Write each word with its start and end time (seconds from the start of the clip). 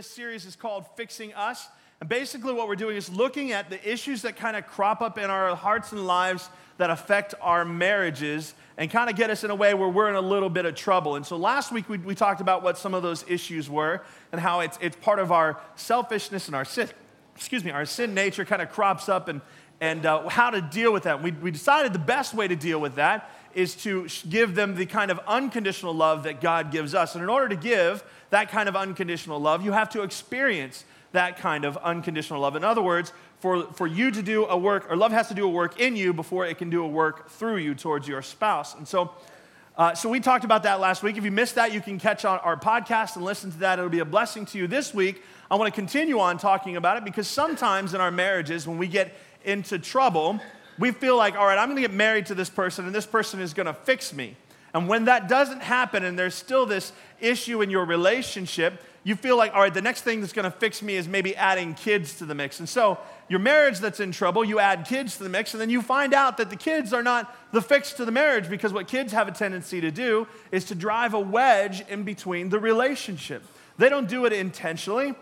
This 0.00 0.10
series 0.10 0.46
is 0.46 0.56
called 0.56 0.86
Fixing 0.96 1.34
Us. 1.34 1.68
And 2.00 2.08
basically, 2.08 2.54
what 2.54 2.68
we're 2.68 2.74
doing 2.74 2.96
is 2.96 3.10
looking 3.10 3.52
at 3.52 3.68
the 3.68 3.86
issues 3.86 4.22
that 4.22 4.34
kind 4.34 4.56
of 4.56 4.66
crop 4.66 5.02
up 5.02 5.18
in 5.18 5.28
our 5.28 5.54
hearts 5.54 5.92
and 5.92 6.06
lives 6.06 6.48
that 6.78 6.88
affect 6.88 7.34
our 7.42 7.66
marriages 7.66 8.54
and 8.78 8.90
kind 8.90 9.10
of 9.10 9.16
get 9.16 9.28
us 9.28 9.44
in 9.44 9.50
a 9.50 9.54
way 9.54 9.74
where 9.74 9.90
we're 9.90 10.08
in 10.08 10.14
a 10.14 10.20
little 10.22 10.48
bit 10.48 10.64
of 10.64 10.74
trouble. 10.74 11.16
And 11.16 11.26
so 11.26 11.36
last 11.36 11.70
week, 11.70 11.86
we, 11.90 11.98
we 11.98 12.14
talked 12.14 12.40
about 12.40 12.62
what 12.62 12.78
some 12.78 12.94
of 12.94 13.02
those 13.02 13.26
issues 13.28 13.68
were 13.68 14.00
and 14.32 14.40
how 14.40 14.60
it's, 14.60 14.78
it's 14.80 14.96
part 14.96 15.18
of 15.18 15.32
our 15.32 15.60
selfishness 15.76 16.46
and 16.46 16.56
our 16.56 16.64
sin, 16.64 16.88
excuse 17.36 17.62
me, 17.62 17.70
our 17.70 17.84
sin 17.84 18.14
nature 18.14 18.46
kind 18.46 18.62
of 18.62 18.70
crops 18.70 19.10
up 19.10 19.28
and, 19.28 19.42
and 19.82 20.06
uh, 20.06 20.26
how 20.30 20.48
to 20.48 20.62
deal 20.62 20.94
with 20.94 21.02
that. 21.02 21.22
We, 21.22 21.32
we 21.32 21.50
decided 21.50 21.92
the 21.92 21.98
best 21.98 22.32
way 22.32 22.48
to 22.48 22.56
deal 22.56 22.80
with 22.80 22.94
that 22.94 23.30
is 23.52 23.74
to 23.74 24.06
give 24.28 24.54
them 24.54 24.76
the 24.76 24.86
kind 24.86 25.10
of 25.10 25.20
unconditional 25.26 25.92
love 25.92 26.22
that 26.22 26.40
God 26.40 26.70
gives 26.70 26.94
us. 26.94 27.14
And 27.14 27.22
in 27.22 27.28
order 27.28 27.48
to 27.48 27.56
give, 27.56 28.02
that 28.30 28.50
kind 28.50 28.68
of 28.68 28.76
unconditional 28.76 29.40
love, 29.40 29.64
you 29.64 29.72
have 29.72 29.90
to 29.90 30.02
experience 30.02 30.84
that 31.12 31.38
kind 31.38 31.64
of 31.64 31.76
unconditional 31.78 32.40
love. 32.40 32.56
In 32.56 32.64
other 32.64 32.82
words, 32.82 33.12
for, 33.40 33.64
for 33.72 33.86
you 33.86 34.10
to 34.10 34.22
do 34.22 34.46
a 34.46 34.56
work, 34.56 34.86
or 34.90 34.96
love 34.96 35.12
has 35.12 35.28
to 35.28 35.34
do 35.34 35.44
a 35.44 35.50
work 35.50 35.80
in 35.80 35.96
you 35.96 36.12
before 36.12 36.46
it 36.46 36.58
can 36.58 36.70
do 36.70 36.84
a 36.84 36.88
work 36.88 37.30
through 37.30 37.56
you 37.56 37.74
towards 37.74 38.06
your 38.06 38.22
spouse. 38.22 38.74
And 38.74 38.86
so, 38.86 39.12
uh, 39.76 39.94
so 39.94 40.08
we 40.08 40.20
talked 40.20 40.44
about 40.44 40.62
that 40.64 40.78
last 40.78 41.02
week. 41.02 41.16
If 41.16 41.24
you 41.24 41.30
missed 41.30 41.54
that, 41.54 41.72
you 41.72 41.80
can 41.80 41.98
catch 41.98 42.24
on 42.24 42.38
our 42.40 42.56
podcast 42.56 43.16
and 43.16 43.24
listen 43.24 43.50
to 43.50 43.58
that. 43.58 43.78
It'll 43.78 43.90
be 43.90 44.00
a 44.00 44.04
blessing 44.04 44.44
to 44.46 44.58
you. 44.58 44.66
This 44.66 44.92
week, 44.92 45.22
I 45.50 45.56
want 45.56 45.72
to 45.72 45.80
continue 45.80 46.20
on 46.20 46.38
talking 46.38 46.76
about 46.76 46.96
it 46.98 47.04
because 47.04 47.26
sometimes 47.26 47.94
in 47.94 48.00
our 48.00 48.10
marriages, 48.10 48.68
when 48.68 48.78
we 48.78 48.86
get 48.86 49.14
into 49.44 49.78
trouble, 49.78 50.38
we 50.78 50.92
feel 50.92 51.16
like, 51.16 51.34
all 51.34 51.46
right, 51.46 51.58
I'm 51.58 51.68
going 51.68 51.76
to 51.76 51.88
get 51.88 51.94
married 51.94 52.26
to 52.26 52.34
this 52.34 52.50
person 52.50 52.86
and 52.86 52.94
this 52.94 53.06
person 53.06 53.40
is 53.40 53.54
going 53.54 53.66
to 53.66 53.74
fix 53.74 54.12
me. 54.12 54.36
And 54.72 54.88
when 54.88 55.06
that 55.06 55.28
doesn't 55.28 55.62
happen 55.62 56.04
and 56.04 56.18
there's 56.18 56.34
still 56.34 56.66
this 56.66 56.92
issue 57.20 57.60
in 57.62 57.70
your 57.70 57.84
relationship, 57.84 58.82
you 59.02 59.16
feel 59.16 59.36
like, 59.36 59.54
all 59.54 59.60
right, 59.60 59.72
the 59.72 59.80
next 59.80 60.02
thing 60.02 60.20
that's 60.20 60.32
to 60.32 60.50
fix 60.50 60.82
me 60.82 60.94
is 60.96 61.08
maybe 61.08 61.34
adding 61.34 61.74
kids 61.74 62.18
to 62.18 62.26
the 62.26 62.34
mix. 62.34 62.60
And 62.60 62.68
so 62.68 62.98
your 63.28 63.38
marriage 63.38 63.78
that's 63.78 64.00
in 64.00 64.12
trouble, 64.12 64.44
you 64.44 64.58
add 64.58 64.86
kids 64.86 65.16
to 65.16 65.22
the 65.22 65.28
mix, 65.28 65.54
and 65.54 65.60
then 65.60 65.70
you 65.70 65.80
find 65.80 66.12
out 66.12 66.36
that 66.36 66.50
the 66.50 66.56
kids 66.56 66.92
are 66.92 67.02
not 67.02 67.34
the 67.52 67.62
fix 67.62 67.94
to 67.94 68.04
the 68.04 68.12
marriage 68.12 68.50
because 68.50 68.72
what 68.72 68.88
kids 68.88 69.12
have 69.12 69.26
a 69.26 69.32
tendency 69.32 69.80
to 69.80 69.90
do 69.90 70.26
is 70.52 70.64
to 70.66 70.74
drive 70.74 71.14
a 71.14 71.20
wedge 71.20 71.82
in 71.88 72.02
between 72.02 72.50
the 72.50 72.58
relationship. 72.58 73.42
They 73.78 73.88
don't 73.88 74.08
do 74.08 74.26
it 74.26 74.32
intentionally. 74.32 75.14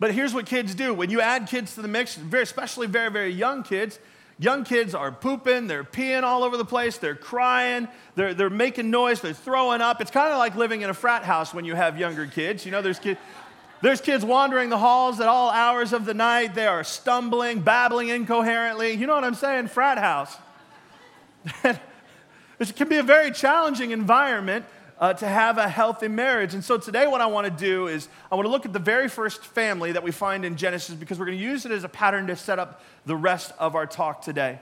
But 0.00 0.12
here's 0.12 0.34
what 0.34 0.46
kids 0.46 0.74
do. 0.74 0.92
When 0.92 1.08
you 1.08 1.20
add 1.20 1.46
kids 1.46 1.76
to 1.76 1.82
the 1.82 1.88
mix, 1.88 2.18
especially 2.32 2.88
very, 2.88 3.10
very 3.10 3.30
young 3.30 3.62
kids, 3.62 4.00
Young 4.38 4.64
kids 4.64 4.94
are 4.94 5.12
pooping, 5.12 5.68
they're 5.68 5.84
peeing 5.84 6.24
all 6.24 6.42
over 6.42 6.56
the 6.56 6.64
place, 6.64 6.98
they're 6.98 7.14
crying, 7.14 7.86
they're, 8.16 8.34
they're 8.34 8.50
making 8.50 8.90
noise, 8.90 9.20
they're 9.20 9.32
throwing 9.32 9.80
up. 9.80 10.00
It's 10.00 10.10
kind 10.10 10.32
of 10.32 10.38
like 10.38 10.56
living 10.56 10.82
in 10.82 10.90
a 10.90 10.94
frat 10.94 11.22
house 11.22 11.54
when 11.54 11.64
you 11.64 11.76
have 11.76 11.98
younger 11.98 12.26
kids. 12.26 12.66
You 12.66 12.72
know, 12.72 12.82
there's 12.82 12.98
kids. 12.98 13.20
There's 13.80 14.00
kids 14.00 14.24
wandering 14.24 14.70
the 14.70 14.78
halls 14.78 15.20
at 15.20 15.28
all 15.28 15.50
hours 15.50 15.92
of 15.92 16.06
the 16.06 16.14
night. 16.14 16.54
They 16.54 16.66
are 16.66 16.82
stumbling, 16.82 17.60
babbling 17.60 18.08
incoherently. 18.08 18.94
You 18.94 19.06
know 19.06 19.14
what 19.14 19.24
I'm 19.24 19.34
saying? 19.34 19.68
Frat 19.68 19.98
house. 19.98 20.34
it 21.64 22.76
can 22.76 22.88
be 22.88 22.96
a 22.96 23.02
very 23.02 23.30
challenging 23.30 23.90
environment 23.90 24.64
uh, 24.98 25.12
to 25.14 25.26
have 25.26 25.58
a 25.58 25.68
healthy 25.68 26.08
marriage. 26.08 26.54
And 26.54 26.64
so 26.64 26.78
today, 26.78 27.06
what 27.06 27.20
I 27.20 27.26
want 27.26 27.46
to 27.46 27.64
do 27.64 27.88
is 27.88 28.08
I 28.30 28.34
want 28.34 28.46
to 28.46 28.50
look 28.50 28.66
at 28.66 28.72
the 28.72 28.78
very 28.78 29.08
first 29.08 29.44
family 29.44 29.92
that 29.92 30.02
we 30.02 30.10
find 30.10 30.44
in 30.44 30.56
Genesis 30.56 30.94
because 30.94 31.18
we're 31.18 31.26
going 31.26 31.38
to 31.38 31.44
use 31.44 31.66
it 31.66 31.72
as 31.72 31.84
a 31.84 31.88
pattern 31.88 32.26
to 32.28 32.36
set 32.36 32.58
up 32.58 32.82
the 33.06 33.16
rest 33.16 33.52
of 33.58 33.74
our 33.74 33.86
talk 33.86 34.22
today. 34.22 34.58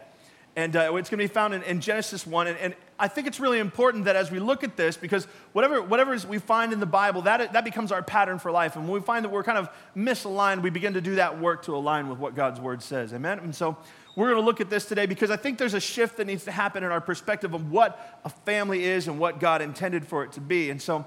And 0.55 0.77
uh, 0.77 0.95
it's 0.97 1.09
going 1.09 1.19
to 1.19 1.29
be 1.29 1.29
found 1.29 1.55
in, 1.55 1.63
in 1.63 1.81
Genesis 1.81 2.27
1. 2.27 2.47
And, 2.47 2.59
and, 2.59 2.75
I 2.99 3.09
think 3.09 3.27
it's 3.27 3.41
really 3.41 3.59
important 3.59 4.05
that 4.05 4.15
as 4.15 4.31
we 4.31 4.39
look 4.39 4.63
at 4.63 4.77
this, 4.77 4.97
because 4.97 5.25
whatever, 5.55 5.83
whatever 5.83 6.17
we 6.29 6.39
find 6.39 6.73
in 6.73 6.79
the 6.79 6.87
Bible, 6.87 7.23
that, 7.23 7.53
that 7.53 7.65
becomes 7.65 7.91
our 7.91 8.01
pattern 8.01 8.39
for 8.39 8.53
life. 8.53 8.77
And 8.77 8.85
when 8.85 9.01
we 9.01 9.05
find 9.05 9.25
that 9.25 9.31
we're 9.31 9.43
kind 9.43 9.59
of 9.59 9.69
misaligned, 9.97 10.63
we 10.63 10.71
begin 10.71 10.95
to 10.95 11.01
do 11.01 11.17
that 11.17 11.41
work 11.41 11.65
to 11.65 11.75
align 11.75 12.09
with 12.09 12.21
what 12.21 12.37
God's 12.37 12.61
word 12.61 12.81
says. 12.81 13.13
Amen? 13.13 13.41
And 13.41 13.53
so 13.53 13.77
we're 14.15 14.29
going 14.29 14.41
to 14.41 14.45
look 14.45 14.61
at 14.61 14.71
this 14.71 14.85
today 14.85 15.07
because 15.07 15.33
I 15.33 15.37
think 15.37 15.59
there's 15.59 15.75
a 15.75 15.81
shift 15.81 16.19
that 16.19 16.29
needs 16.29 16.45
to 16.45 16.53
happen 16.53 16.85
in 16.85 16.93
our 16.93 17.01
perspective 17.01 17.55
of 17.55 17.73
what 17.73 18.21
a 18.25 18.29
family 18.31 18.85
is 18.85 19.09
and 19.09 19.19
what 19.19 19.41
God 19.41 19.63
intended 19.63 20.07
for 20.07 20.23
it 20.23 20.31
to 20.33 20.41
be. 20.41 20.71
And 20.71 20.81
so 20.81 20.99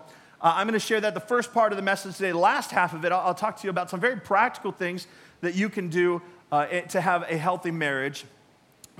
uh, 0.41 0.53
I'm 0.53 0.67
going 0.67 0.73
to 0.73 0.85
share 0.85 0.99
that 0.99 1.13
the 1.13 1.21
first 1.21 1.53
part 1.53 1.71
of 1.71 1.77
the 1.77 1.81
message 1.81 2.17
today. 2.17 2.31
The 2.31 2.37
last 2.37 2.71
half 2.71 2.93
of 2.93 3.05
it, 3.05 3.13
I'll, 3.13 3.21
I'll 3.21 3.33
talk 3.33 3.55
to 3.61 3.63
you 3.63 3.69
about 3.69 3.89
some 3.89 4.01
very 4.01 4.19
practical 4.19 4.73
things 4.73 5.07
that 5.39 5.55
you 5.55 5.69
can 5.69 5.87
do 5.87 6.21
uh, 6.51 6.65
to 6.65 6.99
have 6.99 7.23
a 7.29 7.37
healthy 7.37 7.71
marriage 7.71 8.25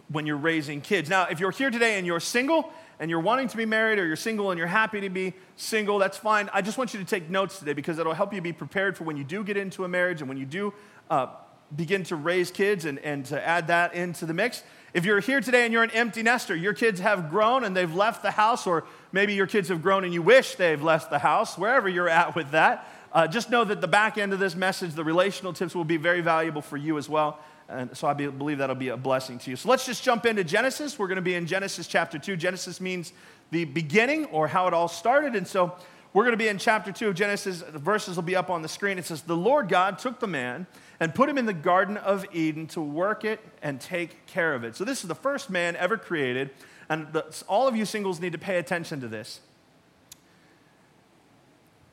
when 0.10 0.26
you're 0.26 0.38
raising 0.38 0.82
kids. 0.82 1.10
Now, 1.10 1.26
if 1.26 1.40
you're 1.40 1.52
here 1.52 1.70
today 1.70 1.98
and 1.98 2.06
you're 2.06 2.20
single 2.20 2.72
and 3.00 3.10
you're 3.10 3.20
wanting 3.20 3.48
to 3.50 3.58
be 3.58 3.66
married 3.66 4.00
or 4.00 4.06
you're 4.06 4.16
single 4.16 4.52
and 4.52 4.58
you're 4.58 4.68
happy 4.68 5.02
to 5.02 5.10
be 5.10 5.34
single, 5.56 5.98
that's 6.00 6.18
fine. 6.18 6.50
I 6.54 6.62
just 6.62 6.78
want 6.78 6.94
you 6.94 7.00
to 7.00 7.06
take 7.06 7.30
notes 7.30 7.60
today 7.60 7.74
because 7.74 8.00
it'll 8.00 8.14
help 8.14 8.34
you 8.34 8.42
be 8.42 8.54
prepared 8.54 8.98
for 8.98 9.04
when 9.04 9.18
you 9.18 9.24
do 9.24 9.44
get 9.44 9.58
into 9.58 9.84
a 9.84 9.88
marriage 9.88 10.22
and 10.22 10.30
when 10.30 10.38
you 10.38 10.46
do 10.46 10.74
uh, 11.10 11.28
begin 11.76 12.04
to 12.04 12.16
raise 12.16 12.52
kids 12.52 12.86
and, 12.86 13.00
and 13.00 13.26
to 13.26 13.46
add 13.46 13.68
that 13.68 13.94
into 13.94 14.26
the 14.26 14.34
mix. 14.34 14.64
If 14.94 15.04
you're 15.04 15.20
here 15.20 15.42
today 15.42 15.66
and 15.66 15.74
you're 15.74 15.84
an 15.84 15.92
empty 15.92 16.24
nester, 16.24 16.56
your 16.56 16.74
kids 16.74 17.00
have 17.02 17.30
grown 17.30 17.64
and 17.64 17.76
they've 17.76 17.94
left 17.94 18.22
the 18.22 18.32
house, 18.32 18.66
or 18.66 18.86
maybe 19.12 19.34
your 19.34 19.48
kids 19.48 19.68
have 19.70 19.82
grown 19.82 20.06
and 20.06 20.14
you 20.14 20.22
wish 20.22 20.56
they've 20.56 20.82
left 20.82 21.10
the 21.10 21.20
house, 21.20 21.58
wherever 21.58 21.90
you're 21.90 22.08
at 22.08 22.36
with 22.36 22.52
that, 22.52 22.88
uh, 23.12 23.28
just 23.28 23.50
know 23.50 23.64
that 23.64 23.82
the 23.82 23.88
back 23.88 24.18
end 24.18 24.34
of 24.34 24.40
this 24.40 24.56
message, 24.56 24.94
the 24.94 25.04
relational 25.04 25.54
tips, 25.54 25.76
will 25.76 25.86
be 25.86 25.98
very 25.98 26.22
valuable 26.22 26.62
for 26.62 26.78
you 26.78 26.98
as 26.98 27.10
well. 27.10 27.40
And 27.68 27.96
so 27.98 28.08
I 28.08 28.14
be, 28.14 28.28
believe 28.28 28.60
that'll 28.60 28.76
be 28.76 28.90
a 28.90 28.98
blessing 28.98 29.40
to 29.40 29.50
you. 29.50 29.56
So 29.56 29.70
let's 29.70 29.86
just 29.86 30.04
jump 30.04 30.26
into 30.26 30.44
Genesis. 30.44 31.00
We're 31.00 31.08
going 31.08 31.16
to 31.16 31.22
be 31.22 31.34
in 31.34 31.48
Genesis 31.48 31.88
chapter 31.88 32.20
2. 32.20 32.36
Genesis 32.38 32.80
means 32.80 33.12
the 33.52 33.66
beginning 33.66 34.26
or 34.26 34.48
how 34.48 34.68
it 34.68 34.74
all 34.74 34.88
started. 34.88 35.36
And 35.36 35.48
so 35.48 35.76
we're 36.14 36.24
going 36.24 36.34
to 36.34 36.38
be 36.38 36.48
in 36.48 36.58
chapter 36.60 36.92
2 36.92 37.10
of 37.10 37.16
Genesis. 37.16 37.62
The 37.62 37.80
verses 37.80 38.16
will 38.16 38.24
be 38.24 38.36
up 38.36 38.50
on 38.50 38.62
the 38.62 38.70
screen. 38.70 38.98
It 38.98 39.06
says, 39.06 39.24
The 39.24 39.36
Lord 39.36 39.68
God 39.68 40.00
took 40.00 40.20
the 40.20 40.28
man 40.28 40.68
and 41.00 41.14
put 41.14 41.28
him 41.28 41.38
in 41.38 41.46
the 41.46 41.54
Garden 41.54 41.98
of 41.98 42.26
Eden 42.32 42.68
to 42.68 42.82
work 42.82 43.26
it 43.26 43.40
and 43.62 43.82
take 43.82 44.26
care 44.26 44.54
of 44.54 44.64
it. 44.64 44.76
So, 44.76 44.86
this 44.86 45.02
is 45.02 45.10
the 45.10 45.16
first 45.16 45.50
man 45.50 45.76
ever 45.76 45.98
created, 45.98 46.52
and 46.88 47.12
the, 47.12 47.26
all 47.50 47.68
of 47.68 47.76
you 47.76 47.84
singles 47.84 48.22
need 48.22 48.32
to 48.32 48.38
pay 48.38 48.60
attention 48.60 49.02
to 49.02 49.10
this. 49.10 49.42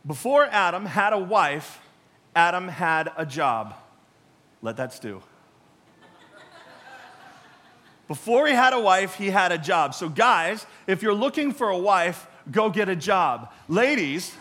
Before 0.07 0.45
Adam 0.45 0.87
had 0.87 1.13
a 1.13 1.19
wife, 1.19 1.81
Adam 2.37 2.69
had 2.69 3.11
a 3.17 3.27
job. 3.27 3.75
Let 4.63 4.77
that 4.77 4.93
stew. 4.93 5.23
Before 8.09 8.47
he 8.47 8.53
had 8.53 8.73
a 8.73 8.81
wife, 8.81 9.15
he 9.15 9.31
had 9.31 9.53
a 9.53 9.59
job. 9.59 9.95
So, 9.95 10.09
guys, 10.09 10.67
if 10.87 11.03
you're 11.03 11.15
looking 11.15 11.53
for 11.53 11.69
a 11.69 11.79
wife, 11.79 12.27
go 12.51 12.69
get 12.69 12.89
a 12.89 12.97
job. 12.97 13.53
Ladies, 13.69 14.35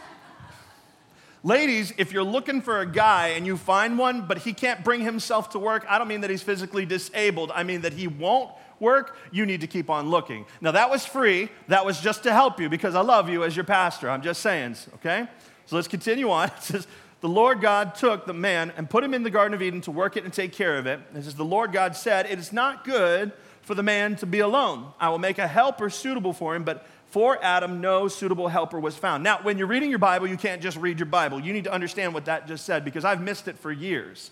Ladies, 1.43 1.91
if 1.97 2.13
you're 2.13 2.23
looking 2.23 2.61
for 2.61 2.81
a 2.81 2.85
guy 2.85 3.29
and 3.29 3.47
you 3.47 3.57
find 3.57 3.97
one, 3.97 4.27
but 4.27 4.37
he 4.37 4.53
can't 4.53 4.83
bring 4.83 5.01
himself 5.01 5.49
to 5.51 5.59
work, 5.59 5.83
I 5.89 5.97
don't 5.97 6.07
mean 6.07 6.21
that 6.21 6.29
he's 6.29 6.43
physically 6.43 6.85
disabled. 6.85 7.51
I 7.53 7.63
mean 7.63 7.81
that 7.81 7.93
he 7.93 8.07
won't 8.07 8.51
work, 8.79 9.17
you 9.31 9.45
need 9.47 9.61
to 9.61 9.67
keep 9.67 9.89
on 9.89 10.09
looking. 10.09 10.45
Now, 10.59 10.71
that 10.71 10.91
was 10.91 11.05
free. 11.05 11.49
That 11.67 11.85
was 11.85 11.99
just 11.99 12.23
to 12.23 12.31
help 12.31 12.59
you 12.59 12.69
because 12.69 12.93
I 12.93 13.01
love 13.01 13.27
you 13.27 13.43
as 13.43 13.55
your 13.55 13.65
pastor. 13.65 14.09
I'm 14.09 14.21
just 14.21 14.41
saying, 14.41 14.75
okay? 14.95 15.27
So 15.65 15.75
let's 15.75 15.87
continue 15.87 16.29
on. 16.29 16.51
It 16.57 16.63
says, 16.63 16.87
The 17.21 17.29
Lord 17.29 17.59
God 17.59 17.95
took 17.95 18.25
the 18.25 18.33
man 18.33 18.71
and 18.77 18.87
put 18.87 19.03
him 19.03 19.15
in 19.15 19.23
the 19.23 19.29
Garden 19.31 19.55
of 19.55 19.61
Eden 19.63 19.81
to 19.81 19.91
work 19.91 20.17
it 20.17 20.23
and 20.23 20.33
take 20.33 20.53
care 20.53 20.77
of 20.77 20.85
it. 20.85 20.99
It 21.15 21.23
says, 21.23 21.35
The 21.35 21.45
Lord 21.45 21.71
God 21.71 21.95
said, 21.95 22.27
It 22.27 22.37
is 22.37 22.53
not 22.53 22.83
good 22.83 23.31
for 23.71 23.75
the 23.75 23.83
man 23.83 24.17
to 24.17 24.25
be 24.25 24.41
alone. 24.41 24.91
I 24.99 25.07
will 25.07 25.17
make 25.17 25.37
a 25.37 25.47
helper 25.47 25.89
suitable 25.89 26.33
for 26.33 26.53
him, 26.53 26.65
but 26.65 26.85
for 27.05 27.41
Adam, 27.41 27.79
no 27.79 28.09
suitable 28.09 28.49
helper 28.49 28.77
was 28.77 28.97
found. 28.97 29.23
Now, 29.23 29.39
when 29.43 29.57
you're 29.57 29.65
reading 29.65 29.89
your 29.89 29.97
Bible, 29.97 30.27
you 30.27 30.35
can't 30.35 30.61
just 30.61 30.75
read 30.75 30.99
your 30.99 31.05
Bible. 31.05 31.39
You 31.39 31.53
need 31.53 31.63
to 31.63 31.71
understand 31.71 32.13
what 32.13 32.25
that 32.25 32.49
just 32.49 32.65
said 32.65 32.83
because 32.83 33.05
I've 33.05 33.21
missed 33.21 33.47
it 33.47 33.57
for 33.57 33.71
years. 33.71 34.31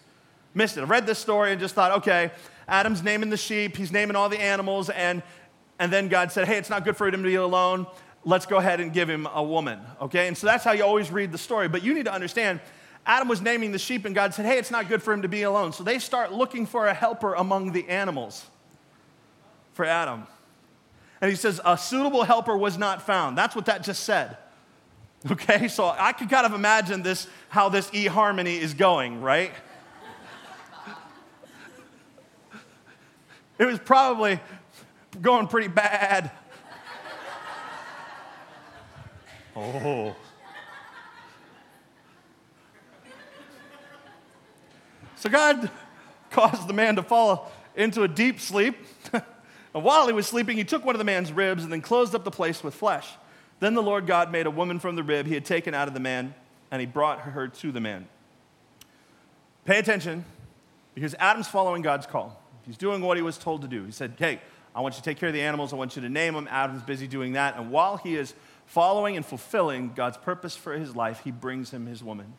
Missed 0.53 0.75
it. 0.75 0.81
I've 0.81 0.89
read 0.89 1.07
this 1.07 1.19
story 1.19 1.53
and 1.53 1.59
just 1.62 1.74
thought, 1.74 2.00
okay, 2.00 2.31
Adam's 2.68 3.01
naming 3.01 3.30
the 3.30 3.38
sheep, 3.38 3.77
he's 3.77 3.94
naming 3.94 4.18
all 4.18 4.27
the 4.27 4.41
animals, 4.41 4.89
and, 4.89 5.24
and 5.80 5.89
then 5.89 6.09
God 6.09 6.33
said, 6.33 6.45
hey, 6.45 6.57
it's 6.57 6.69
not 6.69 6.83
good 6.83 6.97
for 6.97 7.07
him 7.07 7.13
to 7.13 7.30
be 7.30 7.35
alone. 7.35 7.88
Let's 8.25 8.45
go 8.45 8.57
ahead 8.57 8.81
and 8.81 8.92
give 8.92 9.09
him 9.09 9.25
a 9.33 9.42
woman. 9.42 9.80
Okay? 10.01 10.27
And 10.27 10.38
so 10.38 10.47
that's 10.47 10.65
how 10.65 10.74
you 10.74 10.83
always 10.83 11.12
read 11.12 11.31
the 11.31 11.38
story. 11.38 11.69
But 11.69 11.81
you 11.81 11.94
need 11.94 12.07
to 12.07 12.13
understand, 12.13 12.59
Adam 13.06 13.30
was 13.30 13.39
naming 13.39 13.71
the 13.71 13.80
sheep, 13.80 14.03
and 14.03 14.13
God 14.13 14.33
said, 14.33 14.45
hey, 14.45 14.57
it's 14.57 14.69
not 14.69 14.89
good 14.89 15.01
for 15.01 15.13
him 15.13 15.21
to 15.21 15.30
be 15.30 15.44
alone. 15.44 15.71
So 15.71 15.85
they 15.85 15.97
start 15.97 16.33
looking 16.33 16.65
for 16.65 16.88
a 16.88 16.94
helper 16.94 17.35
among 17.35 17.71
the 17.71 17.88
animals 17.88 18.45
for 19.79 19.85
Adam. 19.85 20.27
And 21.21 21.31
he 21.31 21.37
says, 21.37 21.61
A 21.63 21.77
suitable 21.77 22.25
helper 22.25 22.57
was 22.57 22.77
not 22.77 23.01
found. 23.01 23.37
That's 23.37 23.55
what 23.55 23.65
that 23.67 23.81
just 23.81 24.03
said. 24.03 24.35
Okay, 25.29 25.67
so 25.67 25.85
I 25.85 26.13
could 26.13 26.29
kind 26.29 26.45
of 26.45 26.53
imagine 26.53 27.01
this, 27.01 27.27
how 27.49 27.67
this 27.67 27.89
eHarmony 27.91 28.57
is 28.57 28.73
going, 28.73 29.21
right? 29.21 29.51
it 33.57 33.65
was 33.65 33.79
probably 33.79 34.39
going 35.21 35.47
pretty 35.47 35.67
bad. 35.69 36.31
Oh. 39.55 40.15
So 45.17 45.29
God 45.29 45.69
caused 46.31 46.67
the 46.67 46.73
man 46.73 46.95
to 46.95 47.03
fall 47.03 47.51
into 47.75 48.03
a 48.03 48.07
deep 48.07 48.39
sleep. 48.39 48.77
And 49.74 49.83
while 49.83 50.07
he 50.07 50.13
was 50.13 50.27
sleeping, 50.27 50.57
he 50.57 50.63
took 50.63 50.83
one 50.83 50.95
of 50.95 51.00
the 51.00 51.06
man's 51.06 51.31
ribs 51.31 51.63
and 51.63 51.71
then 51.71 51.81
closed 51.81 52.16
up 52.16 52.24
the 52.24 52.31
place 52.31 52.63
with 52.63 52.74
flesh. 52.74 53.07
Then 53.60 53.74
the 53.74 53.83
Lord 53.83 54.07
God 54.07 54.31
made 54.31 54.45
a 54.45 54.51
woman 54.51 54.80
from 54.80 54.95
the 54.95 55.04
rib 55.04 55.27
he 55.27 55.33
had 55.33 55.45
taken 55.45 55.74
out 55.74 55.88
of 55.88 55.94
the 55.94 56.00
man, 56.00 56.33
and 56.71 56.80
he 56.80 56.86
brought 56.86 57.19
her 57.21 57.48
to 57.48 57.71
the 57.71 57.81
man. 57.81 58.07
Pay 59.66 59.80
attention, 59.80 60.25
because 60.95 61.13
Adam's 61.19 61.48
following 61.48 61.81
God's 61.81 62.07
call. 62.07 62.42
He's 62.66 62.77
doing 62.77 63.01
what 63.01 63.18
he 63.18 63.24
was 63.24 63.38
told 63.38 63.62
to 63.62 63.68
do. 63.68 63.83
He 63.83 63.92
said, 63.92 64.13
Hey, 64.18 64.42
I 64.75 64.81
want 64.81 64.95
you 64.95 65.00
to 65.00 65.04
take 65.04 65.18
care 65.18 65.30
of 65.30 65.33
the 65.33 65.42
animals. 65.42 65.74
I 65.74 65.75
want 65.75 65.95
you 65.95 66.01
to 66.04 66.10
name 66.10 66.33
them. 66.33 66.48
Adam's 66.50 66.83
busy 66.83 67.07
doing 67.07 67.33
that. 67.33 67.57
And 67.57 67.71
while 67.71 67.98
he 67.98 68.16
is 68.16 68.33
following 68.66 69.18
and 69.18 69.25
fulfilling 69.25 69.94
God's 69.94 70.18
purpose 70.18 70.56
for 70.56 70.74
his 70.74 70.95
life, 70.95 71.21
he 71.24 71.31
brings 71.31 71.71
him 71.71 71.86
his 71.88 72.04
woman. 72.04 72.33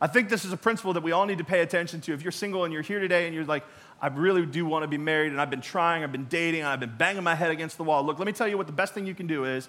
I 0.00 0.06
think 0.06 0.28
this 0.28 0.44
is 0.44 0.52
a 0.52 0.56
principle 0.56 0.92
that 0.92 1.02
we 1.02 1.12
all 1.12 1.24
need 1.24 1.38
to 1.38 1.44
pay 1.44 1.60
attention 1.60 2.00
to. 2.02 2.12
If 2.12 2.22
you're 2.22 2.32
single 2.32 2.64
and 2.64 2.72
you're 2.72 2.82
here 2.82 3.00
today 3.00 3.26
and 3.26 3.34
you're 3.34 3.44
like, 3.44 3.64
I 4.00 4.08
really 4.08 4.44
do 4.44 4.66
want 4.66 4.82
to 4.82 4.88
be 4.88 4.98
married 4.98 5.32
and 5.32 5.40
I've 5.40 5.48
been 5.48 5.62
trying, 5.62 6.04
I've 6.04 6.12
been 6.12 6.26
dating, 6.26 6.64
I've 6.64 6.80
been 6.80 6.96
banging 6.98 7.22
my 7.22 7.34
head 7.34 7.50
against 7.50 7.78
the 7.78 7.84
wall. 7.84 8.04
Look, 8.04 8.18
let 8.18 8.26
me 8.26 8.32
tell 8.32 8.46
you 8.46 8.58
what 8.58 8.66
the 8.66 8.74
best 8.74 8.92
thing 8.92 9.06
you 9.06 9.14
can 9.14 9.26
do 9.26 9.44
is 9.44 9.68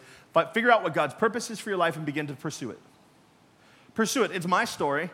figure 0.54 0.72
out 0.72 0.84
what 0.84 0.94
God's 0.94 1.14
purpose 1.14 1.50
is 1.50 1.60
for 1.60 1.70
your 1.70 1.78
life 1.78 1.96
and 1.96 2.06
begin 2.06 2.28
to 2.28 2.34
pursue 2.34 2.72
it. 2.72 2.80
Pursue 3.94 4.24
it. 4.24 4.32
It's 4.32 4.48
my 4.48 4.66
story. 4.66 5.10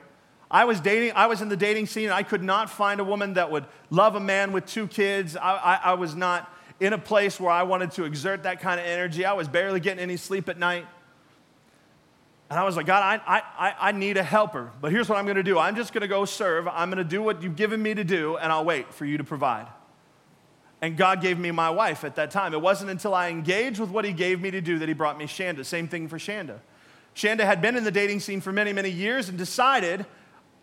I 0.50 0.66
was 0.66 0.80
dating, 0.80 1.14
I 1.16 1.28
was 1.28 1.42
in 1.42 1.50
the 1.50 1.58
dating 1.58 1.88
scene. 1.88 2.10
I 2.10 2.24
could 2.24 2.44
not 2.44 2.70
find 2.70 3.00
a 3.00 3.04
woman 3.04 3.36
that 3.36 3.52
would 3.52 3.66
love 3.90 4.16
a 4.16 4.20
man 4.20 4.52
with 4.52 4.66
two 4.66 4.88
kids. 4.88 5.38
I, 5.38 5.56
I, 5.56 5.80
I 5.84 5.94
was 5.94 6.16
not 6.16 6.52
in 6.80 6.94
a 6.94 6.98
place 6.98 7.40
where 7.40 7.52
I 7.52 7.64
wanted 7.64 7.92
to 7.92 8.04
exert 8.04 8.44
that 8.44 8.62
kind 8.62 8.80
of 8.80 8.86
energy. 8.86 9.26
I 9.26 9.34
was 9.34 9.48
barely 9.48 9.80
getting 9.80 10.02
any 10.02 10.18
sleep 10.18 10.50
at 10.50 10.58
night. 10.58 10.86
And 12.54 12.60
I 12.60 12.66
was 12.66 12.78
like, 12.78 12.86
God, 12.86 13.20
I, 13.26 13.42
I, 13.58 13.76
I 13.80 13.92
need 13.94 14.16
a 14.16 14.22
helper. 14.22 14.70
But 14.80 14.92
here's 14.92 15.10
what 15.10 15.18
I'm 15.18 15.26
going 15.26 15.38
to 15.38 15.44
do 15.44 15.58
I'm 15.58 15.76
just 15.76 15.92
going 15.92 16.04
to 16.04 16.08
go 16.08 16.24
serve. 16.24 16.68
I'm 16.68 16.92
going 16.92 17.00
to 17.00 17.04
do 17.04 17.24
what 17.24 17.42
you've 17.42 17.56
given 17.56 17.82
me 17.82 17.96
to 17.96 18.04
do, 18.04 18.38
and 18.38 18.52
I'll 18.52 18.64
wait 18.64 18.94
for 18.94 19.06
you 19.06 19.18
to 19.18 19.24
provide. 19.24 19.66
And 20.80 20.96
God 20.96 21.20
gave 21.20 21.40
me 21.40 21.50
my 21.50 21.72
wife 21.72 22.04
at 22.04 22.16
that 22.18 22.30
time. 22.30 22.54
It 22.54 22.62
wasn't 22.62 22.92
until 22.92 23.16
I 23.16 23.30
engaged 23.30 23.80
with 23.80 23.90
what 23.90 24.06
He 24.06 24.14
gave 24.14 24.40
me 24.40 24.52
to 24.52 24.62
do 24.62 24.78
that 24.78 24.88
He 24.88 24.94
brought 24.94 25.18
me 25.18 25.26
Shanda. 25.26 25.66
Same 25.66 25.88
thing 25.88 26.08
for 26.08 26.20
Shanda. 26.20 26.60
Shanda 27.16 27.40
had 27.40 27.60
been 27.60 27.76
in 27.76 27.86
the 27.86 27.92
dating 27.92 28.20
scene 28.20 28.40
for 28.40 28.52
many, 28.52 28.72
many 28.72 28.92
years 28.92 29.30
and 29.30 29.38
decided 29.38 30.06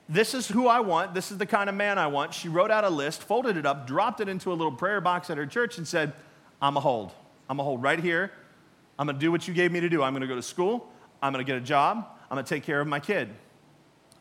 this 0.09 0.33
is 0.33 0.47
who 0.47 0.69
I 0.69 0.79
want. 0.79 1.13
This 1.13 1.33
is 1.33 1.39
the 1.39 1.47
kind 1.47 1.69
of 1.69 1.75
man 1.75 1.99
I 1.99 2.07
want. 2.07 2.35
She 2.35 2.49
wrote 2.49 2.71
out 2.71 2.85
a 2.85 2.91
list, 2.91 3.25
folded 3.25 3.57
it 3.57 3.67
up, 3.67 3.89
dropped 3.89 4.21
it 4.21 4.29
into 4.29 4.53
a 4.53 4.55
little 4.55 4.71
prayer 4.71 5.01
box 5.01 5.29
at 5.29 5.39
her 5.39 5.47
church, 5.47 5.77
and 5.77 5.89
said, 5.89 6.13
I'm 6.63 6.77
a 6.77 6.81
hold. 6.81 7.11
I'm 7.49 7.59
a 7.59 7.65
hold 7.65 7.83
right 7.83 7.99
here. 7.99 8.31
I'm 8.97 9.09
going 9.09 9.17
to 9.17 9.21
do 9.21 9.33
what 9.33 9.49
you 9.49 9.55
gave 9.55 9.73
me 9.73 9.81
to 9.81 9.89
do. 9.89 10.05
I'm 10.05 10.13
going 10.13 10.21
to 10.21 10.29
go 10.29 10.37
to 10.37 10.43
school. 10.43 10.89
I'm 11.23 11.33
going 11.33 11.45
to 11.45 11.51
get 11.51 11.61
a 11.61 11.65
job. 11.65 12.07
I'm 12.31 12.37
going 12.37 12.45
to 12.45 12.49
take 12.49 12.65
care 12.65 12.81
of 12.81 12.87
my 12.87 13.01
kid. 13.01 13.29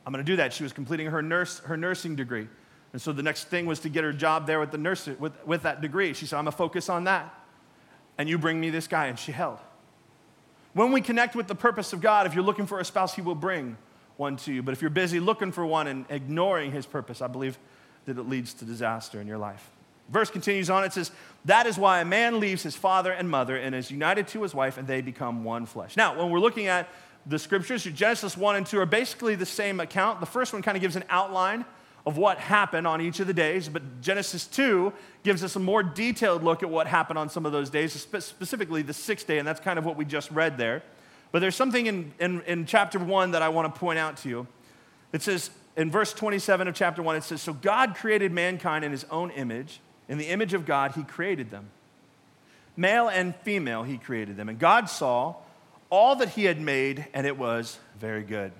I'm 0.05 0.13
going 0.13 0.23
to 0.23 0.31
do 0.31 0.37
that. 0.37 0.53
She 0.53 0.63
was 0.63 0.73
completing 0.73 1.07
her, 1.07 1.21
nurse, 1.21 1.59
her 1.59 1.77
nursing 1.77 2.15
degree. 2.15 2.47
And 2.91 3.01
so 3.01 3.11
the 3.11 3.21
next 3.21 3.45
thing 3.45 3.65
was 3.65 3.79
to 3.81 3.89
get 3.89 4.03
her 4.03 4.13
job 4.13 4.47
there 4.47 4.59
with, 4.59 4.71
the 4.71 4.77
nurse, 4.77 5.05
with, 5.05 5.33
with 5.45 5.63
that 5.63 5.81
degree. 5.81 6.13
She 6.13 6.25
said, 6.25 6.37
I'm 6.37 6.45
going 6.45 6.51
to 6.51 6.57
focus 6.57 6.89
on 6.89 7.03
that. 7.03 7.33
And 8.17 8.27
you 8.27 8.37
bring 8.37 8.59
me 8.59 8.69
this 8.69 8.87
guy. 8.87 9.07
And 9.07 9.19
she 9.19 9.31
held. 9.31 9.59
When 10.73 10.91
we 10.91 11.01
connect 11.01 11.35
with 11.35 11.47
the 11.47 11.55
purpose 11.55 11.93
of 11.93 12.01
God, 12.01 12.25
if 12.25 12.33
you're 12.33 12.43
looking 12.43 12.65
for 12.65 12.79
a 12.79 12.85
spouse, 12.85 13.13
He 13.13 13.21
will 13.21 13.35
bring 13.35 13.77
one 14.17 14.37
to 14.37 14.53
you. 14.53 14.63
But 14.63 14.73
if 14.73 14.81
you're 14.81 14.89
busy 14.89 15.19
looking 15.19 15.51
for 15.51 15.65
one 15.65 15.87
and 15.87 16.05
ignoring 16.09 16.71
His 16.71 16.85
purpose, 16.85 17.21
I 17.21 17.27
believe 17.27 17.57
that 18.05 18.17
it 18.17 18.23
leads 18.23 18.53
to 18.55 18.65
disaster 18.65 19.21
in 19.21 19.27
your 19.27 19.37
life. 19.37 19.71
Verse 20.09 20.29
continues 20.29 20.69
on. 20.69 20.83
It 20.83 20.93
says, 20.93 21.11
That 21.45 21.65
is 21.65 21.77
why 21.77 22.01
a 22.01 22.05
man 22.05 22.39
leaves 22.39 22.63
his 22.63 22.75
father 22.75 23.11
and 23.11 23.29
mother 23.29 23.55
and 23.55 23.75
is 23.75 23.91
united 23.91 24.27
to 24.29 24.41
his 24.43 24.53
wife, 24.53 24.77
and 24.77 24.87
they 24.87 25.01
become 25.01 25.43
one 25.43 25.65
flesh. 25.65 25.95
Now, 25.95 26.17
when 26.17 26.29
we're 26.29 26.39
looking 26.39 26.67
at 26.67 26.89
the 27.25 27.37
scriptures, 27.37 27.83
Genesis 27.83 28.35
1 28.35 28.55
and 28.55 28.65
2 28.65 28.79
are 28.79 28.85
basically 28.85 29.35
the 29.35 29.45
same 29.45 29.79
account. 29.79 30.19
The 30.19 30.25
first 30.25 30.53
one 30.53 30.61
kind 30.61 30.75
of 30.75 30.81
gives 30.81 30.95
an 30.95 31.03
outline 31.09 31.65
of 32.05 32.17
what 32.17 32.37
happened 32.37 32.87
on 32.87 33.01
each 33.01 33.19
of 33.19 33.27
the 33.27 33.33
days, 33.33 33.69
but 33.69 34.01
Genesis 34.01 34.47
2 34.47 34.91
gives 35.23 35.43
us 35.43 35.55
a 35.55 35.59
more 35.59 35.83
detailed 35.83 36.43
look 36.43 36.63
at 36.63 36.69
what 36.69 36.87
happened 36.87 37.19
on 37.19 37.29
some 37.29 37.45
of 37.45 37.51
those 37.51 37.69
days, 37.69 37.93
specifically 37.93 38.81
the 38.81 38.93
sixth 38.93 39.27
day, 39.27 39.37
and 39.37 39.47
that's 39.47 39.59
kind 39.59 39.77
of 39.77 39.85
what 39.85 39.95
we 39.95 40.05
just 40.05 40.31
read 40.31 40.57
there. 40.57 40.81
But 41.31 41.39
there's 41.39 41.55
something 41.55 41.85
in, 41.85 42.13
in, 42.19 42.41
in 42.41 42.65
chapter 42.65 42.97
1 42.97 43.31
that 43.31 43.41
I 43.41 43.49
want 43.49 43.73
to 43.73 43.79
point 43.79 43.99
out 43.99 44.17
to 44.17 44.29
you. 44.29 44.47
It 45.11 45.21
says, 45.21 45.51
in 45.75 45.91
verse 45.91 46.13
27 46.13 46.67
of 46.67 46.73
chapter 46.73 47.03
1, 47.03 47.15
it 47.17 47.23
says, 47.23 47.41
So 47.41 47.53
God 47.53 47.95
created 47.95 48.31
mankind 48.31 48.83
in 48.83 48.91
his 48.91 49.05
own 49.11 49.29
image. 49.31 49.79
In 50.09 50.17
the 50.17 50.27
image 50.27 50.53
of 50.53 50.65
God, 50.65 50.93
he 50.95 51.03
created 51.03 51.51
them. 51.51 51.69
Male 52.75 53.07
and 53.07 53.35
female, 53.37 53.83
he 53.83 53.97
created 53.97 54.35
them. 54.35 54.49
And 54.49 54.57
God 54.57 54.89
saw 54.89 55.35
all 55.89 56.15
that 56.17 56.29
he 56.29 56.45
had 56.45 56.59
made, 56.59 57.05
and 57.13 57.25
it 57.25 57.37
was 57.37 57.79
very 57.99 58.23
good. 58.23 58.51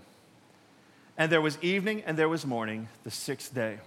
And 1.18 1.32
there 1.32 1.42
was 1.42 1.58
evening 1.62 2.04
and 2.06 2.18
there 2.18 2.30
was 2.30 2.46
morning, 2.46 2.88
the 3.04 3.12
sixth 3.12 3.54
day. 3.54 3.80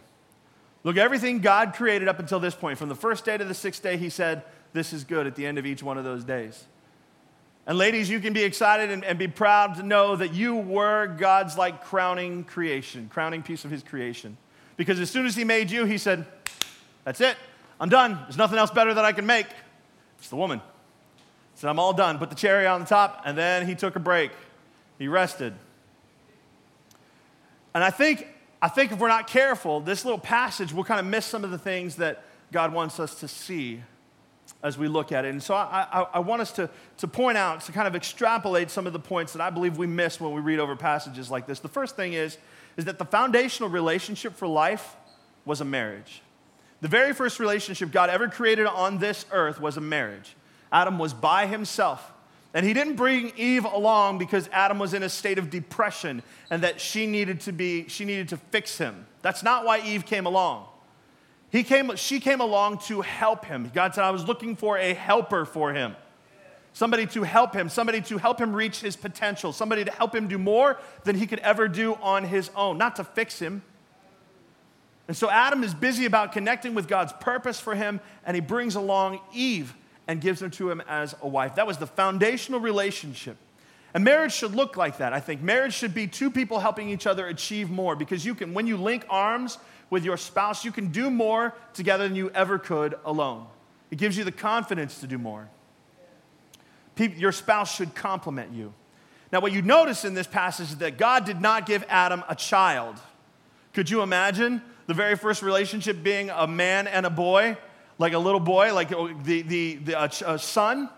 Look, 0.85 0.97
everything 0.97 1.39
God 1.39 1.75
created 1.75 2.09
up 2.09 2.19
until 2.19 2.41
this 2.41 2.55
point, 2.55 2.79
from 2.79 2.89
the 2.89 2.95
first 2.95 3.25
day 3.25 3.39
to 3.39 3.45
the 3.45 3.55
sixth 3.55 3.83
day, 3.83 3.97
he 3.97 4.11
said, 4.11 4.43
This 4.73 4.93
is 4.93 5.05
good 5.05 5.27
at 5.27 5.37
the 5.37 5.47
end 5.47 5.59
of 5.59 5.65
each 5.65 5.83
one 5.83 5.97
of 5.97 6.05
those 6.05 6.25
days. 6.25 6.65
And 7.67 7.79
ladies, 7.79 8.11
you 8.11 8.19
can 8.19 8.33
be 8.33 8.43
excited 8.43 8.91
and, 8.91 9.05
and 9.05 9.19
be 9.19 9.29
proud 9.29 9.77
to 9.77 9.85
know 9.85 10.17
that 10.17 10.35
you 10.35 10.57
were 10.57 11.07
God's 11.07 11.57
like 11.57 11.85
crowning 11.85 12.43
creation, 12.43 13.09
crowning 13.13 13.43
piece 13.43 13.65
of 13.65 13.71
his 13.71 13.85
creation. 13.85 14.37
Because 14.77 14.99
as 14.99 15.11
soon 15.11 15.27
as 15.27 15.37
he 15.37 15.45
made 15.45 15.71
you, 15.71 15.85
he 15.85 15.99
said, 15.99 16.27
That's 17.05 17.21
it. 17.21 17.37
I'm 17.81 17.89
done. 17.89 18.19
There's 18.23 18.37
nothing 18.37 18.59
else 18.59 18.71
better 18.71 18.95
that 18.95 19.05
I 19.05 19.13
can 19.13 19.27
make. 19.27 19.47
It's 20.19 20.29
the 20.29 20.37
woman. 20.37 20.61
Said, 21.55 21.69
I'm 21.69 21.79
all 21.79 21.93
done. 21.93 22.19
Put 22.19 22.31
the 22.31 22.37
cherry 22.37 22.67
on 22.67 22.81
the 22.81 22.87
top, 22.87 23.23
and 23.25 23.37
then 23.37 23.67
he 23.67 23.75
took 23.75 23.97
a 23.97 24.01
break. 24.01 24.31
He 24.99 25.09
rested. 25.09 25.55
And 27.75 27.83
I 27.83 27.91
think, 27.91 28.27
I 28.61 28.69
think 28.69 28.93
if 28.93 28.99
we're 28.99 29.09
not 29.09 29.27
careful, 29.27 29.81
this 29.81 30.05
little 30.05 30.19
passage 30.19 30.73
will 30.73 30.85
kind 30.85 31.01
of 31.01 31.07
miss 31.07 31.27
some 31.27 31.45
of 31.45 31.51
the 31.51 31.59
things 31.59 31.97
that 31.97 32.25
God 32.53 32.73
wants 32.73 33.01
us 33.01 33.17
to 33.21 33.29
see 33.29 33.83
as 34.63 34.79
we 34.79 34.87
look 34.87 35.11
at 35.11 35.25
it. 35.25 35.31
And 35.31 35.43
so 35.43 35.55
I, 35.55 35.87
I, 35.93 36.01
I, 36.15 36.19
want 36.21 36.43
us 36.43 36.53
to, 36.53 36.71
to 36.99 37.09
point 37.09 37.37
out, 37.37 37.63
to 37.63 37.73
kind 37.73 37.89
of 37.89 37.97
extrapolate 37.97 38.71
some 38.71 38.87
of 38.87 38.93
the 38.93 39.01
points 39.01 39.33
that 39.33 39.43
I 39.43 39.51
believe 39.51 39.77
we 39.77 39.87
miss 39.87 40.21
when 40.21 40.33
we 40.33 40.41
read 40.41 40.61
over 40.61 40.77
passages 40.77 41.31
like 41.31 41.47
this. 41.47 41.59
The 41.61 41.69
first 41.69 41.97
thing 41.97 42.13
is, 42.13 42.39
is 42.77 42.85
that 42.85 42.99
the 42.99 43.05
foundational 43.05 43.69
relationship 43.69 44.37
for 44.37 44.47
life 44.47 44.97
was 45.45 45.61
a 45.61 45.65
marriage. 45.65 46.23
The 46.83 46.89
very 46.89 47.15
first 47.15 47.39
relationship 47.39 47.93
God 47.93 48.11
ever 48.11 48.29
created 48.29 48.67
on 48.67 48.99
this 48.99 49.25
earth 49.31 49.61
was 49.61 49.77
a 49.77 49.81
marriage. 49.81 50.35
Adam 50.73 50.99
was 50.99 51.15
by 51.15 51.47
himself. 51.47 52.13
And 52.55 52.67
he 52.67 52.75
didn't 52.75 52.97
bring 52.97 53.33
Eve 53.37 53.65
along 53.65 54.19
because 54.19 54.49
Adam 54.53 54.79
was 54.79 54.93
in 54.93 55.03
a 55.03 55.09
state 55.09 55.39
of 55.39 55.49
depression 55.49 56.23
and 56.51 56.63
that 56.65 56.81
she 56.81 57.07
needed 57.07 57.41
to 57.43 57.53
be 57.53 57.89
she 57.89 58.05
needed 58.05 58.29
to 58.31 58.37
fix 58.37 58.77
him. 58.77 59.07
That's 59.23 59.43
not 59.43 59.65
why 59.65 59.81
Eve 59.81 60.05
came 60.05 60.27
along. 60.27 60.67
He 61.51 61.63
came, 61.63 61.95
she 61.97 62.19
came 62.19 62.41
along 62.41 62.79
to 62.87 63.01
help 63.03 63.45
him. 63.45 63.71
God 63.73 63.95
said, 63.95 64.05
I 64.05 64.11
was 64.11 64.27
looking 64.27 64.57
for 64.57 64.77
a 64.77 64.93
helper 64.93 65.45
for 65.45 65.73
him. 65.73 65.95
Somebody 66.73 67.07
to 67.09 67.23
help 67.23 67.55
him, 67.55 67.69
somebody 67.69 68.01
to 68.03 68.19
help 68.19 68.41
him 68.41 68.55
reach 68.55 68.81
his 68.81 68.97
potential, 68.97 69.53
somebody 69.53 69.85
to 69.85 69.93
help 69.93 70.15
him 70.15 70.27
do 70.27 70.39
more 70.39 70.79
than 71.05 71.15
he 71.15 71.27
could 71.27 71.41
ever 71.41 71.69
do 71.69 71.95
on 71.97 72.25
his 72.25 72.51
own, 72.57 72.77
not 72.77 72.97
to 72.97 73.05
fix 73.05 73.39
him, 73.39 73.63
and 75.13 75.17
so 75.19 75.29
Adam 75.29 75.63
is 75.63 75.75
busy 75.75 76.07
about 76.07 76.33
connecting 76.33 76.75
with 76.75 76.89
God's 76.89 77.13
purpose 77.13 77.61
for 77.61 77.75
him, 77.75 78.01
and 78.25 78.35
he 78.35 78.41
brings 78.41 78.77
along 78.77 79.21
Eve 79.35 79.75
and 80.09 80.23
gives 80.23 80.41
her 80.41 80.49
to 80.49 80.71
him 80.71 80.81
as 80.89 81.15
a 81.21 81.29
wife. 81.29 81.57
That 81.57 81.67
was 81.67 81.77
the 81.77 81.87
foundational 81.87 82.61
relationship. 82.61 83.37
And 83.93 84.05
marriage 84.05 84.33
should 84.33 84.55
look 84.55 84.79
like 84.79 84.97
that, 84.97 85.13
I 85.13 85.21
think. 85.21 85.43
Marriage 85.43 85.75
should 85.75 85.93
be 85.93 86.07
two 86.07 86.31
people 86.31 86.61
helping 86.61 86.89
each 86.89 87.07
other 87.07 87.27
achieve 87.27 87.69
more 87.69 87.95
because 87.95 88.25
you 88.25 88.35
can, 88.35 88.55
when 88.55 88.67
you 88.67 88.79
link 88.79 89.05
arms 89.11 89.59
with 89.91 90.03
your 90.03 90.17
spouse, 90.17 90.65
you 90.65 90.73
can 90.73 90.89
do 90.89 91.11
more 91.11 91.53
together 91.75 92.09
than 92.09 92.17
you 92.17 92.31
ever 92.31 92.59
could 92.59 92.95
alone. 93.05 93.47
It 93.91 93.99
gives 93.99 94.17
you 94.17 94.25
the 94.25 94.33
confidence 94.33 95.01
to 95.01 95.07
do 95.07 95.19
more. 95.19 95.47
your 96.97 97.33
spouse 97.33 97.77
should 97.77 97.95
complement 97.95 98.55
you. 98.55 98.73
Now, 99.31 99.41
what 99.41 99.53
you 99.53 99.61
notice 99.61 100.07
in 100.07 100.15
this 100.15 100.27
passage 100.27 100.71
is 100.71 100.79
that 100.79 100.97
God 100.97 101.27
did 101.27 101.43
not 101.43 101.67
give 101.67 101.85
Adam 101.91 102.25
a 102.31 102.35
child. 102.35 102.97
Could 103.75 103.91
you 103.91 104.01
imagine 104.01 104.63
the 104.93 104.97
very 104.97 105.17
first 105.17 105.41
relationship 105.41 106.03
being 106.03 106.29
a 106.29 106.47
man 106.47 106.87
and 106.87 107.07
a 107.07 107.11
boy, 107.11 107.57
like 107.97 108.13
a 108.13 108.19
little 108.19 108.41
boy, 108.41 108.75
like 108.75 108.93
oh, 108.93 109.09
the, 109.09 109.41
the, 109.41 109.77
the 109.77 109.95
uh, 109.99 110.07
a, 110.21 110.25
a 110.25 110.29
uh, 110.35 110.37
son. 110.37 110.91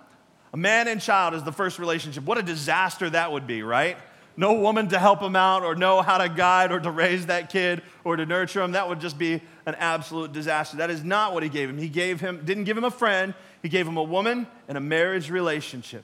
A 0.53 0.57
man 0.57 0.89
and 0.89 1.01
child 1.01 1.33
is 1.35 1.45
the 1.45 1.53
first 1.53 1.79
relationship. 1.79 2.25
What 2.25 2.37
a 2.37 2.43
disaster 2.43 3.09
that 3.11 3.31
would 3.31 3.47
be, 3.47 3.63
right? 3.63 3.97
No 4.37 4.55
woman 4.55 4.89
to 4.89 4.99
help 4.99 5.23
him 5.23 5.37
out 5.37 5.63
or 5.63 5.77
know 5.77 6.03
how 6.03 6.19
to 6.19 6.29
guide 6.29 6.73
or 6.73 6.81
to 6.81 6.91
raise 6.91 7.27
that 7.27 7.51
kid 7.51 7.83
or 8.03 8.17
to 8.17 8.27
nurture 8.27 8.63
him. 8.63 8.73
That 8.73 8.89
would 8.89 9.01
just 9.01 9.17
be 9.17 9.41
an 9.65 9.77
absolute 9.77 10.33
disaster. 10.33 10.79
That 10.79 10.91
is 10.91 11.05
not 11.05 11.33
what 11.33 11.45
he 11.45 11.49
gave 11.49 11.71
him. 11.71 11.79
He 11.79 11.89
gave 11.89 12.21
him, 12.21 12.45
didn't 12.45 12.65
give 12.65 12.77
him 12.77 12.85
a 12.85 12.91
friend, 12.91 13.33
he 13.63 13.69
gave 13.69 13.87
him 13.87 13.97
a 13.97 14.03
woman 14.03 14.49
and 14.67 14.77
a 14.77 14.81
marriage 14.81 15.31
relationship. 15.31 16.03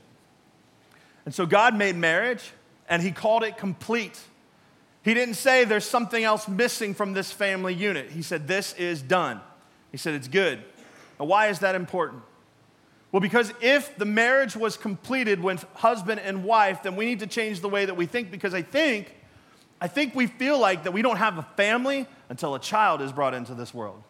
And 1.24 1.34
so 1.34 1.44
God 1.44 1.76
made 1.76 1.96
marriage 1.96 2.52
and 2.88 3.02
he 3.02 3.10
called 3.10 3.42
it 3.42 3.56
complete. 3.56 4.20
He 5.02 5.14
didn't 5.14 5.34
say 5.34 5.64
there's 5.64 5.84
something 5.84 6.22
else 6.22 6.46
missing 6.46 6.94
from 6.94 7.14
this 7.14 7.32
family 7.32 7.74
unit. 7.74 8.10
He 8.10 8.22
said, 8.22 8.46
This 8.46 8.74
is 8.74 9.00
done. 9.02 9.40
He 9.90 9.96
said, 9.96 10.14
It's 10.14 10.28
good. 10.28 10.62
Now, 11.18 11.26
why 11.26 11.48
is 11.48 11.60
that 11.60 11.74
important? 11.74 12.22
Well, 13.12 13.20
because 13.20 13.52
if 13.60 13.96
the 13.96 14.04
marriage 14.04 14.54
was 14.54 14.76
completed 14.76 15.42
with 15.42 15.64
husband 15.74 16.20
and 16.20 16.44
wife, 16.44 16.82
then 16.82 16.96
we 16.96 17.06
need 17.06 17.20
to 17.20 17.26
change 17.26 17.60
the 17.60 17.68
way 17.68 17.84
that 17.84 17.96
we 17.96 18.06
think 18.06 18.30
because 18.30 18.54
I 18.54 18.62
think, 18.62 19.14
I 19.80 19.88
think 19.88 20.14
we 20.14 20.28
feel 20.28 20.58
like 20.58 20.84
that 20.84 20.92
we 20.92 21.02
don't 21.02 21.16
have 21.16 21.36
a 21.36 21.42
family 21.56 22.06
until 22.28 22.54
a 22.54 22.60
child 22.60 23.02
is 23.02 23.10
brought 23.10 23.34
into 23.34 23.54
this 23.54 23.74
world. 23.74 24.02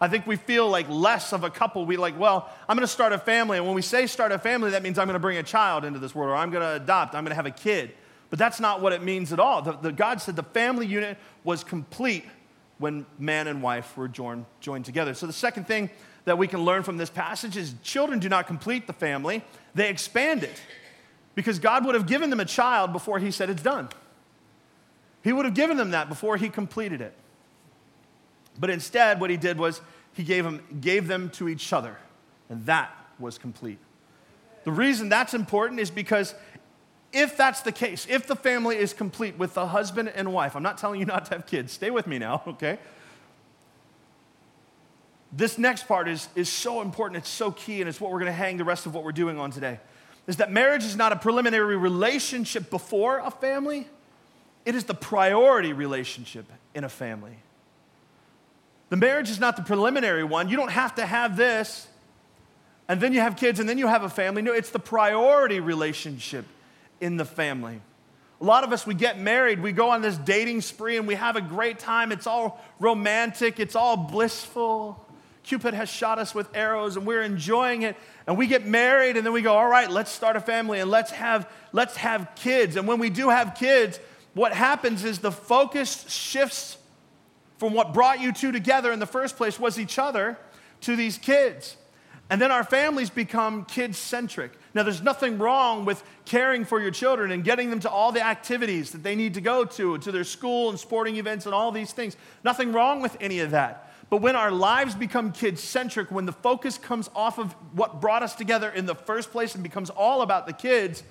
I 0.00 0.08
think 0.08 0.26
we 0.26 0.36
feel 0.36 0.68
like 0.68 0.88
less 0.88 1.32
of 1.32 1.44
a 1.44 1.50
couple. 1.50 1.84
We 1.86 1.96
like, 1.96 2.18
well, 2.18 2.50
I'm 2.68 2.76
going 2.76 2.86
to 2.86 2.92
start 2.92 3.12
a 3.12 3.18
family. 3.18 3.56
And 3.58 3.66
when 3.66 3.74
we 3.74 3.82
say 3.82 4.06
start 4.06 4.32
a 4.32 4.38
family, 4.38 4.70
that 4.70 4.82
means 4.82 4.98
I'm 4.98 5.06
going 5.06 5.14
to 5.14 5.20
bring 5.20 5.38
a 5.38 5.42
child 5.42 5.84
into 5.84 5.98
this 5.98 6.14
world 6.14 6.30
or 6.30 6.36
I'm 6.36 6.50
going 6.50 6.62
to 6.62 6.82
adopt, 6.82 7.14
I'm 7.14 7.24
going 7.24 7.30
to 7.30 7.36
have 7.36 7.46
a 7.46 7.50
kid. 7.50 7.92
But 8.30 8.38
that's 8.38 8.60
not 8.60 8.80
what 8.80 8.92
it 8.92 9.02
means 9.02 9.32
at 9.32 9.38
all. 9.38 9.62
The, 9.62 9.72
the 9.72 9.92
God 9.92 10.20
said 10.20 10.36
the 10.36 10.42
family 10.42 10.86
unit 10.86 11.16
was 11.44 11.62
complete 11.62 12.24
when 12.78 13.06
man 13.18 13.46
and 13.46 13.62
wife 13.62 13.96
were 13.96 14.08
joined, 14.08 14.46
joined 14.60 14.84
together. 14.84 15.14
So 15.14 15.26
the 15.26 15.32
second 15.32 15.66
thing 15.66 15.90
that 16.24 16.36
we 16.36 16.48
can 16.48 16.64
learn 16.64 16.82
from 16.82 16.96
this 16.96 17.08
passage 17.08 17.56
is 17.56 17.74
children 17.82 18.18
do 18.18 18.28
not 18.28 18.46
complete 18.46 18.86
the 18.86 18.92
family, 18.92 19.42
they 19.74 19.88
expand 19.88 20.42
it. 20.42 20.60
Because 21.34 21.58
God 21.58 21.84
would 21.84 21.94
have 21.94 22.06
given 22.06 22.30
them 22.30 22.40
a 22.40 22.44
child 22.44 22.92
before 22.92 23.18
He 23.18 23.30
said 23.30 23.48
it's 23.48 23.62
done. 23.62 23.88
He 25.22 25.32
would 25.32 25.44
have 25.44 25.54
given 25.54 25.76
them 25.76 25.90
that 25.90 26.08
before 26.08 26.36
He 26.36 26.48
completed 26.48 27.00
it. 27.00 27.14
But 28.58 28.70
instead, 28.70 29.20
what 29.20 29.30
He 29.30 29.36
did 29.36 29.58
was 29.58 29.80
He 30.14 30.24
gave 30.24 30.44
them, 30.44 30.62
gave 30.80 31.08
them 31.08 31.30
to 31.30 31.48
each 31.48 31.72
other, 31.72 31.96
and 32.48 32.66
that 32.66 32.90
was 33.18 33.38
complete. 33.38 33.78
The 34.64 34.72
reason 34.72 35.08
that's 35.08 35.32
important 35.32 35.78
is 35.78 35.90
because 35.90 36.34
if 37.16 37.34
that's 37.34 37.62
the 37.62 37.72
case, 37.72 38.06
if 38.10 38.26
the 38.26 38.36
family 38.36 38.76
is 38.76 38.92
complete 38.92 39.38
with 39.38 39.54
the 39.54 39.68
husband 39.68 40.12
and 40.14 40.34
wife, 40.34 40.54
I'm 40.54 40.62
not 40.62 40.76
telling 40.76 41.00
you 41.00 41.06
not 41.14 41.24
to 41.26 41.36
have 41.36 41.46
kids, 41.46 41.72
stay 41.72 41.90
with 41.90 42.06
me 42.06 42.18
now, 42.18 42.42
okay? 42.46 42.78
This 45.32 45.56
next 45.56 45.88
part 45.88 46.08
is, 46.08 46.28
is 46.36 46.50
so 46.50 46.82
important, 46.82 47.18
it's 47.18 47.30
so 47.30 47.50
key, 47.50 47.80
and 47.80 47.88
it's 47.88 48.00
what 48.00 48.10
we're 48.12 48.18
gonna 48.18 48.32
hang 48.32 48.58
the 48.58 48.64
rest 48.64 48.84
of 48.84 48.94
what 48.94 49.02
we're 49.02 49.12
doing 49.12 49.38
on 49.38 49.50
today. 49.50 49.80
Is 50.26 50.36
that 50.36 50.52
marriage 50.52 50.84
is 50.84 50.94
not 50.94 51.12
a 51.12 51.16
preliminary 51.16 51.76
relationship 51.76 52.68
before 52.68 53.18
a 53.18 53.30
family, 53.30 53.88
it 54.66 54.74
is 54.74 54.84
the 54.84 54.94
priority 54.94 55.72
relationship 55.72 56.44
in 56.74 56.84
a 56.84 56.88
family. 56.88 57.38
The 58.90 58.96
marriage 58.96 59.30
is 59.30 59.40
not 59.40 59.56
the 59.56 59.62
preliminary 59.62 60.22
one. 60.22 60.48
You 60.48 60.56
don't 60.56 60.70
have 60.70 60.94
to 60.96 61.06
have 61.06 61.36
this, 61.36 61.88
and 62.88 63.00
then 63.00 63.12
you 63.12 63.20
have 63.20 63.36
kids, 63.36 63.58
and 63.58 63.68
then 63.68 63.78
you 63.78 63.86
have 63.86 64.02
a 64.02 64.10
family. 64.10 64.42
No, 64.42 64.52
it's 64.52 64.70
the 64.70 64.78
priority 64.78 65.60
relationship 65.60 66.44
in 67.00 67.16
the 67.16 67.24
family. 67.24 67.80
A 68.40 68.44
lot 68.44 68.64
of 68.64 68.72
us, 68.72 68.86
we 68.86 68.94
get 68.94 69.18
married, 69.18 69.62
we 69.62 69.72
go 69.72 69.90
on 69.90 70.02
this 70.02 70.16
dating 70.18 70.60
spree, 70.60 70.98
and 70.98 71.06
we 71.06 71.14
have 71.14 71.36
a 71.36 71.40
great 71.40 71.78
time. 71.78 72.12
It's 72.12 72.26
all 72.26 72.62
romantic, 72.78 73.58
it's 73.58 73.74
all 73.74 73.96
blissful. 73.96 75.02
Cupid 75.42 75.74
has 75.74 75.88
shot 75.88 76.18
us 76.18 76.34
with 76.34 76.48
arrows, 76.54 76.96
and 76.96 77.06
we're 77.06 77.22
enjoying 77.22 77.82
it. 77.82 77.96
And 78.26 78.36
we 78.36 78.46
get 78.46 78.66
married, 78.66 79.16
and 79.16 79.24
then 79.24 79.32
we 79.32 79.42
go, 79.42 79.54
all 79.54 79.68
right, 79.68 79.88
let's 79.88 80.10
start 80.10 80.36
a 80.36 80.40
family 80.40 80.80
and 80.80 80.90
let's 80.90 81.12
have, 81.12 81.50
let's 81.72 81.96
have 81.96 82.30
kids. 82.34 82.76
And 82.76 82.86
when 82.86 82.98
we 82.98 83.10
do 83.10 83.30
have 83.30 83.54
kids, 83.54 84.00
what 84.34 84.52
happens 84.52 85.04
is 85.04 85.20
the 85.20 85.32
focus 85.32 86.04
shifts 86.10 86.76
from 87.58 87.72
what 87.72 87.94
brought 87.94 88.20
you 88.20 88.32
two 88.32 88.52
together 88.52 88.92
in 88.92 88.98
the 88.98 89.06
first 89.06 89.36
place 89.36 89.58
was 89.58 89.78
each 89.78 89.98
other 89.98 90.36
to 90.82 90.94
these 90.94 91.16
kids. 91.16 91.76
And 92.28 92.40
then 92.40 92.50
our 92.50 92.64
families 92.64 93.08
become 93.08 93.64
kid 93.66 93.94
centric. 93.94 94.52
Now, 94.74 94.82
there's 94.82 95.02
nothing 95.02 95.38
wrong 95.38 95.84
with 95.84 96.02
caring 96.24 96.64
for 96.64 96.80
your 96.80 96.90
children 96.90 97.30
and 97.30 97.44
getting 97.44 97.70
them 97.70 97.80
to 97.80 97.90
all 97.90 98.10
the 98.10 98.24
activities 98.24 98.90
that 98.90 99.04
they 99.04 99.14
need 99.14 99.34
to 99.34 99.40
go 99.40 99.64
to, 99.64 99.98
to 99.98 100.12
their 100.12 100.24
school 100.24 100.70
and 100.70 100.78
sporting 100.78 101.16
events 101.16 101.46
and 101.46 101.54
all 101.54 101.70
these 101.70 101.92
things. 101.92 102.16
Nothing 102.42 102.72
wrong 102.72 103.00
with 103.00 103.16
any 103.20 103.38
of 103.40 103.52
that. 103.52 103.92
But 104.10 104.18
when 104.18 104.36
our 104.36 104.50
lives 104.50 104.94
become 104.94 105.32
kid 105.32 105.58
centric, 105.58 106.10
when 106.10 106.26
the 106.26 106.32
focus 106.32 106.78
comes 106.78 107.10
off 107.14 107.38
of 107.38 107.52
what 107.72 108.00
brought 108.00 108.22
us 108.22 108.34
together 108.34 108.70
in 108.70 108.86
the 108.86 108.94
first 108.94 109.30
place 109.30 109.54
and 109.54 109.62
becomes 109.62 109.90
all 109.90 110.22
about 110.22 110.46
the 110.46 110.52
kids, 110.52 111.04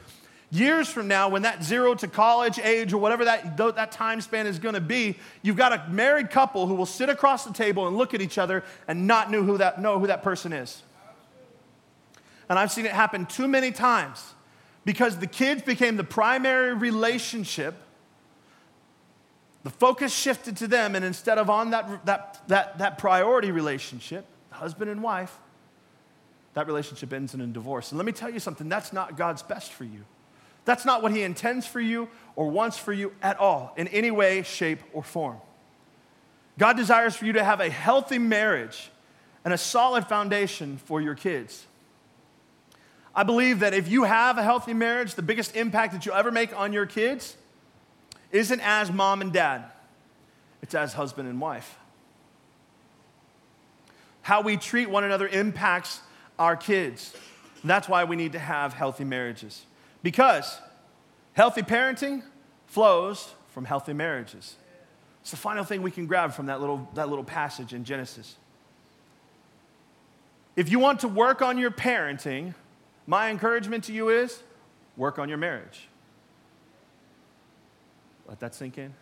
years 0.52 0.90
from 0.90 1.08
now, 1.08 1.30
when 1.30 1.42
that 1.42 1.64
zero 1.64 1.96
to 1.96 2.08
college 2.08 2.60
age 2.60 2.94
or 2.94 2.98
whatever 2.98 3.26
that, 3.26 3.58
that 3.58 3.92
time 3.92 4.22
span 4.22 4.48
is 4.48 4.60
going 4.60 4.76
to 4.76 4.82
be, 4.82 5.18
you've 5.42 5.58
got 5.58 5.74
a 5.74 5.90
married 5.90 6.30
couple 6.30 6.68
who 6.68 6.76
will 6.76 6.86
sit 6.86 7.10
across 7.10 7.46
the 7.46 7.54
table 7.54 7.88
and 7.88 7.98
look 7.98 8.14
at 8.14 8.22
each 8.22 8.38
other 8.38 8.64
and 8.88 9.08
not 9.08 9.32
know 9.32 9.44
who 9.44 9.58
that, 9.58 9.82
know 9.82 10.00
who 10.00 10.08
that 10.08 10.22
person 10.22 10.54
is. 10.54 10.84
And 12.50 12.60
I've 12.60 12.72
seen 12.72 12.86
it 12.86 12.92
happen 12.92 13.26
too 13.26 13.48
many 13.48 13.72
times 13.72 14.34
because 14.86 15.18
the 15.18 15.28
kids 15.28 15.62
became 15.64 15.98
the 15.98 16.04
primary 16.04 16.74
relationship. 16.74 17.76
The 19.64 19.72
focus 19.72 20.14
shifted 20.14 20.58
to 20.58 20.68
them, 20.68 20.96
and 20.96 21.04
instead 21.04 21.40
of 21.40 21.50
on 21.50 21.72
that, 21.72 22.06
that, 22.06 22.42
that, 22.48 22.78
that 22.78 22.98
priority 23.00 23.52
relationship, 23.52 24.26
husband 24.52 24.92
and 24.92 25.02
wife, 25.02 25.36
that 26.54 26.68
relationship 26.68 27.12
ends 27.12 27.34
in 27.34 27.42
a 27.42 27.48
divorce. 27.48 27.92
And 27.92 27.98
let 27.98 28.06
me 28.06 28.12
tell 28.12 28.30
you 28.30 28.40
something 28.40 28.70
that's 28.70 28.94
not 28.94 29.18
God's 29.18 29.42
best 29.44 29.74
for 29.74 29.84
you. 29.84 30.06
That's 30.66 30.86
not 30.86 31.02
what 31.02 31.12
He 31.12 31.24
intends 31.24 31.66
for 31.66 31.82
you 31.82 32.10
or 32.36 32.50
wants 32.50 32.78
for 32.78 32.94
you 32.94 33.12
at 33.22 33.40
all, 33.40 33.74
in 33.76 33.88
any 33.90 34.12
way, 34.12 34.44
shape, 34.44 34.80
or 34.94 35.04
form. 35.04 35.38
God 36.58 36.78
desires 36.78 37.16
for 37.16 37.26
you 37.26 37.34
to 37.34 37.44
have 37.44 37.60
a 37.60 37.70
healthy 37.70 38.18
marriage 38.18 38.90
and 39.44 39.54
a 39.54 39.58
solid 39.58 40.08
foundation 40.08 40.78
for 40.78 41.02
your 41.02 41.16
kids. 41.16 41.66
I 43.16 43.24
believe 43.24 43.60
that 43.60 43.74
if 43.74 43.88
you 43.88 44.04
have 44.04 44.38
a 44.38 44.44
healthy 44.44 44.74
marriage, 44.74 45.16
the 45.16 45.22
biggest 45.22 45.56
impact 45.56 45.94
that 45.94 46.06
you'll 46.06 46.16
ever 46.16 46.32
make 46.32 46.58
on 46.58 46.74
your 46.74 46.86
kids 46.86 47.38
isn't 48.32 48.60
as 48.60 48.92
mom 48.92 49.22
and 49.22 49.32
dad, 49.32 49.64
it's 50.62 50.76
as 50.76 50.94
husband 50.94 51.30
and 51.30 51.40
wife. 51.40 51.78
How 54.22 54.42
we 54.42 54.58
treat 54.58 54.90
one 54.90 55.04
another 55.04 55.28
impacts 55.28 56.02
our 56.38 56.58
kids. 56.58 57.16
And 57.62 57.70
that's 57.70 57.88
why 57.88 58.04
we 58.04 58.16
need 58.16 58.34
to 58.34 58.40
have 58.40 58.74
healthy 58.74 59.04
marriages. 59.04 59.66
Because 60.04 60.60
healthy 61.34 61.62
parenting 61.62 62.24
flows 62.68 63.34
from 63.50 63.66
healthy 63.66 63.94
marriages. 63.94 64.56
It's 65.22 65.32
the 65.32 65.38
final 65.38 65.64
thing 65.64 65.82
we 65.82 65.92
can 65.92 66.06
grab 66.06 66.34
from 66.34 66.48
that 66.48 66.60
little, 66.60 66.90
that 66.96 67.08
little 67.08 67.24
passage 67.24 67.74
in 67.74 67.86
Genesis. 67.86 68.36
If 70.56 70.70
you 70.70 70.80
want 70.80 71.00
to 71.02 71.08
work 71.08 71.42
on 71.42 71.58
your 71.58 71.72
parenting, 71.72 72.54
my 73.08 73.30
encouragement 73.30 73.84
to 73.86 73.94
you 73.94 74.10
is 74.10 74.42
work 74.98 75.20
on 75.20 75.30
your 75.30 75.38
marriage. 75.38 75.88
Let 78.28 78.40
that 78.40 78.56
sink 78.56 78.78
in. 78.78 78.94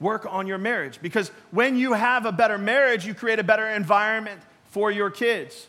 Work 0.00 0.26
on 0.30 0.46
your 0.46 0.58
marriage 0.58 1.00
because 1.02 1.28
when 1.50 1.76
you 1.76 1.92
have 1.92 2.24
a 2.24 2.32
better 2.32 2.56
marriage, 2.56 3.04
you 3.04 3.14
create 3.14 3.38
a 3.38 3.44
better 3.44 3.68
environment 3.68 4.40
for 4.66 4.90
your 4.90 5.10
kids. 5.10 5.66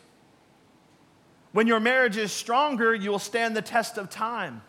When 1.52 1.66
your 1.66 1.80
marriage 1.80 2.16
is 2.16 2.30
stronger, 2.30 2.94
you 2.94 3.10
will 3.10 3.18
stand 3.18 3.56
the 3.56 3.62
test 3.62 3.98
of 3.98 4.08
time. 4.08 4.62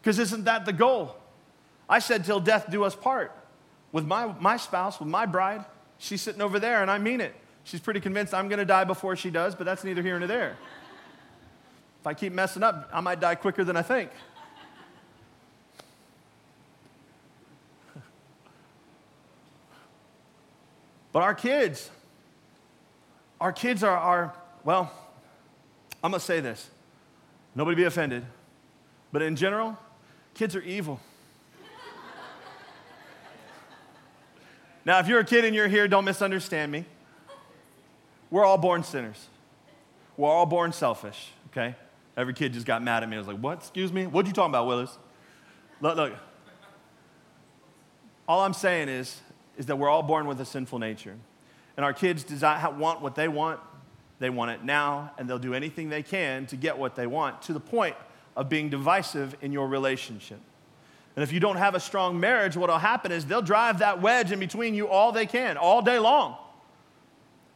Because 0.00 0.18
isn't 0.18 0.44
that 0.44 0.64
the 0.64 0.72
goal? 0.72 1.16
I 1.88 1.98
said, 1.98 2.24
till 2.24 2.38
death 2.38 2.70
do 2.70 2.84
us 2.84 2.94
part. 2.94 3.36
With 3.90 4.06
my, 4.06 4.32
my 4.38 4.56
spouse, 4.56 5.00
with 5.00 5.08
my 5.08 5.26
bride, 5.26 5.64
she's 5.98 6.22
sitting 6.22 6.40
over 6.40 6.60
there, 6.60 6.82
and 6.82 6.90
I 6.90 6.98
mean 6.98 7.20
it. 7.20 7.34
She's 7.64 7.80
pretty 7.80 8.00
convinced 8.00 8.32
I'm 8.32 8.48
going 8.48 8.60
to 8.60 8.64
die 8.64 8.84
before 8.84 9.16
she 9.16 9.28
does, 9.30 9.56
but 9.56 9.64
that's 9.64 9.82
neither 9.82 10.02
here 10.02 10.18
nor 10.18 10.28
there. 10.28 10.56
If 12.00 12.06
I 12.06 12.14
keep 12.14 12.32
messing 12.32 12.62
up, 12.62 12.88
I 12.92 13.00
might 13.00 13.18
die 13.20 13.34
quicker 13.34 13.62
than 13.62 13.76
I 13.76 13.82
think. 13.82 14.10
but 21.12 21.22
our 21.22 21.34
kids, 21.34 21.90
our 23.38 23.52
kids 23.52 23.82
are, 23.82 23.96
are 23.96 24.32
well, 24.64 24.90
I'm 26.02 26.10
going 26.10 26.20
to 26.20 26.24
say 26.24 26.40
this. 26.40 26.70
Nobody 27.54 27.76
be 27.76 27.84
offended. 27.84 28.24
But 29.12 29.20
in 29.20 29.36
general, 29.36 29.76
kids 30.32 30.56
are 30.56 30.62
evil. 30.62 31.00
now, 34.86 35.00
if 35.00 35.08
you're 35.08 35.20
a 35.20 35.24
kid 35.24 35.44
and 35.44 35.54
you're 35.54 35.68
here, 35.68 35.86
don't 35.86 36.06
misunderstand 36.06 36.72
me. 36.72 36.86
We're 38.30 38.46
all 38.46 38.56
born 38.56 38.84
sinners. 38.84 39.26
We're 40.16 40.30
all 40.30 40.46
born 40.46 40.72
selfish, 40.72 41.32
okay? 41.50 41.74
Every 42.20 42.34
kid 42.34 42.52
just 42.52 42.66
got 42.66 42.82
mad 42.82 43.02
at 43.02 43.08
me. 43.08 43.16
I 43.16 43.18
was 43.18 43.26
like, 43.26 43.38
what? 43.38 43.58
Excuse 43.58 43.92
me? 43.92 44.06
What 44.06 44.26
are 44.26 44.28
you 44.28 44.34
talking 44.34 44.50
about, 44.50 44.66
Willis? 44.66 44.98
Look, 45.80 45.96
look. 45.96 46.12
All 48.28 48.40
I'm 48.40 48.52
saying 48.52 48.90
is, 48.90 49.18
is 49.56 49.66
that 49.66 49.76
we're 49.76 49.88
all 49.88 50.02
born 50.02 50.26
with 50.26 50.38
a 50.38 50.44
sinful 50.44 50.78
nature. 50.78 51.16
And 51.78 51.84
our 51.84 51.94
kids 51.94 52.22
desire, 52.22 52.70
want 52.72 53.00
what 53.00 53.14
they 53.14 53.26
want. 53.26 53.58
They 54.18 54.28
want 54.28 54.50
it 54.50 54.62
now, 54.62 55.12
and 55.16 55.28
they'll 55.28 55.38
do 55.38 55.54
anything 55.54 55.88
they 55.88 56.02
can 56.02 56.44
to 56.48 56.56
get 56.56 56.76
what 56.76 56.94
they 56.94 57.06
want 57.06 57.40
to 57.42 57.54
the 57.54 57.60
point 57.60 57.96
of 58.36 58.50
being 58.50 58.68
divisive 58.68 59.34
in 59.40 59.50
your 59.50 59.66
relationship. 59.66 60.40
And 61.16 61.22
if 61.22 61.32
you 61.32 61.40
don't 61.40 61.56
have 61.56 61.74
a 61.74 61.80
strong 61.80 62.20
marriage, 62.20 62.54
what 62.54 62.68
will 62.68 62.76
happen 62.76 63.12
is 63.12 63.24
they'll 63.24 63.40
drive 63.40 63.78
that 63.78 64.02
wedge 64.02 64.30
in 64.30 64.38
between 64.38 64.74
you 64.74 64.88
all 64.88 65.10
they 65.10 65.24
can, 65.24 65.56
all 65.56 65.80
day 65.80 65.98
long. 65.98 66.36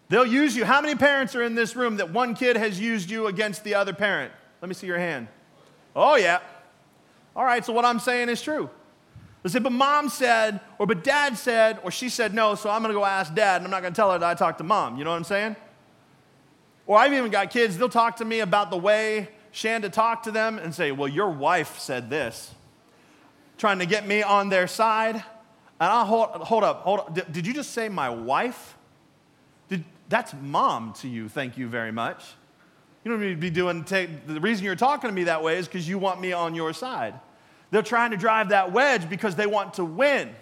They'll 0.08 0.26
use 0.26 0.56
you. 0.56 0.64
How 0.64 0.80
many 0.80 0.94
parents 0.94 1.34
are 1.34 1.42
in 1.42 1.54
this 1.54 1.76
room 1.76 1.96
that 1.96 2.10
one 2.10 2.34
kid 2.34 2.56
has 2.56 2.80
used 2.80 3.10
you 3.10 3.26
against 3.26 3.62
the 3.62 3.74
other 3.74 3.92
parent? 3.92 4.32
Let 4.64 4.68
me 4.68 4.74
see 4.74 4.86
your 4.86 4.96
hand. 4.96 5.28
Oh, 5.94 6.16
yeah. 6.16 6.40
All 7.36 7.44
right, 7.44 7.62
so 7.62 7.74
what 7.74 7.84
I'm 7.84 7.98
saying 7.98 8.30
is 8.30 8.40
true. 8.40 8.70
They 9.42 9.50
say, 9.50 9.58
but 9.58 9.72
mom 9.72 10.08
said, 10.08 10.58
or 10.78 10.86
but 10.86 11.04
dad 11.04 11.36
said, 11.36 11.80
or 11.82 11.90
she 11.90 12.08
said 12.08 12.32
no, 12.32 12.54
so 12.54 12.70
I'm 12.70 12.80
gonna 12.80 12.94
go 12.94 13.04
ask 13.04 13.34
dad, 13.34 13.56
and 13.56 13.66
I'm 13.66 13.70
not 13.70 13.82
gonna 13.82 13.94
tell 13.94 14.10
her 14.10 14.18
that 14.18 14.26
I 14.26 14.32
talked 14.32 14.56
to 14.56 14.64
mom. 14.64 14.96
You 14.96 15.04
know 15.04 15.10
what 15.10 15.18
I'm 15.18 15.24
saying? 15.24 15.56
Or 16.86 16.96
I've 16.96 17.12
even 17.12 17.30
got 17.30 17.50
kids, 17.50 17.76
they'll 17.76 17.90
talk 17.90 18.16
to 18.16 18.24
me 18.24 18.40
about 18.40 18.70
the 18.70 18.78
way 18.78 19.28
Shanda 19.52 19.92
talked 19.92 20.24
to 20.24 20.30
them 20.30 20.58
and 20.58 20.74
say, 20.74 20.92
well, 20.92 21.08
your 21.08 21.28
wife 21.28 21.78
said 21.78 22.08
this, 22.08 22.54
trying 23.58 23.80
to 23.80 23.86
get 23.86 24.06
me 24.06 24.22
on 24.22 24.48
their 24.48 24.66
side. 24.66 25.16
And 25.16 25.22
I'll 25.78 26.06
hold, 26.06 26.30
hold 26.30 26.64
up, 26.64 26.80
hold 26.80 27.00
up. 27.00 27.14
Did, 27.14 27.30
did 27.30 27.46
you 27.46 27.52
just 27.52 27.72
say 27.72 27.90
my 27.90 28.08
wife? 28.08 28.78
Did, 29.68 29.84
that's 30.08 30.32
mom 30.32 30.94
to 31.00 31.08
you, 31.08 31.28
thank 31.28 31.58
you 31.58 31.68
very 31.68 31.92
much. 31.92 32.24
You 33.04 33.10
don't 33.10 33.20
need 33.20 33.30
to 33.30 33.36
be 33.36 33.50
doing, 33.50 33.84
take, 33.84 34.26
the 34.26 34.40
reason 34.40 34.64
you're 34.64 34.76
talking 34.76 35.10
to 35.10 35.14
me 35.14 35.24
that 35.24 35.42
way 35.42 35.58
is 35.58 35.66
because 35.66 35.86
you 35.86 35.98
want 35.98 36.20
me 36.20 36.32
on 36.32 36.54
your 36.54 36.72
side. 36.72 37.14
They're 37.70 37.82
trying 37.82 38.12
to 38.12 38.16
drive 38.16 38.48
that 38.48 38.72
wedge 38.72 39.10
because 39.10 39.36
they 39.36 39.46
want 39.46 39.74
to 39.74 39.84
win. 39.84 40.34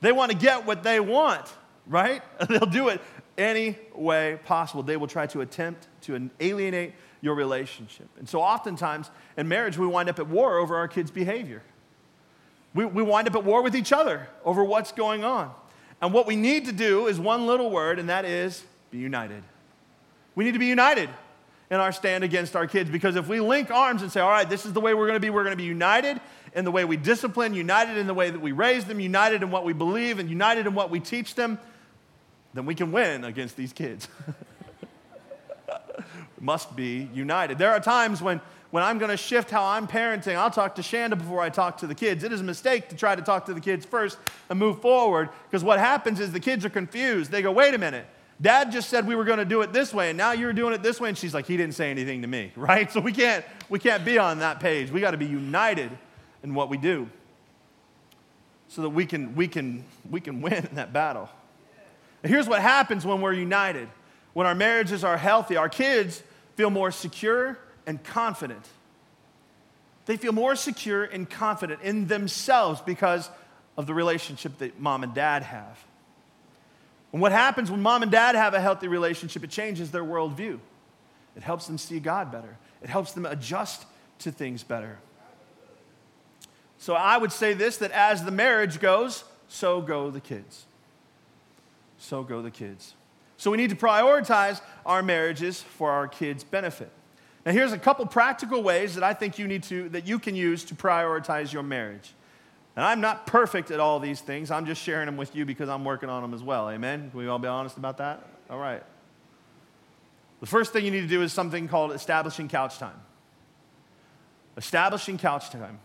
They 0.00 0.12
want 0.12 0.32
to 0.32 0.36
get 0.36 0.64
what 0.64 0.82
they 0.82 1.00
want, 1.00 1.52
right? 1.86 2.22
They'll 2.48 2.60
do 2.60 2.88
it 2.88 3.02
any 3.36 3.76
way 3.94 4.38
possible. 4.44 4.82
They 4.82 4.96
will 4.96 5.06
try 5.06 5.26
to 5.26 5.42
attempt 5.42 5.88
to 6.02 6.30
alienate 6.40 6.94
your 7.20 7.34
relationship. 7.34 8.08
And 8.18 8.28
so, 8.28 8.40
oftentimes 8.40 9.10
in 9.36 9.48
marriage, 9.48 9.76
we 9.76 9.86
wind 9.86 10.08
up 10.08 10.18
at 10.18 10.28
war 10.28 10.58
over 10.58 10.76
our 10.76 10.88
kids' 10.88 11.10
behavior. 11.10 11.62
We, 12.74 12.84
we 12.86 13.02
wind 13.02 13.26
up 13.28 13.34
at 13.34 13.44
war 13.44 13.62
with 13.62 13.74
each 13.74 13.92
other 13.92 14.28
over 14.44 14.62
what's 14.62 14.92
going 14.92 15.24
on. 15.24 15.52
And 16.00 16.12
what 16.12 16.26
we 16.26 16.36
need 16.36 16.66
to 16.66 16.72
do 16.72 17.06
is 17.06 17.18
one 17.18 17.46
little 17.46 17.70
word, 17.70 17.98
and 17.98 18.08
that 18.08 18.24
is 18.24 18.62
be 18.90 18.98
united. 18.98 19.42
We 20.34 20.44
need 20.44 20.52
to 20.52 20.58
be 20.58 20.66
united 20.66 21.08
in 21.70 21.78
our 21.78 21.92
stand 21.92 22.24
against 22.24 22.54
our 22.54 22.66
kids 22.66 22.90
because 22.90 23.16
if 23.16 23.28
we 23.28 23.40
link 23.40 23.70
arms 23.70 24.02
and 24.02 24.12
say, 24.12 24.20
all 24.20 24.30
right, 24.30 24.48
this 24.48 24.66
is 24.66 24.72
the 24.72 24.80
way 24.80 24.94
we're 24.94 25.06
going 25.06 25.16
to 25.16 25.20
be, 25.20 25.30
we're 25.30 25.42
going 25.42 25.56
to 25.56 25.56
be 25.56 25.64
united 25.64 26.20
in 26.54 26.64
the 26.64 26.70
way 26.70 26.84
we 26.84 26.96
discipline, 26.96 27.54
united 27.54 27.96
in 27.96 28.06
the 28.06 28.14
way 28.14 28.30
that 28.30 28.40
we 28.40 28.52
raise 28.52 28.84
them, 28.84 29.00
united 29.00 29.42
in 29.42 29.50
what 29.50 29.64
we 29.64 29.72
believe, 29.72 30.18
and 30.18 30.30
united 30.30 30.66
in 30.66 30.74
what 30.74 30.90
we 30.90 31.00
teach 31.00 31.34
them, 31.34 31.58
then 32.54 32.64
we 32.64 32.74
can 32.74 32.92
win 32.92 33.24
against 33.24 33.56
these 33.56 33.72
kids. 33.72 34.08
Must 36.40 36.74
be 36.76 37.08
united. 37.12 37.58
There 37.58 37.72
are 37.72 37.80
times 37.80 38.22
when, 38.22 38.40
when 38.70 38.82
I'm 38.82 38.98
going 38.98 39.10
to 39.10 39.16
shift 39.16 39.50
how 39.50 39.64
I'm 39.64 39.88
parenting, 39.88 40.36
I'll 40.36 40.50
talk 40.50 40.76
to 40.76 40.82
Shanda 40.82 41.18
before 41.18 41.40
I 41.40 41.50
talk 41.50 41.78
to 41.78 41.86
the 41.86 41.94
kids. 41.94 42.24
It 42.24 42.32
is 42.32 42.40
a 42.40 42.44
mistake 42.44 42.88
to 42.90 42.96
try 42.96 43.16
to 43.16 43.22
talk 43.22 43.46
to 43.46 43.54
the 43.54 43.60
kids 43.60 43.84
first 43.84 44.18
and 44.48 44.58
move 44.58 44.80
forward 44.80 45.30
because 45.50 45.64
what 45.64 45.78
happens 45.78 46.20
is 46.20 46.32
the 46.32 46.40
kids 46.40 46.64
are 46.64 46.70
confused. 46.70 47.30
They 47.30 47.42
go, 47.42 47.50
wait 47.50 47.74
a 47.74 47.78
minute. 47.78 48.06
Dad 48.40 48.70
just 48.70 48.90
said 48.90 49.06
we 49.06 49.14
were 49.14 49.24
going 49.24 49.38
to 49.38 49.44
do 49.44 49.62
it 49.62 49.72
this 49.72 49.94
way, 49.94 50.10
and 50.10 50.18
now 50.18 50.32
you're 50.32 50.52
doing 50.52 50.74
it 50.74 50.82
this 50.82 51.00
way. 51.00 51.08
And 51.08 51.16
she's 51.16 51.32
like, 51.32 51.46
he 51.46 51.56
didn't 51.56 51.74
say 51.74 51.90
anything 51.90 52.22
to 52.22 52.28
me, 52.28 52.52
right? 52.56 52.90
So 52.90 53.00
we 53.00 53.12
can't, 53.12 53.44
we 53.68 53.78
can't 53.78 54.04
be 54.04 54.18
on 54.18 54.40
that 54.40 54.60
page. 54.60 54.90
We 54.90 55.00
got 55.00 55.12
to 55.12 55.16
be 55.16 55.26
united 55.26 55.90
in 56.42 56.54
what 56.54 56.68
we 56.68 56.76
do 56.76 57.08
so 58.68 58.82
that 58.82 58.90
we 58.90 59.06
can, 59.06 59.34
we 59.34 59.48
can, 59.48 59.84
we 60.10 60.20
can 60.20 60.42
win 60.42 60.66
in 60.66 60.74
that 60.74 60.92
battle. 60.92 61.28
And 62.22 62.32
here's 62.32 62.48
what 62.48 62.60
happens 62.60 63.06
when 63.06 63.20
we're 63.20 63.32
united 63.32 63.88
when 64.36 64.46
our 64.46 64.54
marriages 64.54 65.02
are 65.02 65.16
healthy, 65.16 65.56
our 65.56 65.70
kids 65.70 66.22
feel 66.56 66.68
more 66.68 66.90
secure 66.90 67.58
and 67.86 68.04
confident. 68.04 68.68
They 70.04 70.18
feel 70.18 70.32
more 70.32 70.56
secure 70.56 71.04
and 71.04 71.28
confident 71.30 71.80
in 71.80 72.06
themselves 72.06 72.82
because 72.82 73.30
of 73.78 73.86
the 73.86 73.94
relationship 73.94 74.58
that 74.58 74.78
mom 74.78 75.04
and 75.04 75.14
dad 75.14 75.42
have. 75.42 75.82
And 77.16 77.22
what 77.22 77.32
happens 77.32 77.70
when 77.70 77.80
mom 77.80 78.02
and 78.02 78.12
dad 78.12 78.34
have 78.34 78.52
a 78.52 78.60
healthy 78.60 78.88
relationship? 78.88 79.42
It 79.42 79.48
changes 79.48 79.90
their 79.90 80.04
worldview. 80.04 80.58
It 81.34 81.42
helps 81.42 81.66
them 81.66 81.78
see 81.78 81.98
God 81.98 82.30
better, 82.30 82.58
it 82.82 82.90
helps 82.90 83.12
them 83.12 83.24
adjust 83.24 83.86
to 84.18 84.30
things 84.30 84.62
better. 84.62 84.98
So 86.76 86.92
I 86.92 87.16
would 87.16 87.32
say 87.32 87.54
this 87.54 87.78
that 87.78 87.90
as 87.92 88.22
the 88.22 88.30
marriage 88.30 88.80
goes, 88.80 89.24
so 89.48 89.80
go 89.80 90.10
the 90.10 90.20
kids. 90.20 90.66
So 91.96 92.22
go 92.22 92.42
the 92.42 92.50
kids. 92.50 92.92
So 93.38 93.50
we 93.50 93.56
need 93.56 93.70
to 93.70 93.76
prioritize 93.76 94.60
our 94.84 95.02
marriages 95.02 95.62
for 95.62 95.92
our 95.92 96.08
kids' 96.08 96.44
benefit. 96.44 96.90
Now 97.46 97.52
here's 97.52 97.72
a 97.72 97.78
couple 97.78 98.04
practical 98.04 98.62
ways 98.62 98.94
that 98.94 99.02
I 99.02 99.14
think 99.14 99.38
you 99.38 99.46
need 99.46 99.62
to 99.62 99.88
that 99.88 100.06
you 100.06 100.18
can 100.18 100.36
use 100.36 100.64
to 100.64 100.74
prioritize 100.74 101.50
your 101.50 101.62
marriage. 101.62 102.12
And 102.76 102.84
I'm 102.84 103.00
not 103.00 103.26
perfect 103.26 103.70
at 103.70 103.80
all 103.80 103.98
these 103.98 104.20
things. 104.20 104.50
I'm 104.50 104.66
just 104.66 104.82
sharing 104.82 105.06
them 105.06 105.16
with 105.16 105.34
you 105.34 105.46
because 105.46 105.68
I'm 105.70 105.84
working 105.84 106.10
on 106.10 106.22
them 106.22 106.34
as 106.34 106.42
well. 106.42 106.68
Amen. 106.70 107.10
Can 107.10 107.18
we 107.18 107.26
all 107.26 107.38
be 107.38 107.48
honest 107.48 107.78
about 107.78 107.96
that? 107.98 108.22
All 108.50 108.58
right. 108.58 108.82
The 110.40 110.46
first 110.46 110.74
thing 110.74 110.84
you 110.84 110.90
need 110.90 111.00
to 111.00 111.06
do 111.06 111.22
is 111.22 111.32
something 111.32 111.68
called 111.68 111.92
establishing 111.92 112.48
couch 112.48 112.78
time. 112.78 113.00
Establishing 114.58 115.16
couch 115.16 115.48
time. 115.50 115.80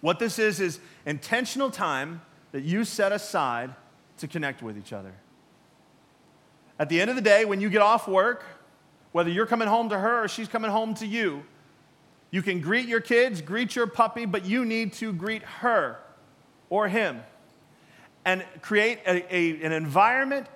What 0.00 0.18
this 0.18 0.38
is, 0.38 0.58
is 0.58 0.80
intentional 1.04 1.70
time 1.70 2.22
that 2.52 2.62
you 2.62 2.84
set 2.84 3.12
aside 3.12 3.74
to 4.18 4.26
connect 4.28 4.62
with 4.62 4.78
each 4.78 4.92
other. 4.94 5.12
At 6.78 6.88
the 6.88 7.00
end 7.00 7.10
of 7.10 7.16
the 7.16 7.22
day, 7.22 7.44
when 7.44 7.60
you 7.60 7.68
get 7.68 7.82
off 7.82 8.08
work, 8.08 8.44
whether 9.12 9.28
you're 9.28 9.46
coming 9.46 9.68
home 9.68 9.88
to 9.90 9.98
her 9.98 10.24
or 10.24 10.28
she's 10.28 10.48
coming 10.48 10.70
home 10.70 10.94
to 10.94 11.06
you, 11.06 11.42
you 12.30 12.42
can 12.42 12.60
greet 12.60 12.86
your 12.86 13.00
kids, 13.00 13.40
greet 13.40 13.74
your 13.74 13.86
puppy, 13.86 14.26
but 14.26 14.44
you 14.44 14.64
need 14.64 14.92
to 14.94 15.12
greet 15.12 15.42
her 15.42 15.98
or 16.70 16.88
him 16.88 17.22
and 18.24 18.44
create 18.60 18.98
a, 19.06 19.34
a, 19.34 19.62
an 19.62 19.72
environment 19.72 20.46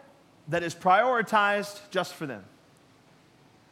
that 0.49 0.63
is 0.63 0.75
prioritized 0.75 1.81
just 1.91 2.13
for 2.15 2.27
them. 2.27 2.45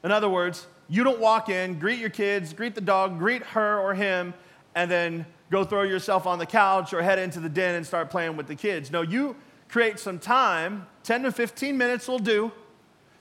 In 0.02 0.10
other 0.10 0.28
words, 0.28 0.66
you 0.88 1.04
don't 1.04 1.20
walk 1.20 1.48
in, 1.48 1.78
greet 1.78 1.98
your 1.98 2.10
kids, 2.10 2.52
greet 2.54 2.74
the 2.74 2.80
dog, 2.80 3.18
greet 3.18 3.42
her 3.42 3.78
or 3.78 3.94
him, 3.94 4.32
and 4.74 4.90
then 4.90 5.26
go 5.50 5.64
throw 5.64 5.82
yourself 5.82 6.26
on 6.26 6.38
the 6.38 6.46
couch 6.46 6.94
or 6.94 7.02
head 7.02 7.18
into 7.18 7.40
the 7.40 7.48
den 7.48 7.74
and 7.74 7.86
start 7.86 8.10
playing 8.10 8.36
with 8.36 8.46
the 8.46 8.54
kids. 8.54 8.90
No, 8.90 9.02
you 9.02 9.36
create 9.68 9.98
some 9.98 10.18
time, 10.18 10.86
10 11.02 11.24
to 11.24 11.32
15 11.32 11.76
minutes 11.76 12.08
will 12.08 12.18
do, 12.18 12.50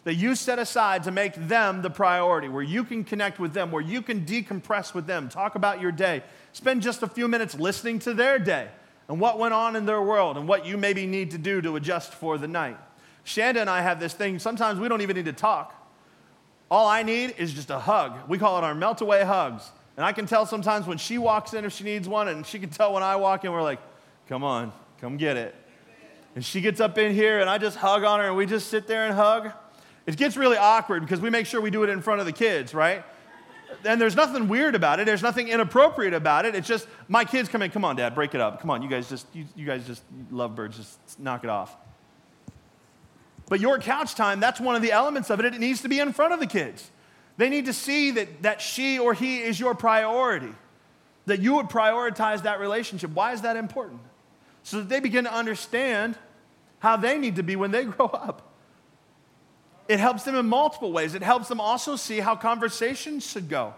that 0.03 0.15
you 0.15 0.35
set 0.35 0.59
aside 0.59 1.03
to 1.03 1.11
make 1.11 1.35
them 1.35 1.81
the 1.81 1.89
priority, 1.89 2.47
where 2.47 2.63
you 2.63 2.83
can 2.83 3.03
connect 3.03 3.39
with 3.39 3.53
them, 3.53 3.71
where 3.71 3.81
you 3.81 4.01
can 4.01 4.25
decompress 4.25 4.93
with 4.93 5.05
them, 5.07 5.29
talk 5.29 5.55
about 5.55 5.81
your 5.81 5.91
day, 5.91 6.23
spend 6.53 6.81
just 6.81 7.03
a 7.03 7.07
few 7.07 7.27
minutes 7.27 7.55
listening 7.55 7.99
to 7.99 8.13
their 8.13 8.39
day 8.39 8.69
and 9.07 9.19
what 9.19 9.39
went 9.39 9.53
on 9.53 9.75
in 9.75 9.85
their 9.85 10.01
world 10.01 10.37
and 10.37 10.47
what 10.47 10.65
you 10.65 10.77
maybe 10.77 11.05
need 11.05 11.31
to 11.31 11.37
do 11.37 11.61
to 11.61 11.75
adjust 11.75 12.13
for 12.13 12.37
the 12.37 12.47
night. 12.47 12.77
Shanda 13.25 13.57
and 13.57 13.69
I 13.69 13.81
have 13.81 13.99
this 13.99 14.13
thing, 14.13 14.39
sometimes 14.39 14.79
we 14.79 14.87
don't 14.87 15.01
even 15.01 15.15
need 15.15 15.25
to 15.25 15.33
talk. 15.33 15.75
All 16.71 16.87
I 16.87 17.03
need 17.03 17.35
is 17.37 17.53
just 17.53 17.69
a 17.69 17.79
hug. 17.79 18.13
We 18.27 18.37
call 18.37 18.57
it 18.59 18.63
our 18.63 18.75
melt 18.75 19.01
away 19.01 19.23
hugs. 19.23 19.71
And 19.97 20.05
I 20.05 20.13
can 20.13 20.27
tell 20.27 20.45
sometimes 20.45 20.87
when 20.87 20.97
she 20.97 21.17
walks 21.17 21.53
in 21.53 21.65
if 21.65 21.73
she 21.73 21.83
needs 21.83 22.07
one, 22.07 22.29
and 22.29 22.45
she 22.45 22.57
can 22.57 22.69
tell 22.69 22.93
when 22.93 23.03
I 23.03 23.17
walk 23.17 23.43
in, 23.43 23.51
we're 23.51 23.61
like, 23.61 23.81
come 24.29 24.43
on, 24.43 24.71
come 25.01 25.17
get 25.17 25.35
it. 25.35 25.53
And 26.35 26.45
she 26.45 26.61
gets 26.61 26.79
up 26.79 26.97
in 26.97 27.13
here, 27.13 27.41
and 27.41 27.49
I 27.49 27.57
just 27.57 27.75
hug 27.75 28.03
on 28.03 28.19
her, 28.19 28.27
and 28.27 28.37
we 28.37 28.45
just 28.45 28.67
sit 28.67 28.87
there 28.87 29.05
and 29.07 29.13
hug. 29.13 29.51
It 30.09 30.17
gets 30.17 30.35
really 30.35 30.57
awkward 30.57 31.01
because 31.01 31.21
we 31.21 31.29
make 31.29 31.45
sure 31.45 31.61
we 31.61 31.69
do 31.69 31.83
it 31.83 31.89
in 31.89 32.01
front 32.01 32.19
of 32.19 32.25
the 32.25 32.31
kids, 32.31 32.73
right? 32.73 33.03
And 33.85 34.01
there's 34.01 34.15
nothing 34.15 34.47
weird 34.47 34.73
about 34.73 34.99
it. 34.99 35.05
There's 35.05 35.21
nothing 35.21 35.49
inappropriate 35.49 36.15
about 36.15 36.45
it. 36.45 36.55
It's 36.55 36.67
just 36.67 36.87
my 37.07 37.23
kids 37.23 37.47
come 37.47 37.61
in. 37.61 37.69
Come 37.69 37.85
on, 37.85 37.95
Dad, 37.95 38.15
break 38.15 38.33
it 38.33 38.41
up. 38.41 38.59
Come 38.59 38.71
on, 38.71 38.81
you 38.81 38.89
guys 38.89 39.07
just 39.07 39.27
you, 39.33 39.45
you 39.55 39.67
guys 39.67 39.85
just 39.85 40.01
love 40.31 40.55
birds. 40.55 40.77
Just 40.77 41.19
knock 41.19 41.43
it 41.43 41.49
off. 41.51 41.77
But 43.49 43.59
your 43.59 43.77
couch 43.77 44.15
time, 44.15 44.39
that's 44.39 44.59
one 44.59 44.75
of 44.75 44.81
the 44.81 44.91
elements 44.91 45.29
of 45.29 45.39
it. 45.39 45.45
It 45.45 45.59
needs 45.59 45.81
to 45.83 45.89
be 45.89 45.99
in 45.99 46.11
front 46.11 46.33
of 46.33 46.39
the 46.39 46.47
kids. 46.47 46.89
They 47.37 47.49
need 47.49 47.65
to 47.65 47.73
see 47.73 48.09
that, 48.11 48.41
that 48.41 48.61
she 48.61 48.97
or 48.97 49.13
he 49.13 49.41
is 49.41 49.59
your 49.59 49.75
priority, 49.75 50.53
that 51.27 51.39
you 51.39 51.55
would 51.55 51.67
prioritize 51.67 52.41
that 52.43 52.59
relationship. 52.59 53.11
Why 53.11 53.33
is 53.33 53.41
that 53.41 53.57
important? 53.57 54.01
So 54.63 54.77
that 54.77 54.89
they 54.89 54.99
begin 54.99 55.25
to 55.25 55.33
understand 55.33 56.17
how 56.79 56.97
they 56.97 57.19
need 57.19 57.35
to 57.35 57.43
be 57.43 57.55
when 57.55 57.69
they 57.69 57.83
grow 57.85 58.07
up. 58.07 58.48
It 59.89 59.99
helps 59.99 60.23
them 60.23 60.35
in 60.35 60.45
multiple 60.45 60.91
ways. 60.91 61.15
It 61.15 61.23
helps 61.23 61.47
them 61.47 61.59
also 61.59 61.95
see 61.95 62.19
how 62.19 62.35
conversations 62.35 63.25
should 63.25 63.49
go. 63.49 63.73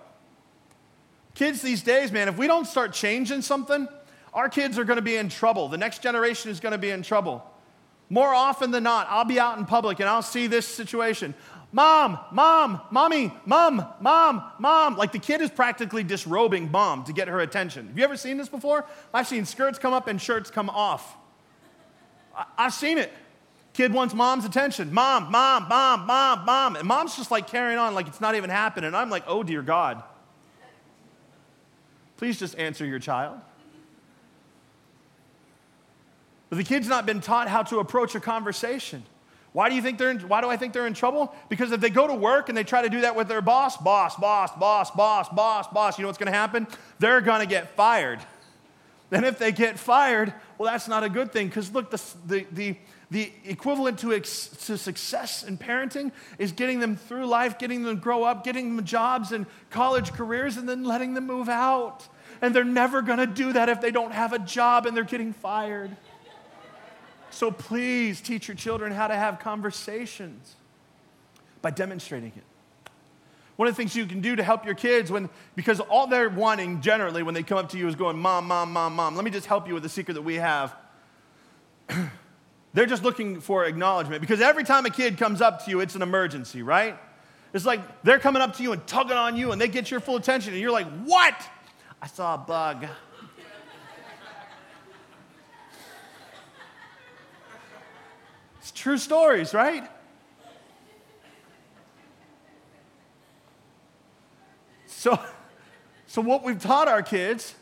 Kids 1.34 1.62
these 1.62 1.82
days, 1.82 2.12
man, 2.12 2.28
if 2.28 2.38
we 2.38 2.47
don't 2.47 2.67
start 2.67 2.91
changing 2.91 3.41
something, 3.41 3.88
our 4.34 4.50
kids 4.50 4.78
are 4.78 4.84
going 4.84 4.97
to 4.97 5.02
be 5.02 5.15
in 5.15 5.30
trouble. 5.30 5.69
The 5.69 5.78
next 5.78 6.04
generation 6.04 6.52
is 6.52 6.60
going 6.60 6.74
to 6.74 6.78
be 6.78 6.89
in 6.89 7.02
trouble. 7.02 7.50
More 8.10 8.34
often 8.34 8.71
than 8.71 8.84
not, 8.84 9.08
I'll 9.10 9.24
be 9.24 9.39
out 9.39 9.58
in 9.58 9.65
public 9.65 10.02
and 10.02 10.10
I'll 10.10 10.21
see 10.21 10.47
this 10.47 10.67
situation. 10.67 11.34
Mom, 11.71 12.19
mom, 12.34 12.82
mommy, 12.91 13.34
mom, 13.45 13.86
mom, 14.02 14.43
mom. 14.60 14.97
Like 14.97 15.13
the 15.13 15.19
kid 15.19 15.39
is 15.39 15.50
practically 15.50 16.04
disrobing 16.04 16.69
mom 16.69 17.06
to 17.06 17.13
get 17.13 17.30
her 17.30 17.39
attention. 17.39 17.88
Have 17.88 17.97
you 17.97 18.04
ever 18.04 18.17
seen 18.17 18.36
this 18.36 18.50
before? 18.50 18.86
I've 19.13 19.28
seen 19.28 19.45
skirts 19.45 19.80
come 19.80 19.93
up 19.93 20.10
and 20.10 20.21
shirts 20.21 20.52
come 20.52 20.69
off. 20.69 21.15
I- 22.36 22.63
have 22.63 22.74
seen 22.74 22.97
it. 22.97 23.13
Kid 23.73 23.93
wants 23.93 24.13
mom's 24.13 24.45
attention. 24.45 24.93
Mom, 24.93 25.31
mom, 25.31 25.67
mom, 25.69 26.05
mom, 26.05 26.45
mom. 26.45 26.75
And 26.75 26.88
mom's 26.88 27.15
just 27.15 27.31
like 27.31 27.47
carrying 27.47 27.79
on 27.79 27.93
like 27.93 28.07
it's 28.07 28.21
not 28.21 28.36
even 28.36 28.49
happening. 28.49 28.88
And 28.88 28.97
I'm 28.97 29.10
like, 29.10 29.23
oh 29.27 29.43
dear 29.43 29.62
God. 29.62 30.03
Please 32.17 32.38
just 32.38 32.57
answer 32.57 32.86
your 32.86 32.99
child. 32.99 33.39
But 36.49 36.57
the 36.57 36.63
kid's 36.63 36.88
not 36.88 37.05
been 37.05 37.21
taught 37.21 37.47
how 37.47 37.63
to 37.63 37.79
approach 37.79 38.13
a 38.13 38.19
conversation. 38.19 39.03
Why 39.53 39.69
do 39.69 39.75
you 39.75 39.81
think 39.81 39.97
they're 39.97 40.12
in, 40.12 40.19
why 40.19 40.41
do 40.41 40.49
I 40.49 40.57
think 40.57 40.73
they're 40.73 40.88
in 40.88 40.93
trouble? 40.93 41.34
Because 41.49 41.71
if 41.71 41.81
they 41.81 41.89
go 41.89 42.07
to 42.07 42.13
work 42.13 42.49
and 42.49 42.57
they 42.57 42.63
try 42.63 42.81
to 42.81 42.89
do 42.89 43.01
that 43.01 43.15
with 43.15 43.27
their 43.27 43.41
boss, 43.41 43.77
boss, 43.77 44.15
boss, 44.15 44.51
boss, 44.55 44.91
boss, 44.91 45.29
boss, 45.29 45.67
boss, 45.67 45.97
you 45.97 46.03
know 46.03 46.10
what's 46.10 46.17
going 46.17 46.31
to 46.31 46.38
happen? 46.38 46.67
They're 46.99 47.21
going 47.21 47.39
to 47.39 47.47
get 47.47 47.75
fired. 47.75 48.19
Then 49.10 49.25
if 49.25 49.39
they 49.39 49.51
get 49.51 49.77
fired, 49.77 50.34
well, 50.57 50.71
that's 50.71 50.88
not 50.88 51.03
a 51.03 51.10
good 51.10 51.34
thing 51.34 51.47
because 51.47 51.73
look, 51.73 51.91
the, 51.91 52.01
the, 52.27 52.47
the, 52.51 52.77
the 53.12 53.30
equivalent 53.43 54.00
to, 54.00 54.13
ex, 54.13 54.47
to 54.67 54.78
success 54.78 55.43
in 55.43 55.58
parenting 55.58 56.13
is 56.39 56.54
getting 56.54 56.80
them 56.80 56.95
through 56.95 57.26
life, 57.26 57.60
getting 57.60 57.84
them 57.84 57.97
to 57.97 58.02
grow 58.02 58.24
up, 58.24 58.45
getting 58.45 58.74
them 58.74 58.86
jobs 58.86 59.34
and 59.34 59.45
college 59.69 60.13
careers, 60.13 60.56
and 60.56 60.67
then 60.67 60.86
letting 60.86 61.13
them 61.13 61.28
move 61.28 61.50
out. 61.50 62.08
And 62.41 62.56
they're 62.56 62.63
never 62.63 63.02
going 63.02 63.19
to 63.19 63.28
do 63.28 63.52
that 63.52 63.67
if 63.67 63.82
they 63.82 63.91
don't 63.91 64.13
have 64.13 64.32
a 64.32 64.39
job 64.39 64.86
and 64.86 64.95
they're 64.95 65.04
getting 65.04 65.34
fired. 65.34 65.95
So 67.32 67.52
please 67.52 68.21
teach 68.21 68.47
your 68.47 68.56
children 68.56 68.93
how 68.93 69.08
to 69.08 69.15
have 69.15 69.39
conversations 69.39 70.56
by 71.62 71.71
demonstrating 71.71 72.32
it. 72.36 72.43
One 73.58 73.67
of 73.67 73.76
the 73.76 73.78
things 73.78 73.93
you 73.93 74.06
can 74.06 74.21
do 74.21 74.38
to 74.38 74.43
help 74.43 74.65
your 74.65 74.74
kids 74.74 75.12
when, 75.12 75.30
because 75.58 75.82
all 75.82 76.08
they're 76.08 76.30
wanting 76.30 76.80
generally 76.80 77.24
when 77.24 77.34
they 77.34 77.43
come 77.43 77.58
up 77.58 77.69
to 77.69 77.78
you 77.78 77.89
is 77.89 77.95
going, 77.95 78.17
Mom, 78.17 78.47
Mom, 78.47 78.71
Mom, 78.71 78.95
Mom. 78.95 79.15
Let 79.15 79.26
me 79.26 79.32
just 79.32 79.47
help 79.47 79.67
you 79.67 79.74
with 79.74 79.84
the 79.84 79.89
secret 79.89 80.13
that 80.13 80.21
we 80.21 80.36
have. 80.36 80.74
they're 82.73 82.86
just 82.86 83.03
looking 83.03 83.41
for 83.41 83.65
acknowledgement 83.65 84.21
because 84.21 84.41
every 84.41 84.63
time 84.63 84.86
a 84.86 84.89
kid 84.89 85.17
comes 85.17 85.41
up 85.41 85.65
to 85.65 85.71
you, 85.71 85.81
it's 85.81 85.95
an 85.95 86.01
emergency, 86.01 86.62
right? 86.62 86.97
It's 87.53 87.65
like 87.65 87.81
they're 88.03 88.19
coming 88.19 88.41
up 88.41 88.55
to 88.57 88.63
you 88.63 88.71
and 88.71 88.86
tugging 88.88 89.17
on 89.17 89.36
you 89.36 89.51
and 89.51 89.60
they 89.60 89.67
get 89.67 89.91
your 89.91 89.99
full 89.99 90.15
attention 90.15 90.53
and 90.53 90.62
you're 90.62 90.71
like, 90.71 90.88
What? 91.03 91.36
I 92.01 92.07
saw 92.07 92.36
a 92.36 92.38
bug. 92.38 92.88
It's 98.60 98.71
true 98.71 98.97
stories, 98.97 99.53
right? 99.53 99.89
So, 104.86 105.19
so 106.05 106.21
what 106.21 106.43
we've 106.43 106.62
taught 106.62 106.88
our 106.88 107.01
kids, 107.01 107.55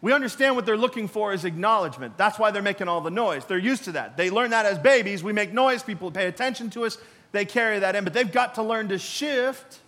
we 0.00 0.12
understand 0.12 0.54
what 0.54 0.64
they're 0.64 0.76
looking 0.76 1.08
for 1.08 1.32
is 1.32 1.44
acknowledgement. 1.44 2.16
That's 2.16 2.38
why 2.38 2.50
they're 2.50 2.62
making 2.62 2.86
all 2.88 3.00
the 3.00 3.10
noise. 3.10 3.44
They're 3.44 3.58
used 3.58 3.84
to 3.84 3.92
that. 3.92 4.16
They 4.16 4.30
learn 4.30 4.50
that 4.50 4.64
as 4.64 4.78
babies. 4.78 5.24
We 5.24 5.32
make 5.32 5.52
noise, 5.52 5.82
people 5.82 6.10
pay 6.10 6.26
attention 6.26 6.70
to 6.70 6.84
us, 6.84 6.98
they 7.32 7.44
carry 7.44 7.80
that 7.80 7.96
in, 7.96 8.04
but 8.04 8.12
they've 8.12 8.30
got 8.30 8.54
to 8.54 8.62
learn 8.62 8.88
to 8.88 8.98
shift. 8.98 9.80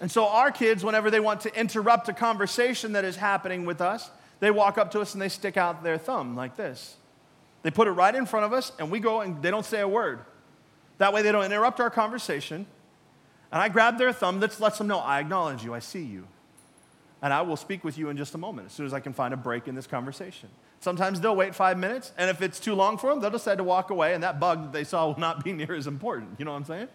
And 0.00 0.10
so 0.10 0.26
our 0.26 0.50
kids, 0.50 0.84
whenever 0.84 1.10
they 1.10 1.20
want 1.20 1.42
to 1.42 1.58
interrupt 1.58 2.08
a 2.08 2.12
conversation 2.12 2.92
that 2.92 3.04
is 3.04 3.16
happening 3.16 3.64
with 3.64 3.80
us, 3.80 4.10
they 4.40 4.50
walk 4.50 4.78
up 4.78 4.90
to 4.92 5.00
us 5.00 5.14
and 5.14 5.22
they 5.22 5.28
stick 5.28 5.56
out 5.56 5.82
their 5.82 5.98
thumb 5.98 6.34
like 6.34 6.56
this. 6.56 6.96
They 7.62 7.70
put 7.70 7.86
it 7.86 7.92
right 7.92 8.14
in 8.14 8.26
front 8.26 8.44
of 8.44 8.52
us, 8.52 8.72
and 8.78 8.90
we 8.90 8.98
go 8.98 9.20
and 9.20 9.40
they 9.42 9.50
don't 9.50 9.64
say 9.64 9.80
a 9.80 9.86
word. 9.86 10.20
That 10.98 11.12
way, 11.12 11.22
they 11.22 11.30
don't 11.30 11.44
interrupt 11.44 11.78
our 11.78 11.90
conversation. 11.90 12.66
And 13.52 13.62
I 13.62 13.68
grab 13.68 13.98
their 13.98 14.12
thumb, 14.12 14.40
that 14.40 14.58
lets 14.60 14.78
them 14.78 14.88
know 14.88 14.98
I 14.98 15.20
acknowledge 15.20 15.62
you, 15.62 15.74
I 15.74 15.78
see 15.78 16.02
you. 16.02 16.26
And 17.22 17.32
I 17.32 17.42
will 17.42 17.56
speak 17.56 17.84
with 17.84 17.96
you 17.96 18.10
in 18.10 18.16
just 18.16 18.34
a 18.34 18.38
moment 18.38 18.66
as 18.66 18.72
soon 18.72 18.84
as 18.84 18.92
I 18.92 18.98
can 18.98 19.12
find 19.12 19.32
a 19.32 19.36
break 19.36 19.68
in 19.68 19.76
this 19.76 19.86
conversation. 19.86 20.48
Sometimes 20.80 21.20
they'll 21.20 21.36
wait 21.36 21.54
five 21.54 21.78
minutes, 21.78 22.10
and 22.18 22.28
if 22.28 22.42
it's 22.42 22.58
too 22.58 22.74
long 22.74 22.98
for 22.98 23.10
them, 23.10 23.20
they'll 23.20 23.30
decide 23.30 23.58
to 23.58 23.64
walk 23.64 23.90
away, 23.90 24.14
and 24.14 24.24
that 24.24 24.40
bug 24.40 24.64
that 24.64 24.72
they 24.72 24.82
saw 24.82 25.06
will 25.06 25.20
not 25.20 25.44
be 25.44 25.52
near 25.52 25.72
as 25.72 25.86
important. 25.86 26.30
You 26.38 26.44
know 26.44 26.50
what 26.50 26.58
I'm 26.58 26.64
saying? 26.64 26.88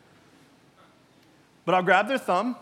But 1.63 1.75
I'll 1.75 1.83
grab 1.83 2.09
their 2.09 2.17
thumb. 2.17 2.57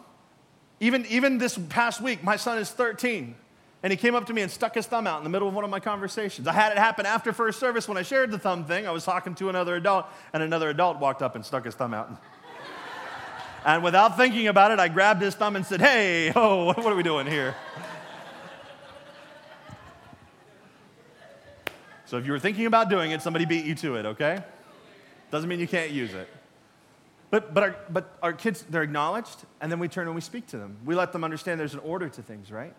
Even, 0.80 1.06
even 1.08 1.40
this 1.40 1.58
past 1.70 2.02
week, 2.02 2.24
my 2.24 2.36
son 2.36 2.60
is 2.60 2.70
13. 2.70 3.36
And 3.82 3.92
he 3.92 3.98
came 3.98 4.16
up 4.16 4.26
to 4.28 4.34
me 4.34 4.42
and 4.42 4.52
stuck 4.52 4.74
his 4.74 4.88
thumb 4.88 5.06
out 5.06 5.20
in 5.20 5.24
the 5.24 5.30
middle 5.30 5.48
of 5.48 5.54
one 5.54 5.64
of 5.64 5.70
my 5.70 5.80
conversations. 5.80 6.48
I 6.48 6.54
had 6.54 6.72
it 6.72 6.78
happen 6.80 7.06
after 7.06 7.32
first 7.32 7.60
service 7.60 7.88
when 7.88 7.98
I 7.98 8.02
shared 8.02 8.32
the 8.32 8.40
thumb 8.40 8.66
thing. 8.66 8.88
I 8.88 8.92
was 8.92 9.06
talking 9.06 9.36
to 9.36 9.50
another 9.50 9.76
adult, 9.76 10.08
and 10.34 10.42
another 10.42 10.70
adult 10.70 11.00
walked 11.00 11.22
up 11.22 11.36
and 11.36 11.46
stuck 11.46 11.66
his 11.66 11.76
thumb 11.76 11.94
out. 11.94 12.12
and 13.66 13.84
without 13.84 14.16
thinking 14.16 14.48
about 14.48 14.72
it, 14.72 14.80
I 14.80 14.88
grabbed 14.88 15.22
his 15.22 15.34
thumb 15.34 15.56
and 15.56 15.66
said, 15.66 15.82
Hey, 15.82 16.32
oh, 16.36 16.66
what 16.66 16.86
are 16.86 16.96
we 16.96 17.04
doing 17.04 17.26
here? 17.26 17.56
so 22.06 22.18
if 22.18 22.26
you 22.26 22.32
were 22.32 22.40
thinking 22.40 22.68
about 22.68 22.90
doing 22.90 23.12
it, 23.12 23.22
somebody 23.22 23.46
beat 23.46 23.66
you 23.66 23.76
to 23.76 23.96
it, 23.96 24.06
okay? 24.06 24.44
Doesn't 25.32 25.50
mean 25.50 25.60
you 25.60 25.68
can't 25.68 25.92
use 25.92 26.14
it. 26.14 26.30
But, 27.32 27.54
but, 27.54 27.64
our, 27.64 27.76
but 27.90 28.18
our 28.22 28.34
kids, 28.34 28.64
they're 28.70 28.84
acknowledged, 28.84 29.46
and 29.60 29.72
then 29.72 29.80
we 29.80 29.88
turn 29.88 30.06
and 30.06 30.16
we 30.16 30.22
speak 30.22 30.46
to 30.48 30.58
them. 30.58 30.78
We 30.86 30.94
let 30.96 31.12
them 31.12 31.24
understand 31.24 31.60
there's 31.60 31.74
an 31.74 31.80
order 31.80 32.08
to 32.08 32.22
things, 32.22 32.52
right? 32.52 32.74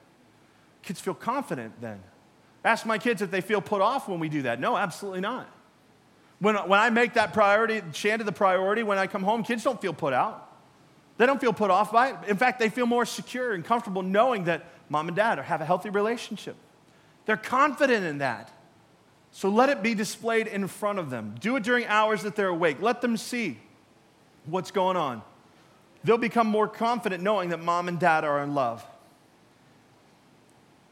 Kids 0.82 1.00
feel 1.00 1.14
confident 1.14 1.80
then. 1.80 2.00
Ask 2.64 2.86
my 2.86 2.98
kids 2.98 3.20
if 3.22 3.30
they 3.30 3.40
feel 3.40 3.60
put 3.60 3.82
off 3.82 4.08
when 4.08 4.20
we 4.20 4.28
do 4.28 4.42
that. 4.42 4.60
No, 4.60 4.76
absolutely 4.76 5.20
not. 5.20 5.50
When, 6.38 6.54
when 6.54 6.78
I 6.78 6.90
make 6.90 7.14
that 7.14 7.32
priority, 7.32 7.80
Shanda 7.80 8.24
the 8.24 8.32
priority, 8.32 8.82
when 8.82 8.98
I 8.98 9.06
come 9.06 9.22
home, 9.22 9.42
kids 9.42 9.64
don't 9.64 9.80
feel 9.80 9.92
put 9.92 10.12
out. 10.12 10.45
They 11.18 11.26
don't 11.26 11.40
feel 11.40 11.52
put 11.52 11.70
off 11.70 11.92
by 11.92 12.10
it. 12.10 12.16
In 12.28 12.36
fact, 12.36 12.58
they 12.58 12.68
feel 12.68 12.86
more 12.86 13.06
secure 13.06 13.52
and 13.52 13.64
comfortable 13.64 14.02
knowing 14.02 14.44
that 14.44 14.64
mom 14.88 15.08
and 15.08 15.16
dad 15.16 15.38
have 15.38 15.60
a 15.60 15.64
healthy 15.64 15.90
relationship. 15.90 16.56
They're 17.24 17.36
confident 17.36 18.04
in 18.04 18.18
that. 18.18 18.50
So 19.32 19.48
let 19.48 19.68
it 19.68 19.82
be 19.82 19.94
displayed 19.94 20.46
in 20.46 20.66
front 20.68 20.98
of 20.98 21.10
them. 21.10 21.34
Do 21.40 21.56
it 21.56 21.62
during 21.62 21.86
hours 21.86 22.22
that 22.22 22.36
they're 22.36 22.48
awake. 22.48 22.80
Let 22.80 23.00
them 23.00 23.16
see 23.16 23.58
what's 24.46 24.70
going 24.70 24.96
on. 24.96 25.22
They'll 26.04 26.18
become 26.18 26.46
more 26.46 26.68
confident 26.68 27.22
knowing 27.22 27.50
that 27.50 27.60
mom 27.60 27.88
and 27.88 27.98
dad 27.98 28.24
are 28.24 28.42
in 28.42 28.54
love. 28.54 28.84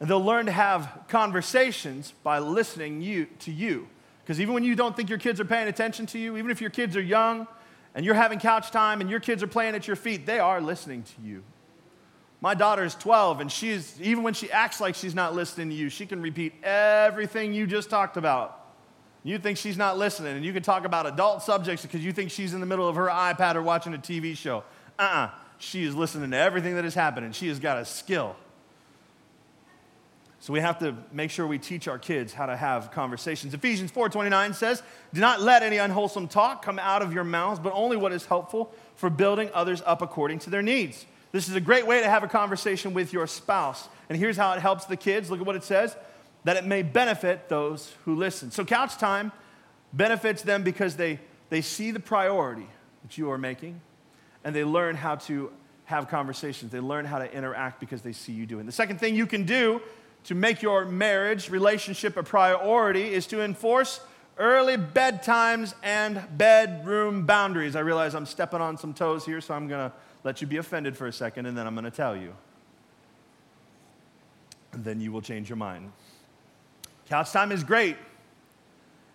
And 0.01 0.11
they'll 0.11 0.25
learn 0.25 0.47
to 0.47 0.53
have 0.53 1.05
conversations 1.09 2.13
by 2.23 2.39
listening 2.41 3.01
you, 3.01 3.27
to 3.41 3.53
you. 3.53 3.89
Because 4.23 4.41
even 4.41 4.55
when 4.55 4.65
you 4.65 4.75
don't 4.75 4.97
think 4.97 5.09
your 5.09 5.19
kids 5.19 5.39
are 5.39 5.45
paying 5.45 5.69
attention 5.69 6.07
to 6.07 6.19
you, 6.19 6.37
even 6.37 6.51
if 6.51 6.61
your 6.61 6.71
kids 6.71 6.97
are 6.97 7.03
young 7.03 7.47
and 7.94 8.04
you're 8.04 8.14
having 8.14 8.38
couch 8.38 8.70
time 8.70 9.00
and 9.00 9.09
your 9.09 9.20
kids 9.20 9.42
are 9.42 9.48
playing 9.48 9.74
at 9.74 9.87
your 9.87 9.96
feet, 9.96 10.26
they 10.26 10.38
are 10.38 10.61
listening 10.61 11.02
to 11.02 11.22
you. 11.22 11.42
My 12.40 12.54
daughter 12.54 12.85
is 12.85 12.94
12, 12.96 13.40
and 13.40 13.50
she 13.50 13.70
is, 13.70 13.98
even 14.02 14.22
when 14.22 14.35
she 14.35 14.50
acts 14.50 14.80
like 14.80 14.94
she's 14.94 15.14
not 15.14 15.35
listening 15.35 15.70
to 15.70 15.74
you, 15.74 15.88
she 15.88 16.04
can 16.04 16.20
repeat 16.20 16.52
everything 16.62 17.54
you 17.54 17.66
just 17.66 17.88
talked 17.88 18.18
about. 18.18 18.61
You 19.22 19.38
think 19.38 19.57
she's 19.57 19.78
not 19.78 19.96
listening, 19.96 20.37
and 20.37 20.44
you 20.44 20.52
can 20.52 20.62
talk 20.62 20.85
about 20.85 21.07
adult 21.07 21.42
subjects 21.42 21.83
because 21.83 22.04
you 22.04 22.12
think 22.12 22.30
she's 22.30 22.52
in 22.52 22.61
the 22.61 22.66
middle 22.66 22.87
of 22.87 22.96
her 22.96 23.07
iPad 23.07 23.54
or 23.54 23.62
watching 23.62 23.94
a 23.94 23.98
TV 23.98 24.37
show. 24.37 24.62
Uh 24.98 25.02
uh-uh. 25.02 25.16
uh 25.16 25.30
She 25.57 25.85
is 25.85 25.94
listening 25.94 26.33
to 26.33 26.37
everything 26.37 26.74
that 26.74 26.85
is 26.85 26.94
happening. 26.94 27.33
She 27.33 27.48
has 27.48 27.59
got 27.59 27.78
a 27.78 27.87
skill. 27.87 28.37
So 30.44 30.52
we 30.52 30.61
have 30.61 30.78
to 30.80 30.94
make 31.11 31.30
sure 31.30 31.46
we 31.46 31.59
teach 31.59 31.88
our 31.88 31.98
kids 31.98 32.35
how 32.35 32.44
to 32.44 32.54
have 32.54 32.90
conversations. 32.90 33.54
Ephesians 33.54 33.90
4:29 33.90 34.52
says, 34.52 34.83
"Do 35.14 35.22
not 35.22 35.40
let 35.40 35.62
any 35.62 35.78
unwholesome 35.78 36.28
talk 36.28 36.61
come 36.61 36.78
out 36.78 37.00
of 37.00 37.14
your 37.14 37.24
mouths, 37.24 37.59
but 37.59 37.72
only 37.72 37.96
what 37.96 38.12
is 38.12 38.26
helpful 38.26 38.70
for 38.94 39.09
building 39.09 39.48
others 39.54 39.83
up 39.87 40.02
according 40.02 40.40
to 40.40 40.50
their 40.50 40.61
needs." 40.61 41.07
This 41.33 41.48
is 41.48 41.54
a 41.54 41.62
great 41.62 41.87
way 41.87 42.02
to 42.02 42.11
have 42.11 42.22
a 42.22 42.28
conversation 42.28 42.92
with 42.92 43.11
your 43.11 43.26
spouse. 43.26 43.88
And 44.11 44.18
here's 44.18 44.37
how 44.37 44.52
it 44.52 44.61
helps 44.61 44.85
the 44.85 44.98
kids. 44.98 45.30
Look 45.30 45.40
at 45.40 45.46
what 45.46 45.57
it 45.57 45.64
says, 45.64 45.96
that 46.44 46.59
it 46.59 46.66
may 46.66 46.83
benefit 46.83 47.48
those 47.48 47.94
who 48.04 48.14
listen. 48.14 48.50
So 48.50 48.66
couch 48.66 48.98
time 48.98 49.33
benefits 49.94 50.42
them 50.42 50.62
because 50.62 50.96
they 50.96 51.20
they 51.48 51.62
see 51.62 51.90
the 51.90 52.00
priority 52.00 52.68
that 53.00 53.16
you 53.16 53.30
are 53.30 53.38
making 53.38 53.80
and 54.44 54.54
they 54.54 54.64
learn 54.64 54.96
how 54.96 55.14
to 55.14 55.50
have 55.87 56.09
conversations. 56.09 56.70
They 56.70 56.80
learn 56.80 57.07
how 57.07 57.18
to 57.18 57.35
interact 57.35 57.80
because 57.80 58.02
they 58.02 58.12
see 58.12 58.33
you 58.33 58.44
doing. 58.44 58.66
The 58.66 58.72
second 58.72 59.00
thing 59.00 59.14
you 59.14 59.26
can 59.26 59.44
do 59.44 59.80
to 60.25 60.35
make 60.35 60.63
your 60.63 60.85
marriage 60.85 61.51
relationship 61.51 62.17
a 62.17 62.23
priority 62.23 63.13
is 63.13 63.27
to 63.29 63.43
enforce 63.43 64.01
early 64.39 64.77
bedtimes 64.77 65.75
and 65.83 66.23
bedroom 66.37 67.25
boundaries. 67.27 67.77
I 67.77 67.81
realize 67.81 68.15
I'm 68.15 68.27
stepping 68.27 68.61
on 68.61 68.77
some 68.77 68.95
toes 68.95 69.25
here, 69.25 69.41
so 69.41 69.55
I'm 69.55 69.69
going 69.69 69.91
to 69.91 69.97
let 70.25 70.41
you 70.41 70.47
be 70.47 70.57
offended 70.57 70.97
for 70.97 71.07
a 71.07 71.13
second, 71.13 71.47
and 71.47 71.57
then 71.57 71.67
I'm 71.67 71.75
going 71.75 71.85
to 71.85 71.91
tell 71.91 72.17
you. 72.17 72.35
And 74.73 74.85
then 74.85 75.01
you 75.01 75.13
will 75.13 75.23
change 75.23 75.49
your 75.49 75.57
mind. 75.57 75.93
Couch 77.09 77.31
time 77.31 77.53
is 77.53 77.63
great. 77.63 77.97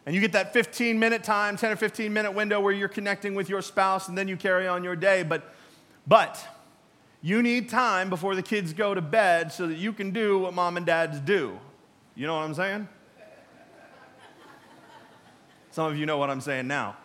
And 0.06 0.16
you 0.16 0.22
get 0.22 0.32
that 0.32 0.54
15 0.54 0.98
minute 0.98 1.24
time, 1.24 1.58
10 1.58 1.72
or 1.72 1.76
15 1.76 2.14
minute 2.14 2.32
window 2.32 2.62
where 2.62 2.74
you're 2.74 2.88
connecting 2.88 3.36
with 3.36 3.50
your 3.50 3.62
spouse, 3.62 4.08
and 4.08 4.18
then 4.18 4.28
you 4.28 4.38
carry 4.38 4.68
on 4.68 4.84
your 4.84 4.96
day. 4.96 5.24
But, 5.24 5.54
but, 6.08 6.40
you 7.22 7.42
need 7.42 7.70
time 7.70 8.10
before 8.10 8.36
the 8.36 8.44
kids 8.44 8.74
go 8.74 8.94
to 8.94 9.02
bed 9.02 9.52
so 9.52 9.68
that 9.68 9.78
you 9.78 9.92
can 9.92 10.12
do 10.12 10.40
what 10.40 10.54
mom 10.54 10.78
and 10.78 10.86
dads 10.86 11.20
do. 11.20 11.60
You 12.16 12.28
know 12.28 12.36
what 12.36 12.44
I'm 12.44 12.54
saying? 12.54 12.88
Some 15.72 15.92
of 15.92 15.98
you 15.98 16.06
know 16.06 16.18
what 16.18 16.30
I'm 16.30 16.42
saying 16.42 16.68
now. 16.68 16.98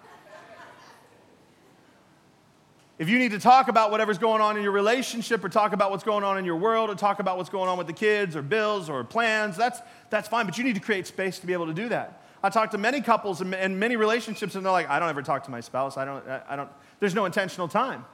If 2.97 3.09
you 3.09 3.19
need 3.19 3.33
to 3.33 3.41
talk 3.41 3.67
about 3.67 3.91
whatever's 3.91 4.19
going 4.19 4.41
on 4.41 4.57
in 4.57 4.63
your 4.63 4.71
relationship 4.71 5.45
or 5.45 5.49
talk 5.49 5.73
about 5.73 5.91
what's 5.91 6.05
going 6.05 6.23
on 6.23 6.39
in 6.39 6.45
your 6.45 6.57
world 6.57 6.91
or 6.91 6.95
talk 6.95 7.19
about 7.19 7.37
what's 7.37 7.51
going 7.51 7.69
on 7.69 7.77
with 7.77 7.89
the 7.89 7.93
kids 7.93 8.37
or 8.37 8.43
bills 8.43 8.89
or 8.89 9.03
plans, 9.03 9.57
that's, 9.57 9.81
that's 10.11 10.29
fine, 10.29 10.47
but 10.47 10.57
you 10.57 10.63
need 10.63 10.77
to 10.77 10.81
create 10.81 11.09
space 11.09 11.41
to 11.41 11.47
be 11.47 11.53
able 11.53 11.67
to 11.67 11.75
do 11.75 11.89
that. 11.89 12.23
I 12.41 12.51
talk 12.51 12.71
to 12.71 12.79
many 12.79 13.01
couples 13.01 13.41
and, 13.41 13.81
many 13.81 13.97
relationships, 13.97 14.55
and 14.55 14.65
they're 14.65 14.73
like, 14.73 14.89
I 14.89 15.01
don't 15.01 15.09
ever 15.09 15.23
talk 15.23 15.43
to 15.45 15.51
my 15.51 15.61
spouse. 15.61 15.97
I 15.97 16.05
don't, 16.05 16.25
I 16.29 16.55
don't, 16.55 16.71
there's 17.01 17.15
no 17.15 17.25
intentional 17.25 17.67
time. 17.67 18.05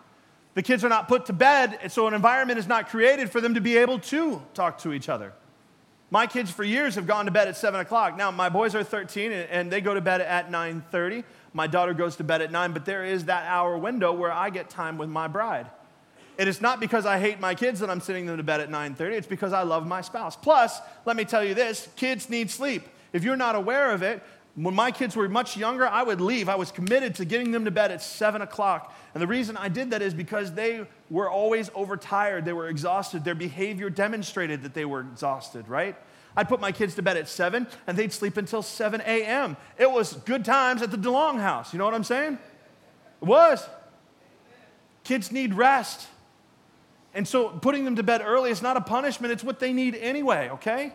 The 0.55 0.63
kids 0.63 0.85
are 0.85 0.89
not 0.89 1.07
put 1.09 1.27
to 1.27 1.33
bed, 1.33 1.79
so 1.89 2.07
an 2.07 2.15
environment 2.15 2.59
is 2.59 2.67
not 2.67 2.89
created 2.89 3.31
for 3.31 3.41
them 3.41 3.55
to 3.55 3.61
be 3.61 3.77
able 3.77 3.99
to 4.01 4.43
talk 4.53 4.79
to 4.79 4.93
each 4.93 5.09
other. 5.09 5.33
My 6.11 6.27
kids 6.27 6.51
for 6.51 6.65
years 6.65 6.97
have 6.97 7.07
gone 7.07 7.27
to 7.27 7.31
bed 7.31 7.47
at 7.47 7.57
7 7.57 7.79
o'clock. 7.79 8.17
Now, 8.17 8.33
my 8.33 8.49
boys 8.49 8.75
are 8.75 8.83
13 8.83 9.31
and 9.31 9.71
they 9.71 9.81
go 9.81 9.95
to 9.95 10.01
bed 10.01 10.21
at 10.21 10.51
9.30. 10.51 11.23
My 11.53 11.69
daughter 11.69 11.95
goes 11.95 12.17
to 12.17 12.25
bed 12.25 12.43
at 12.43 12.51
9, 12.51 12.73
but 12.73 12.85
there 12.85 13.05
is 13.05 13.27
that 13.27 13.47
hour 13.47 13.79
window 13.79 14.13
where 14.13 14.33
I 14.33 14.51
get 14.51 14.69
time 14.69 14.99
with 14.99 15.09
my 15.09 15.29
bride. 15.29 15.67
It 16.37 16.49
is 16.49 16.61
not 16.61 16.81
because 16.81 17.07
I 17.07 17.21
hate 17.21 17.39
my 17.39 17.55
kids 17.55 17.81
that 17.81 17.91
I'm 17.91 18.01
sending 18.01 18.27
them 18.27 18.39
to 18.39 18.43
bed 18.43 18.61
at 18.61 18.71
9:30. 18.71 19.15
It's 19.15 19.27
because 19.27 19.53
I 19.53 19.63
love 19.63 19.87
my 19.87 20.01
spouse. 20.01 20.37
Plus, 20.37 20.81
let 21.05 21.15
me 21.15 21.25
tell 21.25 21.45
you 21.45 21.55
this: 21.55 21.89
kids 21.97 22.31
need 22.31 22.51
sleep. 22.51 22.89
If 23.13 23.25
you're 23.25 23.37
not 23.37 23.57
aware 23.57 23.91
of 23.91 24.03
it, 24.03 24.23
when 24.57 24.75
my 24.75 24.91
kids 24.91 25.15
were 25.15 25.29
much 25.29 25.57
younger, 25.57 25.87
I 25.87 26.03
would 26.03 26.21
leave. 26.21 26.49
I 26.49 26.57
was 26.57 26.73
committed 26.73 27.15
to 27.17 27.25
getting 27.25 27.53
them 27.53 27.65
to 27.65 27.71
bed 27.71 27.91
at 27.91 28.03
seven 28.03 28.43
o'clock. 28.43 28.95
And 29.15 29.23
the 29.23 29.27
reason 29.27 29.57
I 29.57 29.69
did 29.69 29.91
that 29.91 30.03
is 30.03 30.13
because 30.13 30.53
they 30.53 30.87
were 31.09 31.31
always 31.31 31.71
overtired. 31.75 32.45
They 32.45 32.53
were 32.53 32.69
exhausted. 32.69 33.25
Their 33.25 33.35
behavior 33.35 33.91
demonstrated 33.91 34.63
that 34.63 34.75
they 34.75 34.85
were 34.85 35.01
exhausted, 35.01 35.69
right? 35.69 35.97
I'd 36.37 36.49
put 36.49 36.61
my 36.61 36.73
kids 36.73 36.95
to 36.97 37.03
bed 37.03 37.17
at 37.17 37.29
7 37.29 37.67
and 37.87 37.97
they'd 37.97 38.13
sleep 38.13 38.37
until 38.37 38.63
7 38.63 39.01
a.m. 39.01 39.57
It 39.79 39.91
was 39.91 40.15
good 40.15 40.45
times 40.45 40.83
at 40.83 40.91
the 40.91 40.97
DeLong 40.97 41.41
house. 41.41 41.73
You 41.73 41.79
know 41.79 41.85
what 41.85 41.95
I'm 41.95 42.05
saying? 42.05 42.39
It 43.21 43.25
was. 43.25 43.67
Kids 45.05 45.33
need 45.33 45.55
rest. 45.55 46.09
And 47.15 47.27
so 47.27 47.49
putting 47.49 47.85
them 47.85 47.97
to 47.97 48.03
bed 48.03 48.23
early 48.25 48.51
is 48.51 48.63
not 48.63 48.77
a 48.77 48.81
punishment, 48.81 49.33
it's 49.33 49.43
what 49.43 49.59
they 49.59 49.73
need 49.73 49.97
anyway, 49.97 50.51
okay? 50.51 50.93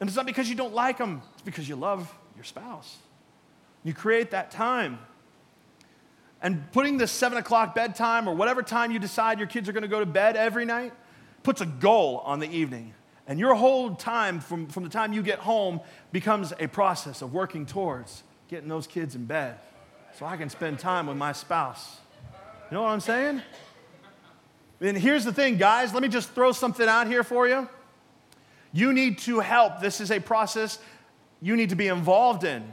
And 0.00 0.08
it's 0.08 0.16
not 0.16 0.26
because 0.26 0.48
you 0.48 0.54
don't 0.54 0.74
like 0.74 0.96
them, 0.96 1.20
it's 1.34 1.42
because 1.42 1.68
you 1.68 1.76
love 1.76 2.12
your 2.34 2.44
spouse. 2.44 2.96
You 3.84 3.92
create 3.92 4.30
that 4.30 4.50
time. 4.50 4.98
And 6.42 6.70
putting 6.72 6.98
the 6.98 7.06
seven 7.06 7.38
o'clock 7.38 7.74
bedtime 7.74 8.28
or 8.28 8.34
whatever 8.34 8.62
time 8.62 8.90
you 8.90 8.98
decide 8.98 9.38
your 9.38 9.48
kids 9.48 9.68
are 9.68 9.72
going 9.72 9.82
to 9.82 9.88
go 9.88 10.00
to 10.00 10.06
bed 10.06 10.36
every 10.36 10.64
night 10.64 10.92
puts 11.42 11.60
a 11.60 11.66
goal 11.66 12.22
on 12.24 12.40
the 12.40 12.50
evening. 12.50 12.94
And 13.26 13.38
your 13.38 13.54
whole 13.54 13.94
time 13.94 14.40
from, 14.40 14.66
from 14.66 14.82
the 14.82 14.90
time 14.90 15.12
you 15.12 15.22
get 15.22 15.38
home 15.38 15.80
becomes 16.12 16.52
a 16.58 16.66
process 16.66 17.22
of 17.22 17.32
working 17.32 17.64
towards 17.64 18.22
getting 18.48 18.68
those 18.68 18.86
kids 18.86 19.14
in 19.14 19.24
bed 19.24 19.58
so 20.18 20.26
I 20.26 20.36
can 20.36 20.50
spend 20.50 20.78
time 20.78 21.06
with 21.06 21.16
my 21.16 21.32
spouse. 21.32 21.98
You 22.70 22.76
know 22.76 22.82
what 22.82 22.90
I'm 22.90 23.00
saying? 23.00 23.42
And 24.80 24.98
here's 24.98 25.24
the 25.24 25.32
thing, 25.32 25.56
guys, 25.56 25.94
let 25.94 26.02
me 26.02 26.08
just 26.08 26.30
throw 26.30 26.52
something 26.52 26.86
out 26.86 27.06
here 27.06 27.24
for 27.24 27.48
you. 27.48 27.68
You 28.72 28.92
need 28.92 29.18
to 29.20 29.40
help. 29.40 29.80
This 29.80 30.00
is 30.00 30.10
a 30.10 30.20
process 30.20 30.78
you 31.44 31.56
need 31.56 31.68
to 31.68 31.76
be 31.76 31.88
involved 31.88 32.42
in. 32.42 32.64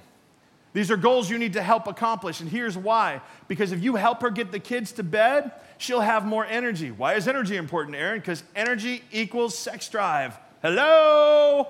These 0.72 0.90
are 0.92 0.96
goals 0.96 1.30
you 1.30 1.38
need 1.38 1.54
to 1.54 1.62
help 1.62 1.88
accomplish. 1.88 2.40
And 2.40 2.50
here's 2.50 2.78
why. 2.78 3.20
Because 3.50 3.74
if 3.74 3.84
you 3.84 3.96
help 3.96 4.22
her 4.22 4.30
get 4.30 4.54
the 4.54 4.60
kids 4.60 4.94
to 4.94 5.04
bed, 5.04 5.52
she'll 5.78 6.00
have 6.00 6.26
more 6.26 6.46
energy. 6.46 6.90
Why 6.90 7.16
is 7.16 7.28
energy 7.28 7.58
important, 7.58 7.98
Aaron? 7.98 8.20
Because 8.20 8.44
energy 8.56 9.04
equals 9.12 9.58
sex 9.58 9.90
drive. 9.90 10.40
Hello? 10.62 11.68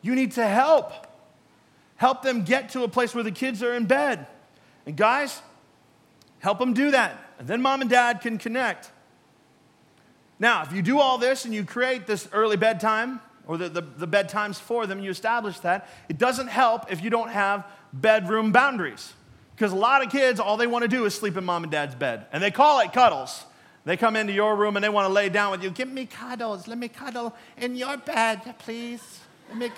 You 0.00 0.14
need 0.14 0.32
to 0.32 0.46
help. 0.46 0.92
Help 1.96 2.22
them 2.22 2.44
get 2.44 2.68
to 2.70 2.84
a 2.84 2.88
place 2.88 3.12
where 3.12 3.24
the 3.24 3.32
kids 3.32 3.60
are 3.60 3.74
in 3.74 3.86
bed. 3.86 4.24
And 4.86 4.96
guys, 4.96 5.42
help 6.38 6.60
them 6.60 6.74
do 6.74 6.92
that. 6.92 7.18
And 7.40 7.48
then 7.48 7.60
mom 7.60 7.80
and 7.80 7.90
dad 7.90 8.20
can 8.20 8.38
connect. 8.38 8.92
Now, 10.38 10.62
if 10.62 10.72
you 10.72 10.82
do 10.82 11.00
all 11.00 11.18
this 11.18 11.44
and 11.44 11.54
you 11.54 11.64
create 11.64 12.06
this 12.06 12.28
early 12.32 12.56
bedtime, 12.56 13.20
or 13.46 13.56
the, 13.56 13.68
the, 13.68 13.80
the 13.80 14.06
bedtimes 14.06 14.56
for 14.56 14.86
them, 14.86 15.00
you 15.00 15.10
establish 15.10 15.58
that, 15.60 15.88
it 16.08 16.18
doesn't 16.18 16.48
help 16.48 16.92
if 16.92 17.02
you 17.02 17.10
don't 17.10 17.30
have 17.30 17.66
bedroom 17.92 18.52
boundaries. 18.52 19.14
Because 19.54 19.72
a 19.72 19.76
lot 19.76 20.04
of 20.04 20.12
kids, 20.12 20.38
all 20.38 20.56
they 20.56 20.68
want 20.68 20.82
to 20.82 20.88
do 20.88 21.04
is 21.04 21.14
sleep 21.14 21.36
in 21.36 21.44
mom 21.44 21.64
and 21.64 21.72
dad's 21.72 21.94
bed. 21.94 22.26
And 22.32 22.42
they 22.42 22.50
call 22.50 22.78
it 22.80 22.92
cuddles. 22.92 23.44
They 23.84 23.96
come 23.96 24.16
into 24.16 24.32
your 24.32 24.54
room 24.54 24.76
and 24.76 24.84
they 24.84 24.88
want 24.88 25.06
to 25.06 25.12
lay 25.12 25.30
down 25.30 25.50
with 25.50 25.62
you. 25.64 25.70
Give 25.70 25.88
me 25.88 26.06
cuddles. 26.06 26.68
Let 26.68 26.78
me 26.78 26.88
cuddle 26.88 27.34
in 27.56 27.74
your 27.74 27.96
bed, 27.96 28.54
please. 28.58 29.20
Me... 29.54 29.70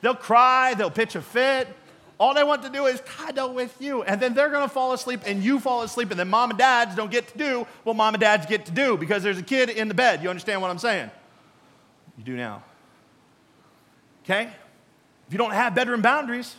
They'll 0.00 0.14
cry, 0.14 0.74
they'll 0.74 0.90
pitch 0.90 1.16
a 1.16 1.22
fit. 1.22 1.68
All 2.18 2.32
they 2.32 2.44
want 2.44 2.62
to 2.62 2.68
do 2.68 2.86
is 2.86 3.00
cuddle 3.00 3.52
with 3.52 3.76
you. 3.80 4.02
And 4.02 4.20
then 4.20 4.34
they're 4.34 4.50
going 4.50 4.62
to 4.62 4.72
fall 4.72 4.92
asleep 4.92 5.20
and 5.26 5.42
you 5.42 5.58
fall 5.58 5.82
asleep. 5.82 6.10
And 6.10 6.18
then 6.18 6.28
mom 6.28 6.50
and 6.50 6.58
dads 6.58 6.94
don't 6.94 7.10
get 7.10 7.28
to 7.28 7.38
do 7.38 7.66
what 7.82 7.96
mom 7.96 8.14
and 8.14 8.20
dads 8.20 8.46
get 8.46 8.66
to 8.66 8.72
do 8.72 8.96
because 8.96 9.22
there's 9.22 9.38
a 9.38 9.42
kid 9.42 9.68
in 9.68 9.88
the 9.88 9.94
bed. 9.94 10.22
You 10.22 10.30
understand 10.30 10.62
what 10.62 10.70
I'm 10.70 10.78
saying? 10.78 11.10
You 12.16 12.24
do 12.24 12.36
now. 12.36 12.62
Okay? 14.24 14.48
If 15.26 15.32
you 15.32 15.38
don't 15.38 15.52
have 15.52 15.74
bedroom 15.74 16.02
boundaries, 16.02 16.54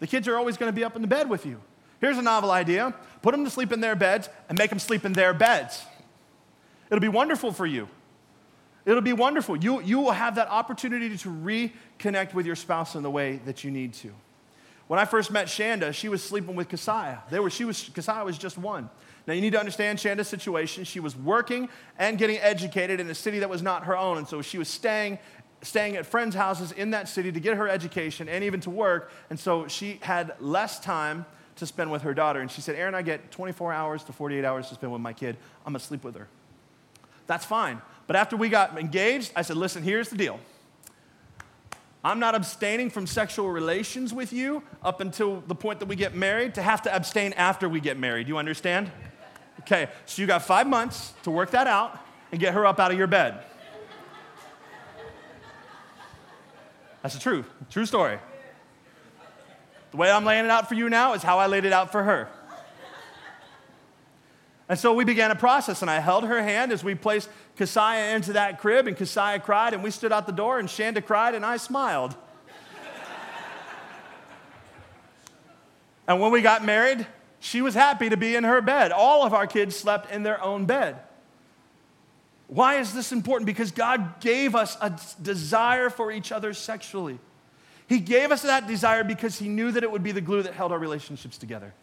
the 0.00 0.06
kids 0.06 0.26
are 0.26 0.36
always 0.36 0.56
going 0.56 0.70
to 0.70 0.74
be 0.74 0.84
up 0.84 0.96
in 0.96 1.02
the 1.02 1.08
bed 1.08 1.30
with 1.30 1.46
you. 1.46 1.60
Here's 2.00 2.18
a 2.18 2.22
novel 2.22 2.50
idea 2.50 2.94
put 3.22 3.32
them 3.32 3.44
to 3.44 3.50
sleep 3.50 3.70
in 3.70 3.80
their 3.80 3.94
beds 3.94 4.30
and 4.48 4.58
make 4.58 4.70
them 4.70 4.78
sleep 4.78 5.04
in 5.04 5.12
their 5.12 5.34
beds. 5.34 5.84
It'll 6.90 7.00
be 7.00 7.08
wonderful 7.08 7.52
for 7.52 7.66
you. 7.66 7.88
It'll 8.86 9.02
be 9.02 9.12
wonderful. 9.12 9.56
You, 9.56 9.82
you 9.82 10.00
will 10.00 10.12
have 10.12 10.36
that 10.36 10.48
opportunity 10.48 11.14
to 11.16 11.28
reconnect 11.28 12.32
with 12.32 12.46
your 12.46 12.56
spouse 12.56 12.94
in 12.94 13.02
the 13.02 13.10
way 13.10 13.36
that 13.44 13.62
you 13.62 13.70
need 13.70 13.92
to. 13.94 14.10
When 14.90 14.98
I 14.98 15.04
first 15.04 15.30
met 15.30 15.46
Shanda, 15.46 15.94
she 15.94 16.08
was 16.08 16.20
sleeping 16.20 16.56
with 16.56 16.68
Kasaya. 16.68 17.20
They 17.30 17.48
she 17.50 17.64
was, 17.64 17.78
Kasaya 17.80 18.24
was 18.24 18.36
just 18.36 18.58
one. 18.58 18.90
Now, 19.24 19.34
you 19.34 19.40
need 19.40 19.52
to 19.52 19.60
understand 19.60 20.00
Shanda's 20.00 20.26
situation. 20.26 20.82
She 20.82 20.98
was 20.98 21.16
working 21.16 21.68
and 21.96 22.18
getting 22.18 22.38
educated 22.38 22.98
in 22.98 23.08
a 23.08 23.14
city 23.14 23.38
that 23.38 23.48
was 23.48 23.62
not 23.62 23.84
her 23.84 23.96
own. 23.96 24.18
And 24.18 24.26
so 24.26 24.42
she 24.42 24.58
was 24.58 24.66
staying, 24.66 25.20
staying 25.62 25.94
at 25.94 26.06
friends' 26.06 26.34
houses 26.34 26.72
in 26.72 26.90
that 26.90 27.08
city 27.08 27.30
to 27.30 27.38
get 27.38 27.56
her 27.56 27.68
education 27.68 28.28
and 28.28 28.42
even 28.42 28.58
to 28.62 28.70
work. 28.70 29.12
And 29.30 29.38
so 29.38 29.68
she 29.68 30.00
had 30.02 30.34
less 30.40 30.80
time 30.80 31.24
to 31.54 31.66
spend 31.66 31.92
with 31.92 32.02
her 32.02 32.12
daughter. 32.12 32.40
And 32.40 32.50
she 32.50 32.60
said, 32.60 32.74
Aaron, 32.74 32.96
I 32.96 33.02
get 33.02 33.30
24 33.30 33.72
hours 33.72 34.02
to 34.02 34.12
48 34.12 34.44
hours 34.44 34.70
to 34.70 34.74
spend 34.74 34.90
with 34.90 35.02
my 35.02 35.12
kid. 35.12 35.36
I'm 35.64 35.72
going 35.72 35.78
to 35.78 35.86
sleep 35.86 36.02
with 36.02 36.16
her. 36.16 36.26
That's 37.28 37.44
fine. 37.44 37.80
But 38.08 38.16
after 38.16 38.36
we 38.36 38.48
got 38.48 38.76
engaged, 38.76 39.30
I 39.36 39.42
said, 39.42 39.56
listen, 39.56 39.84
here's 39.84 40.08
the 40.08 40.16
deal. 40.16 40.40
I'm 42.02 42.18
not 42.18 42.34
abstaining 42.34 42.88
from 42.88 43.06
sexual 43.06 43.50
relations 43.50 44.14
with 44.14 44.32
you 44.32 44.62
up 44.82 45.00
until 45.00 45.42
the 45.46 45.54
point 45.54 45.80
that 45.80 45.86
we 45.86 45.96
get 45.96 46.14
married 46.14 46.54
to 46.54 46.62
have 46.62 46.82
to 46.82 46.94
abstain 46.94 47.34
after 47.34 47.68
we 47.68 47.80
get 47.80 47.98
married. 47.98 48.26
You 48.26 48.38
understand? 48.38 48.90
Okay, 49.60 49.88
so 50.06 50.22
you 50.22 50.26
got 50.26 50.42
five 50.42 50.66
months 50.66 51.12
to 51.24 51.30
work 51.30 51.50
that 51.50 51.66
out 51.66 51.98
and 52.32 52.40
get 52.40 52.54
her 52.54 52.64
up 52.64 52.80
out 52.80 52.90
of 52.90 52.96
your 52.96 53.06
bed. 53.06 53.44
That's 57.02 57.14
the 57.14 57.20
truth. 57.20 57.46
True 57.70 57.84
story. 57.84 58.18
The 59.90 59.96
way 59.96 60.10
I'm 60.10 60.24
laying 60.24 60.44
it 60.44 60.50
out 60.50 60.68
for 60.68 60.74
you 60.74 60.88
now 60.88 61.14
is 61.14 61.22
how 61.22 61.38
I 61.38 61.46
laid 61.46 61.64
it 61.64 61.72
out 61.72 61.92
for 61.92 62.02
her. 62.02 62.28
And 64.70 64.78
so 64.78 64.94
we 64.94 65.04
began 65.04 65.32
a 65.32 65.34
process, 65.34 65.82
and 65.82 65.90
I 65.90 65.98
held 65.98 66.22
her 66.22 66.40
hand 66.40 66.70
as 66.70 66.84
we 66.84 66.94
placed 66.94 67.28
Kasaya 67.58 68.14
into 68.14 68.34
that 68.34 68.60
crib, 68.60 68.86
and 68.86 68.96
Kasaya 68.96 69.42
cried, 69.42 69.74
and 69.74 69.82
we 69.82 69.90
stood 69.90 70.12
out 70.12 70.26
the 70.26 70.32
door, 70.32 70.60
and 70.60 70.68
Shanda 70.68 71.04
cried, 71.04 71.34
and 71.34 71.44
I 71.44 71.56
smiled. 71.56 72.14
and 76.06 76.20
when 76.20 76.30
we 76.30 76.40
got 76.40 76.64
married, 76.64 77.04
she 77.40 77.62
was 77.62 77.74
happy 77.74 78.10
to 78.10 78.16
be 78.16 78.36
in 78.36 78.44
her 78.44 78.60
bed. 78.60 78.92
All 78.92 79.26
of 79.26 79.34
our 79.34 79.48
kids 79.48 79.74
slept 79.74 80.12
in 80.12 80.22
their 80.22 80.40
own 80.40 80.66
bed. 80.66 81.00
Why 82.46 82.76
is 82.76 82.94
this 82.94 83.10
important? 83.10 83.46
Because 83.46 83.72
God 83.72 84.20
gave 84.20 84.54
us 84.54 84.76
a 84.80 84.96
desire 85.20 85.90
for 85.90 86.12
each 86.12 86.30
other 86.30 86.54
sexually. 86.54 87.18
He 87.88 87.98
gave 87.98 88.30
us 88.30 88.42
that 88.42 88.68
desire 88.68 89.02
because 89.02 89.36
He 89.36 89.48
knew 89.48 89.72
that 89.72 89.82
it 89.82 89.90
would 89.90 90.04
be 90.04 90.12
the 90.12 90.20
glue 90.20 90.44
that 90.44 90.54
held 90.54 90.70
our 90.70 90.78
relationships 90.78 91.38
together. 91.38 91.74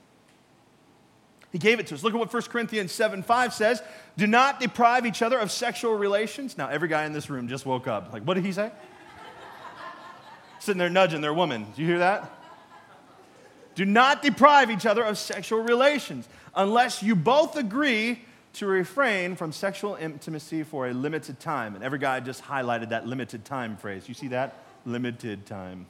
He 1.52 1.58
gave 1.58 1.80
it 1.80 1.88
to 1.88 1.96
us. 1.96 2.04
Look 2.04 2.14
at 2.14 2.20
what 2.20 2.32
1 2.32 2.42
Corinthians 2.44 2.92
7 2.92 3.24
5 3.24 3.54
says. 3.54 3.82
Do 4.18 4.28
not 4.28 4.60
deprive 4.60 5.06
each 5.06 5.22
other 5.22 5.40
of 5.40 5.52
sexual 5.52 5.94
relations. 5.96 6.58
Now, 6.58 6.68
every 6.68 6.90
guy 6.90 7.06
in 7.06 7.14
this 7.14 7.30
room 7.30 7.48
just 7.48 7.66
woke 7.66 7.88
up. 7.88 8.12
Like, 8.12 8.24
what 8.24 8.34
did 8.34 8.46
he 8.46 8.52
say? 8.52 8.72
Sitting 10.60 10.80
there 10.80 10.90
nudging 10.90 11.22
their 11.22 11.34
woman. 11.34 11.66
Do 11.76 11.82
you 11.82 11.88
hear 11.88 12.00
that? 12.00 12.32
Do 13.76 13.86
not 13.86 14.24
deprive 14.24 14.72
each 14.72 14.86
other 14.86 15.04
of 15.04 15.18
sexual 15.18 15.62
relations 15.62 16.28
unless 16.56 17.04
you 17.04 17.16
both 17.16 17.56
agree 17.56 18.22
to 18.54 18.66
refrain 18.66 19.36
from 19.36 19.52
sexual 19.52 19.94
intimacy 19.96 20.64
for 20.64 20.88
a 20.88 20.94
limited 20.94 21.40
time. 21.40 21.76
And 21.76 21.84
every 21.84 22.00
guy 22.00 22.20
just 22.20 22.44
highlighted 22.44 22.90
that 22.90 23.06
limited 23.06 23.46
time 23.46 23.78
phrase. 23.78 24.08
You 24.08 24.16
see 24.16 24.30
that? 24.30 24.56
Limited 24.84 25.46
time. 25.46 25.86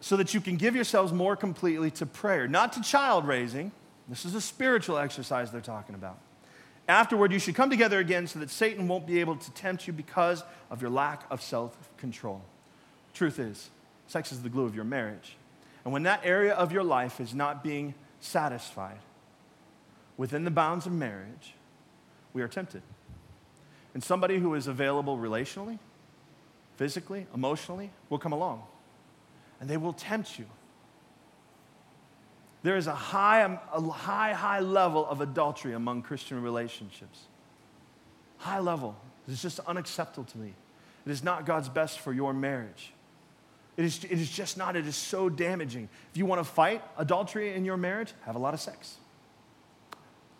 So 0.00 0.16
that 0.16 0.32
you 0.32 0.40
can 0.40 0.56
give 0.56 0.76
yourselves 0.76 1.12
more 1.12 1.36
completely 1.36 1.90
to 1.92 2.06
prayer, 2.06 2.46
not 2.46 2.72
to 2.74 2.82
child 2.82 3.26
raising. 3.26 3.72
This 4.08 4.24
is 4.24 4.34
a 4.34 4.40
spiritual 4.40 4.96
exercise 4.96 5.50
they're 5.50 5.60
talking 5.60 5.94
about. 5.94 6.18
Afterward, 6.88 7.32
you 7.32 7.38
should 7.38 7.54
come 7.54 7.68
together 7.68 7.98
again 7.98 8.26
so 8.26 8.38
that 8.38 8.48
Satan 8.48 8.88
won't 8.88 9.06
be 9.06 9.20
able 9.20 9.36
to 9.36 9.50
tempt 9.52 9.86
you 9.86 9.92
because 9.92 10.42
of 10.70 10.80
your 10.80 10.90
lack 10.90 11.24
of 11.30 11.42
self 11.42 11.76
control. 11.98 12.40
Truth 13.12 13.38
is, 13.38 13.68
sex 14.06 14.32
is 14.32 14.42
the 14.42 14.48
glue 14.48 14.64
of 14.64 14.74
your 14.74 14.84
marriage. 14.84 15.36
And 15.84 15.92
when 15.92 16.04
that 16.04 16.20
area 16.24 16.54
of 16.54 16.72
your 16.72 16.84
life 16.84 17.20
is 17.20 17.34
not 17.34 17.62
being 17.62 17.94
satisfied 18.20 18.98
within 20.16 20.44
the 20.44 20.50
bounds 20.50 20.86
of 20.86 20.92
marriage, 20.92 21.54
we 22.32 22.40
are 22.40 22.48
tempted. 22.48 22.82
And 23.92 24.02
somebody 24.02 24.38
who 24.38 24.54
is 24.54 24.66
available 24.66 25.18
relationally, 25.18 25.78
physically, 26.76 27.26
emotionally, 27.34 27.90
will 28.08 28.18
come 28.18 28.32
along 28.32 28.62
and 29.60 29.68
they 29.68 29.76
will 29.76 29.92
tempt 29.92 30.38
you. 30.38 30.46
There 32.62 32.76
is 32.76 32.86
a 32.86 32.94
high, 32.94 33.42
um, 33.42 33.58
a 33.72 33.80
high, 33.80 34.32
high 34.32 34.60
level 34.60 35.06
of 35.06 35.20
adultery 35.20 35.74
among 35.74 36.02
Christian 36.02 36.42
relationships. 36.42 37.20
High 38.38 38.60
level. 38.60 38.96
It's 39.28 39.42
just 39.42 39.60
unacceptable 39.60 40.24
to 40.24 40.38
me. 40.38 40.54
It 41.06 41.12
is 41.12 41.22
not 41.22 41.46
God's 41.46 41.68
best 41.68 42.00
for 42.00 42.12
your 42.12 42.32
marriage. 42.32 42.92
It 43.76 43.84
is, 43.84 44.02
it 44.04 44.12
is 44.12 44.30
just 44.30 44.58
not. 44.58 44.74
It 44.74 44.86
is 44.86 44.96
so 44.96 45.28
damaging. 45.28 45.88
If 46.10 46.16
you 46.16 46.26
want 46.26 46.40
to 46.40 46.44
fight 46.44 46.82
adultery 46.96 47.54
in 47.54 47.64
your 47.64 47.76
marriage, 47.76 48.12
have 48.22 48.34
a 48.34 48.38
lot 48.38 48.54
of 48.54 48.60
sex. 48.60 48.96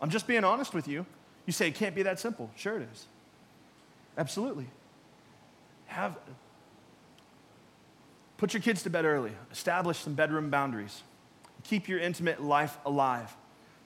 I'm 0.03 0.11
just 0.11 0.27
being 0.27 0.45
honest 0.45 0.75
with 0.75 0.89
you. 0.89 1.07
You 1.47 1.53
say 1.53 1.69
it 1.69 1.77
can't 1.77 1.95
be 1.95 2.03
that 2.03 2.19
simple. 2.19 2.51
Sure, 2.57 2.77
it 2.77 2.89
is. 2.93 3.07
Absolutely. 4.17 4.67
Have, 5.87 6.19
put 8.39 8.55
your 8.55 8.63
kids 8.63 8.83
to 8.85 8.91
bed 8.91 9.05
early, 9.05 9.33
establish 9.53 9.99
some 9.99 10.15
bedroom 10.15 10.49
boundaries, 10.49 11.03
keep 11.65 11.89
your 11.89 11.99
intimate 11.99 12.43
life 12.43 12.79
alive. 12.87 13.37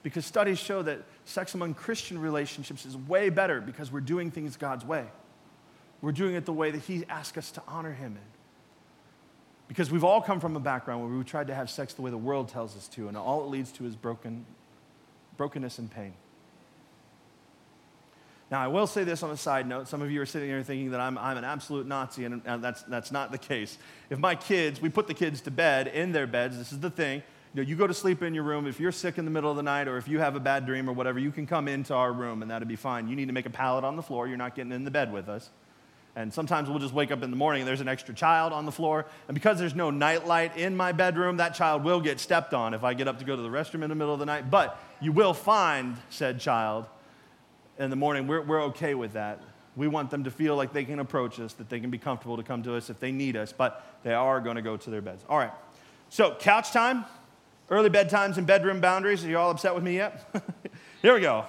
Because 0.03 0.25
studies 0.25 0.59
show 0.59 0.81
that 0.83 1.01
sex 1.25 1.53
among 1.53 1.73
Christian 1.73 2.19
relationships 2.19 2.85
is 2.85 2.95
way 2.95 3.29
better 3.29 3.61
because 3.61 3.91
we're 3.91 4.01
doing 4.01 4.31
things 4.31 4.57
God's 4.57 4.85
way. 4.85 5.05
We're 6.01 6.11
doing 6.11 6.35
it 6.35 6.45
the 6.45 6.53
way 6.53 6.71
that 6.71 6.81
He 6.81 7.05
asked 7.07 7.37
us 7.37 7.51
to 7.51 7.63
honor 7.67 7.93
Him 7.93 8.17
in. 8.17 8.33
Because 9.69 9.89
we've 9.89 10.03
all 10.03 10.21
come 10.21 10.41
from 10.41 10.55
a 10.57 10.59
background 10.59 11.01
where 11.01 11.17
we 11.17 11.23
tried 11.23 11.47
to 11.47 11.55
have 11.55 11.69
sex 11.69 11.93
the 11.93 12.01
way 12.01 12.11
the 12.11 12.17
world 12.17 12.49
tells 12.49 12.75
us 12.75 12.87
to, 12.89 13.07
and 13.07 13.15
all 13.15 13.45
it 13.45 13.47
leads 13.47 13.71
to 13.73 13.85
is 13.85 13.95
broken, 13.95 14.45
brokenness 15.37 15.79
and 15.79 15.89
pain. 15.89 16.13
Now, 18.53 18.61
I 18.61 18.67
will 18.67 18.85
say 18.85 19.03
this 19.03 19.23
on 19.23 19.31
a 19.31 19.35
side 19.35 19.67
note. 19.67 19.87
Some 19.87 20.03
of 20.03 20.11
you 20.11 20.21
are 20.21 20.27
sitting 20.27 20.47
here 20.47 20.61
thinking 20.61 20.91
that 20.91 20.99
I'm, 20.99 21.17
I'm 21.17 21.37
an 21.37 21.43
absolute 21.43 21.87
Nazi, 21.87 22.25
and, 22.25 22.39
that's, 22.43 22.83
that's 22.83 23.11
not 23.11 23.31
the 23.31 23.39
case. 23.39 23.79
If 24.11 24.19
my 24.19 24.35
kids, 24.35 24.79
we 24.79 24.89
put 24.89 25.07
the 25.07 25.15
kids 25.15 25.41
to 25.41 25.49
bed 25.49 25.87
in 25.87 26.11
their 26.11 26.27
beds, 26.27 26.59
this 26.59 26.71
is 26.71 26.79
the 26.79 26.91
thing. 26.91 27.23
You, 27.55 27.63
know, 27.63 27.67
you 27.67 27.75
go 27.75 27.87
to 27.87 27.95
sleep 27.95 28.21
in 28.21 28.35
your 28.35 28.43
room. 28.43 28.67
If 28.67 28.79
you're 28.79 28.91
sick 28.91 29.17
in 29.17 29.25
the 29.25 29.31
middle 29.31 29.49
of 29.49 29.57
the 29.57 29.63
night 29.63 29.87
or 29.87 29.97
if 29.97 30.07
you 30.07 30.19
have 30.19 30.35
a 30.35 30.39
bad 30.39 30.67
dream 30.67 30.87
or 30.87 30.93
whatever, 30.93 31.17
you 31.17 31.31
can 31.31 31.47
come 31.47 31.67
into 31.67 31.95
our 31.95 32.13
room 32.13 32.43
and 32.43 32.51
that'll 32.51 32.67
be 32.67 32.75
fine. 32.75 33.07
You 33.07 33.15
need 33.15 33.25
to 33.25 33.33
make 33.33 33.47
a 33.47 33.49
pallet 33.49 33.83
on 33.83 33.95
the 33.95 34.03
floor. 34.03 34.27
You're 34.27 34.37
not 34.37 34.53
getting 34.53 34.71
in 34.71 34.85
the 34.85 34.91
bed 34.91 35.11
with 35.11 35.29
us. 35.29 35.49
And 36.15 36.31
sometimes 36.31 36.69
we'll 36.69 36.77
just 36.77 36.93
wake 36.93 37.11
up 37.11 37.23
in 37.23 37.31
the 37.31 37.35
morning 37.35 37.63
and 37.63 37.67
there's 37.67 37.81
an 37.81 37.87
extra 37.87 38.13
child 38.13 38.53
on 38.53 38.67
the 38.67 38.71
floor. 38.71 39.07
And 39.27 39.33
because 39.33 39.57
there's 39.57 39.73
no 39.73 39.89
nightlight 39.89 40.57
in 40.57 40.77
my 40.77 40.91
bedroom, 40.91 41.37
that 41.37 41.55
child 41.55 41.83
will 41.83 42.01
get 42.01 42.19
stepped 42.19 42.53
on 42.53 42.75
if 42.75 42.83
I 42.83 42.93
get 42.93 43.07
up 43.07 43.17
to 43.17 43.25
go 43.25 43.35
to 43.35 43.41
the 43.41 43.49
restroom 43.49 43.81
in 43.81 43.89
the 43.89 43.95
middle 43.95 44.13
of 44.13 44.19
the 44.19 44.27
night. 44.27 44.51
But 44.51 44.79
you 45.01 45.11
will 45.11 45.33
find 45.33 45.97
said 46.11 46.39
child 46.39 46.85
in 47.79 47.89
the 47.89 47.95
morning, 47.95 48.27
we're, 48.27 48.41
we're 48.41 48.63
okay 48.63 48.93
with 48.93 49.13
that. 49.13 49.41
We 49.75 49.87
want 49.87 50.11
them 50.11 50.23
to 50.25 50.31
feel 50.31 50.55
like 50.55 50.71
they 50.71 50.85
can 50.85 50.99
approach 50.99 51.39
us, 51.39 51.53
that 51.53 51.69
they 51.69 51.79
can 51.79 51.89
be 51.89 51.97
comfortable 51.97 52.37
to 52.37 52.43
come 52.43 52.61
to 52.63 52.75
us 52.75 52.89
if 52.89 52.99
they 52.99 53.11
need 53.11 53.35
us, 53.35 53.51
but 53.51 53.83
they 54.03 54.13
are 54.13 54.39
going 54.39 54.55
to 54.55 54.61
go 54.61 54.77
to 54.77 54.89
their 54.89 55.01
beds. 55.01 55.23
All 55.27 55.37
right. 55.37 55.51
So, 56.09 56.35
couch 56.39 56.71
time, 56.71 57.05
early 57.69 57.89
bedtimes, 57.89 58.37
and 58.37 58.45
bedroom 58.45 58.81
boundaries. 58.81 59.25
Are 59.25 59.29
you 59.29 59.37
all 59.37 59.49
upset 59.49 59.73
with 59.73 59.83
me 59.83 59.95
yet? 59.95 60.29
Here 61.01 61.15
we 61.15 61.21
go. 61.21 61.45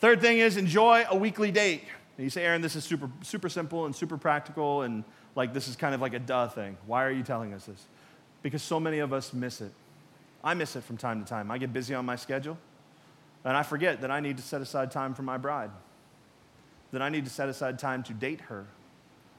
Third 0.00 0.20
thing 0.20 0.38
is 0.38 0.58
enjoy 0.58 1.04
a 1.08 1.16
weekly 1.16 1.50
date. 1.50 1.82
And 2.18 2.24
you 2.24 2.30
say, 2.30 2.44
Aaron, 2.44 2.60
this 2.60 2.76
is 2.76 2.84
super, 2.84 3.10
super 3.22 3.48
simple 3.48 3.86
and 3.86 3.96
super 3.96 4.18
practical, 4.18 4.82
and 4.82 5.04
like 5.34 5.54
this 5.54 5.68
is 5.68 5.76
kind 5.76 5.94
of 5.94 6.00
like 6.02 6.12
a 6.12 6.18
duh 6.18 6.48
thing. 6.48 6.76
Why 6.86 7.04
are 7.04 7.10
you 7.10 7.22
telling 7.22 7.54
us 7.54 7.64
this? 7.64 7.86
Because 8.42 8.62
so 8.62 8.78
many 8.78 8.98
of 8.98 9.12
us 9.12 9.32
miss 9.32 9.62
it. 9.62 9.72
I 10.44 10.54
miss 10.54 10.76
it 10.76 10.84
from 10.84 10.96
time 10.96 11.22
to 11.22 11.28
time. 11.28 11.50
I 11.50 11.58
get 11.58 11.72
busy 11.72 11.94
on 11.94 12.04
my 12.04 12.16
schedule. 12.16 12.58
And 13.46 13.56
I 13.56 13.62
forget 13.62 14.00
that 14.00 14.10
I 14.10 14.18
need 14.18 14.38
to 14.38 14.42
set 14.42 14.60
aside 14.60 14.90
time 14.90 15.14
for 15.14 15.22
my 15.22 15.38
bride, 15.38 15.70
that 16.90 17.00
I 17.00 17.08
need 17.08 17.24
to 17.24 17.30
set 17.30 17.48
aside 17.48 17.78
time 17.78 18.02
to 18.02 18.12
date 18.12 18.40
her. 18.42 18.66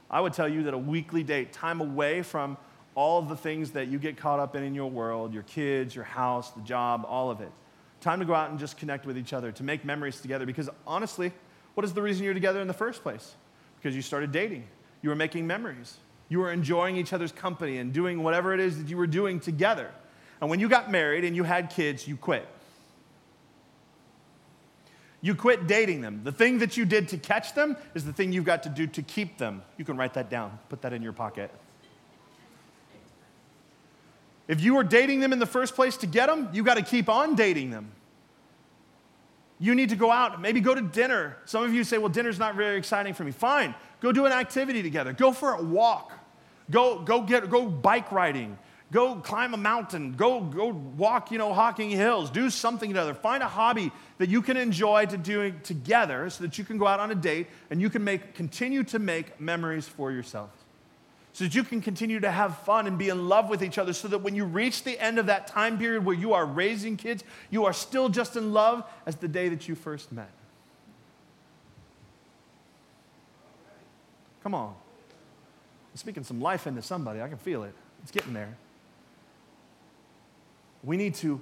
I 0.10 0.22
would 0.22 0.32
tell 0.32 0.48
you 0.48 0.64
that 0.64 0.74
a 0.74 0.78
weekly 0.78 1.24
date, 1.24 1.52
time 1.52 1.82
away 1.82 2.22
from 2.22 2.56
all 2.96 3.20
of 3.20 3.28
the 3.28 3.36
things 3.36 3.72
that 3.72 3.90
you 3.90 4.00
get 4.00 4.16
caught 4.16 4.40
up 4.40 4.56
in 4.56 4.64
in 4.64 4.74
your 4.74 4.90
world 4.90 5.34
your 5.34 5.44
kids, 5.44 5.94
your 5.94 6.06
house, 6.06 6.52
the 6.52 6.62
job, 6.62 7.06
all 7.08 7.30
of 7.30 7.42
it. 7.42 7.52
Time 8.00 8.20
to 8.20 8.26
go 8.26 8.34
out 8.34 8.50
and 8.50 8.58
just 8.58 8.78
connect 8.78 9.06
with 9.06 9.18
each 9.18 9.34
other, 9.34 9.52
to 9.52 9.64
make 9.64 9.84
memories 9.84 10.22
together. 10.22 10.46
Because 10.46 10.70
honestly, 10.88 11.34
what 11.74 11.84
is 11.84 11.94
the 11.94 12.02
reason 12.02 12.24
you're 12.24 12.34
together 12.34 12.62
in 12.62 12.68
the 12.68 12.74
first 12.74 13.04
place? 13.04 13.36
Because 13.76 13.94
you 13.94 14.02
started 14.02 14.32
dating, 14.32 14.66
you 15.02 15.10
were 15.10 15.16
making 15.16 15.46
memories, 15.46 15.98
you 16.30 16.40
were 16.40 16.54
enjoying 16.54 16.96
each 16.96 17.12
other's 17.12 17.34
company 17.34 17.78
and 17.78 17.92
doing 17.92 18.24
whatever 18.24 18.54
it 18.54 18.62
is 18.62 18.78
that 18.78 18.88
you 18.88 18.96
were 18.96 19.06
doing 19.06 19.42
together. 19.42 19.92
And 20.40 20.50
when 20.50 20.62
you 20.62 20.70
got 20.70 20.90
married 20.90 21.26
and 21.26 21.36
you 21.36 21.44
had 21.44 21.70
kids, 21.70 22.08
you 22.08 22.16
quit. 22.16 22.48
You 25.22 25.34
quit 25.34 25.68
dating 25.68 26.02
them. 26.02 26.22
The 26.24 26.32
thing 26.32 26.60
that 26.60 26.78
you 26.78 26.86
did 26.86 27.08
to 27.10 27.18
catch 27.18 27.54
them 27.56 27.76
is 27.96 28.06
the 28.06 28.14
thing 28.14 28.32
you've 28.32 28.46
got 28.46 28.64
to 28.64 28.70
do 28.70 28.86
to 28.88 29.02
keep 29.02 29.38
them. 29.38 29.64
You 29.78 29.86
can 29.86 29.98
write 29.98 30.14
that 30.14 30.30
down, 30.30 30.60
put 30.70 30.82
that 30.84 30.94
in 30.94 31.02
your 31.02 31.14
pocket. 31.14 31.52
If 34.48 34.62
you 34.62 34.76
were 34.76 34.84
dating 34.84 35.20
them 35.20 35.34
in 35.34 35.40
the 35.40 35.46
first 35.46 35.76
place 35.76 35.98
to 35.98 36.08
get 36.08 36.28
them, 36.28 36.50
you 36.54 36.64
got 36.64 36.76
to 36.76 36.84
keep 36.84 37.10
on 37.10 37.36
dating 37.36 37.72
them. 37.72 37.92
You 39.60 39.74
need 39.74 39.90
to 39.90 39.96
go 39.96 40.12
out, 40.12 40.40
maybe 40.40 40.62
go 40.62 40.76
to 40.76 40.82
dinner. 40.82 41.38
Some 41.46 41.64
of 41.64 41.74
you 41.74 41.84
say, 41.84 41.98
well, 41.98 42.10
dinner's 42.10 42.38
not 42.38 42.56
very 42.56 42.78
exciting 42.78 43.14
for 43.14 43.24
me. 43.24 43.32
Fine, 43.32 43.74
go 44.00 44.12
do 44.12 44.26
an 44.26 44.32
activity 44.32 44.84
together. 44.84 45.14
Go 45.14 45.32
for 45.32 45.54
a 45.54 45.64
walk. 45.64 46.14
Go, 46.70 47.00
go, 47.00 47.22
get, 47.22 47.50
go 47.50 47.66
bike 47.66 48.12
riding. 48.12 48.58
Go 48.92 49.16
climb 49.16 49.54
a 49.54 49.58
mountain. 49.58 50.14
Go, 50.14 50.40
go 50.40 50.68
walk, 50.68 51.30
you 51.32 51.38
know, 51.38 51.54
Hocking 51.54 51.90
Hills. 51.90 52.30
Do 52.30 52.50
something 52.50 52.90
together. 52.90 53.14
Find 53.14 53.44
a 53.44 53.48
hobby 53.48 53.92
that 54.18 54.30
you 54.30 54.42
can 54.42 54.56
enjoy 54.56 55.06
to 55.08 55.18
doing 55.18 55.60
together 55.64 56.30
so 56.30 56.44
that 56.44 56.58
you 56.58 56.64
can 56.64 56.78
go 56.78 56.88
out 56.88 57.02
on 57.02 57.12
a 57.12 57.16
date 57.16 57.48
and 57.70 57.82
you 57.82 57.90
can 57.90 58.04
make, 58.04 58.34
continue 58.34 58.84
to 58.86 59.00
make 59.00 59.42
memories 59.42 59.88
for 59.88 60.12
yourself. 60.12 60.50
So 61.34 61.44
that 61.44 61.54
you 61.54 61.66
can 61.66 61.82
continue 61.82 62.22
to 62.22 62.32
have 62.32 62.60
fun 62.60 62.88
and 62.88 62.98
be 62.98 63.10
in 63.10 63.28
love 63.28 63.50
with 63.50 63.62
each 63.62 63.78
other 63.78 63.92
so 63.92 64.08
that 64.08 64.20
when 64.20 64.36
you 64.36 64.46
reach 64.46 64.84
the 64.84 64.98
end 64.98 65.20
of 65.20 65.26
that 65.26 65.48
time 65.48 65.78
period 65.78 66.06
where 66.06 66.16
you 66.16 66.34
are 66.34 66.46
raising 66.46 66.96
kids, 66.96 67.26
you 67.50 67.66
are 67.66 67.74
still 67.74 68.08
just 68.08 68.38
in 68.38 68.54
love 68.54 68.84
as 69.06 69.18
the 69.18 69.28
day 69.28 69.50
that 69.50 69.68
you 69.68 69.76
first 69.76 70.14
met. 70.14 70.32
Come 74.44 74.56
on. 74.56 74.70
I'm 74.70 75.98
speaking 75.98 76.24
some 76.24 76.40
life 76.40 76.68
into 76.68 76.82
somebody. 76.82 77.22
I 77.22 77.28
can 77.28 77.38
feel 77.38 77.64
it. 77.64 77.74
It's 78.02 78.12
getting 78.12 78.34
there. 78.34 78.56
We 80.88 80.96
need 80.96 81.16
to 81.16 81.42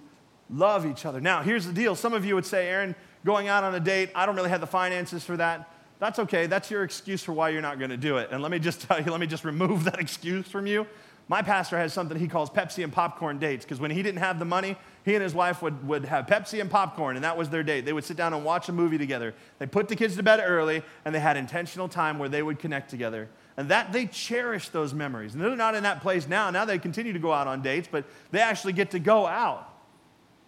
love 0.50 0.86
each 0.86 1.06
other. 1.06 1.22
Now, 1.22 1.44
here's 1.44 1.66
the 1.68 1.74
deal. 1.74 1.96
Some 1.96 2.14
of 2.14 2.26
you 2.26 2.34
would 2.34 2.46
say, 2.46 2.68
Aaron, 2.68 2.96
going 3.24 3.48
out 3.48 3.64
on 3.64 3.76
a 3.76 3.80
date, 3.80 4.10
I 4.16 4.26
don't 4.26 4.36
really 4.36 4.50
have 4.50 4.60
the 4.60 4.68
finances 4.68 5.24
for 5.24 5.38
that. 5.38 5.72
That's 6.00 6.20
okay. 6.20 6.48
That's 6.48 6.72
your 6.72 6.84
excuse 6.84 7.24
for 7.24 7.32
why 7.32 7.50
you're 7.50 7.62
not 7.62 7.78
going 7.78 7.92
to 7.92 7.98
do 7.98 8.18
it. 8.18 8.30
And 8.32 8.42
let 8.42 8.52
me 8.52 8.60
just 8.60 8.82
tell 8.88 9.00
you, 9.00 9.12
let 9.12 9.20
me 9.20 9.28
just 9.28 9.46
remove 9.46 9.84
that 9.86 10.00
excuse 10.00 10.48
from 10.48 10.66
you. 10.66 10.88
My 11.28 11.42
pastor 11.42 11.78
has 11.78 11.94
something 11.94 12.20
he 12.20 12.28
calls 12.28 12.50
Pepsi 12.50 12.84
and 12.84 12.92
popcorn 12.92 13.40
dates 13.40 13.66
because 13.66 13.80
when 13.80 13.90
he 13.90 14.04
didn't 14.04 14.20
have 14.20 14.38
the 14.38 14.46
money, 14.46 14.78
he 15.04 15.16
and 15.16 15.24
his 15.24 15.34
wife 15.34 15.62
would, 15.62 15.88
would 15.88 16.06
have 16.06 16.28
Pepsi 16.28 16.60
and 16.62 16.70
popcorn, 16.70 17.16
and 17.16 17.24
that 17.24 17.38
was 17.38 17.50
their 17.50 17.64
date. 17.64 17.86
They 17.86 17.94
would 17.94 18.04
sit 18.04 18.18
down 18.18 18.34
and 18.34 18.44
watch 18.44 18.70
a 18.70 18.72
movie 18.72 18.98
together. 18.98 19.34
They 19.58 19.66
put 19.66 19.88
the 19.88 19.96
kids 19.96 20.16
to 20.18 20.24
bed 20.24 20.40
early, 20.44 20.84
and 21.04 21.16
they 21.16 21.20
had 21.20 21.36
intentional 21.38 21.88
time 21.88 22.20
where 22.20 22.30
they 22.30 22.44
would 22.44 22.60
connect 22.60 22.92
together. 22.92 23.28
And 23.58 23.70
that 23.70 23.94
they 23.94 24.06
cherish 24.06 24.70
those 24.70 24.94
memories. 24.94 25.34
And 25.34 25.42
they're 25.42 25.56
not 25.56 25.76
in 25.76 25.84
that 25.84 26.02
place 26.02 26.28
now. 26.28 26.50
Now 26.50 26.66
they 26.66 26.78
continue 26.78 27.14
to 27.14 27.20
go 27.20 27.32
out 27.32 27.48
on 27.48 27.62
dates, 27.62 27.88
but 27.90 28.06
they 28.32 28.42
actually 28.42 28.74
get 28.74 28.92
to 28.92 29.00
go 29.00 29.26
out. 29.26 29.72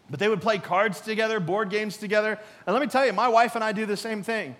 But 0.09 0.19
they 0.19 0.27
would 0.27 0.41
play 0.41 0.57
cards 0.57 1.01
together, 1.01 1.39
board 1.39 1.69
games 1.69 1.97
together. 1.97 2.39
And 2.65 2.73
let 2.73 2.81
me 2.81 2.87
tell 2.87 3.05
you, 3.05 3.13
my 3.13 3.27
wife 3.27 3.55
and 3.55 3.63
I 3.63 3.71
do 3.71 3.85
the 3.85 3.97
same 3.97 4.23
thing. 4.23 4.55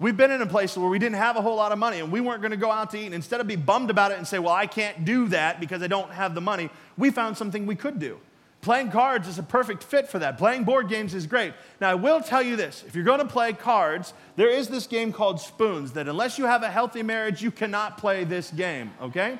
We've 0.00 0.16
been 0.16 0.30
in 0.30 0.42
a 0.42 0.46
place 0.46 0.76
where 0.76 0.88
we 0.88 1.00
didn't 1.00 1.16
have 1.16 1.36
a 1.36 1.42
whole 1.42 1.56
lot 1.56 1.72
of 1.72 1.78
money 1.78 1.98
and 1.98 2.12
we 2.12 2.20
weren't 2.20 2.40
going 2.40 2.52
to 2.52 2.56
go 2.56 2.70
out 2.70 2.90
to 2.90 2.98
eat. 2.98 3.06
And 3.06 3.14
instead 3.14 3.40
of 3.40 3.48
be 3.48 3.56
bummed 3.56 3.90
about 3.90 4.12
it 4.12 4.18
and 4.18 4.26
say, 4.26 4.38
well, 4.38 4.54
I 4.54 4.68
can't 4.68 5.04
do 5.04 5.28
that 5.28 5.58
because 5.58 5.82
I 5.82 5.88
don't 5.88 6.12
have 6.12 6.36
the 6.36 6.40
money, 6.40 6.70
we 6.96 7.10
found 7.10 7.36
something 7.36 7.66
we 7.66 7.74
could 7.74 7.98
do. 7.98 8.20
Playing 8.60 8.90
cards 8.90 9.28
is 9.28 9.38
a 9.38 9.42
perfect 9.42 9.84
fit 9.84 10.08
for 10.08 10.18
that. 10.18 10.36
Playing 10.36 10.64
board 10.64 10.88
games 10.88 11.14
is 11.14 11.28
great. 11.28 11.54
Now, 11.80 11.90
I 11.90 11.94
will 11.94 12.20
tell 12.20 12.42
you 12.42 12.56
this 12.56 12.84
if 12.86 12.94
you're 12.94 13.04
going 13.04 13.20
to 13.20 13.26
play 13.26 13.52
cards, 13.52 14.12
there 14.34 14.50
is 14.50 14.68
this 14.68 14.86
game 14.86 15.12
called 15.12 15.40
Spoons 15.40 15.92
that 15.92 16.08
unless 16.08 16.38
you 16.38 16.46
have 16.46 16.64
a 16.64 16.70
healthy 16.70 17.02
marriage, 17.02 17.40
you 17.40 17.52
cannot 17.52 17.98
play 17.98 18.24
this 18.24 18.50
game, 18.50 18.90
okay? 19.00 19.38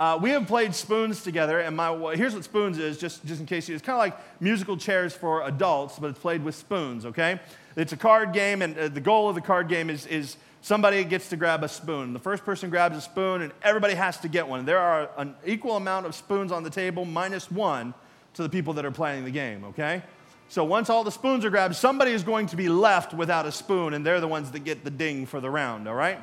Uh, 0.00 0.18
we 0.20 0.30
have 0.30 0.46
played 0.46 0.74
Spoons 0.74 1.22
together, 1.22 1.60
and 1.60 1.76
my, 1.76 2.14
here's 2.14 2.34
what 2.34 2.44
Spoons 2.44 2.78
is, 2.78 2.98
just, 2.98 3.24
just 3.24 3.40
in 3.40 3.46
case 3.46 3.68
you, 3.68 3.74
it's 3.74 3.84
kind 3.84 3.94
of 3.94 4.00
like 4.00 4.40
musical 4.40 4.76
chairs 4.76 5.12
for 5.12 5.42
adults, 5.46 5.98
but 5.98 6.10
it's 6.10 6.18
played 6.18 6.44
with 6.44 6.54
spoons, 6.54 7.04
okay? 7.04 7.40
It's 7.74 7.92
a 7.92 7.96
card 7.96 8.32
game, 8.32 8.62
and 8.62 8.78
uh, 8.78 8.88
the 8.88 9.00
goal 9.00 9.28
of 9.28 9.34
the 9.34 9.40
card 9.40 9.68
game 9.68 9.90
is, 9.90 10.06
is 10.06 10.36
somebody 10.62 11.02
gets 11.02 11.28
to 11.30 11.36
grab 11.36 11.64
a 11.64 11.68
spoon. 11.68 12.12
The 12.12 12.20
first 12.20 12.44
person 12.44 12.70
grabs 12.70 12.96
a 12.96 13.00
spoon, 13.00 13.42
and 13.42 13.52
everybody 13.62 13.94
has 13.94 14.18
to 14.18 14.28
get 14.28 14.46
one. 14.46 14.64
There 14.64 14.78
are 14.78 15.10
an 15.16 15.34
equal 15.44 15.76
amount 15.76 16.06
of 16.06 16.14
spoons 16.14 16.52
on 16.52 16.62
the 16.62 16.70
table, 16.70 17.04
minus 17.04 17.50
one 17.50 17.92
to 18.38 18.44
the 18.44 18.48
people 18.48 18.74
that 18.74 18.84
are 18.84 18.92
playing 18.92 19.24
the 19.24 19.32
game, 19.32 19.64
okay? 19.64 20.00
So 20.48 20.62
once 20.62 20.88
all 20.88 21.02
the 21.02 21.10
spoons 21.10 21.44
are 21.44 21.50
grabbed, 21.50 21.74
somebody 21.74 22.12
is 22.12 22.22
going 22.22 22.46
to 22.46 22.56
be 22.56 22.68
left 22.68 23.12
without 23.12 23.46
a 23.46 23.50
spoon, 23.50 23.94
and 23.94 24.06
they're 24.06 24.20
the 24.20 24.28
ones 24.28 24.52
that 24.52 24.60
get 24.60 24.84
the 24.84 24.92
ding 24.92 25.26
for 25.26 25.40
the 25.40 25.50
round, 25.50 25.88
all 25.88 25.96
right? 25.96 26.20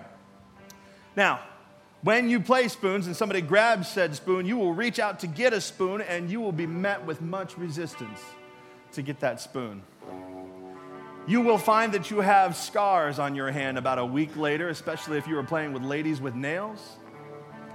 Now, 1.18 1.42
when 2.04 2.30
you 2.30 2.40
play 2.40 2.70
spoons 2.70 3.06
and 3.06 3.18
somebody 3.18 3.42
grabs 3.42 3.90
said 3.90 4.16
spoon, 4.16 4.46
you 4.46 4.56
will 4.56 4.74
reach 4.74 4.98
out 4.98 5.20
to 5.20 5.28
get 5.28 5.52
a 5.52 5.60
spoon, 5.60 6.00
and 6.00 6.32
you 6.32 6.40
will 6.40 6.54
be 6.54 6.66
met 6.66 7.06
with 7.06 7.22
much 7.22 7.58
resistance 7.58 8.22
to 8.94 9.02
get 9.02 9.20
that 9.20 9.42
spoon. 9.42 9.84
You 11.28 11.42
will 11.42 11.58
find 11.58 11.92
that 11.92 12.10
you 12.10 12.22
have 12.22 12.56
scars 12.56 13.20
on 13.20 13.36
your 13.36 13.52
hand 13.52 13.78
about 13.78 14.00
a 14.00 14.06
week 14.06 14.38
later, 14.38 14.70
especially 14.70 15.18
if 15.18 15.28
you 15.28 15.36
were 15.36 15.44
playing 15.44 15.74
with 15.74 15.84
ladies 15.84 16.22
with 16.22 16.34
nails. 16.34 16.80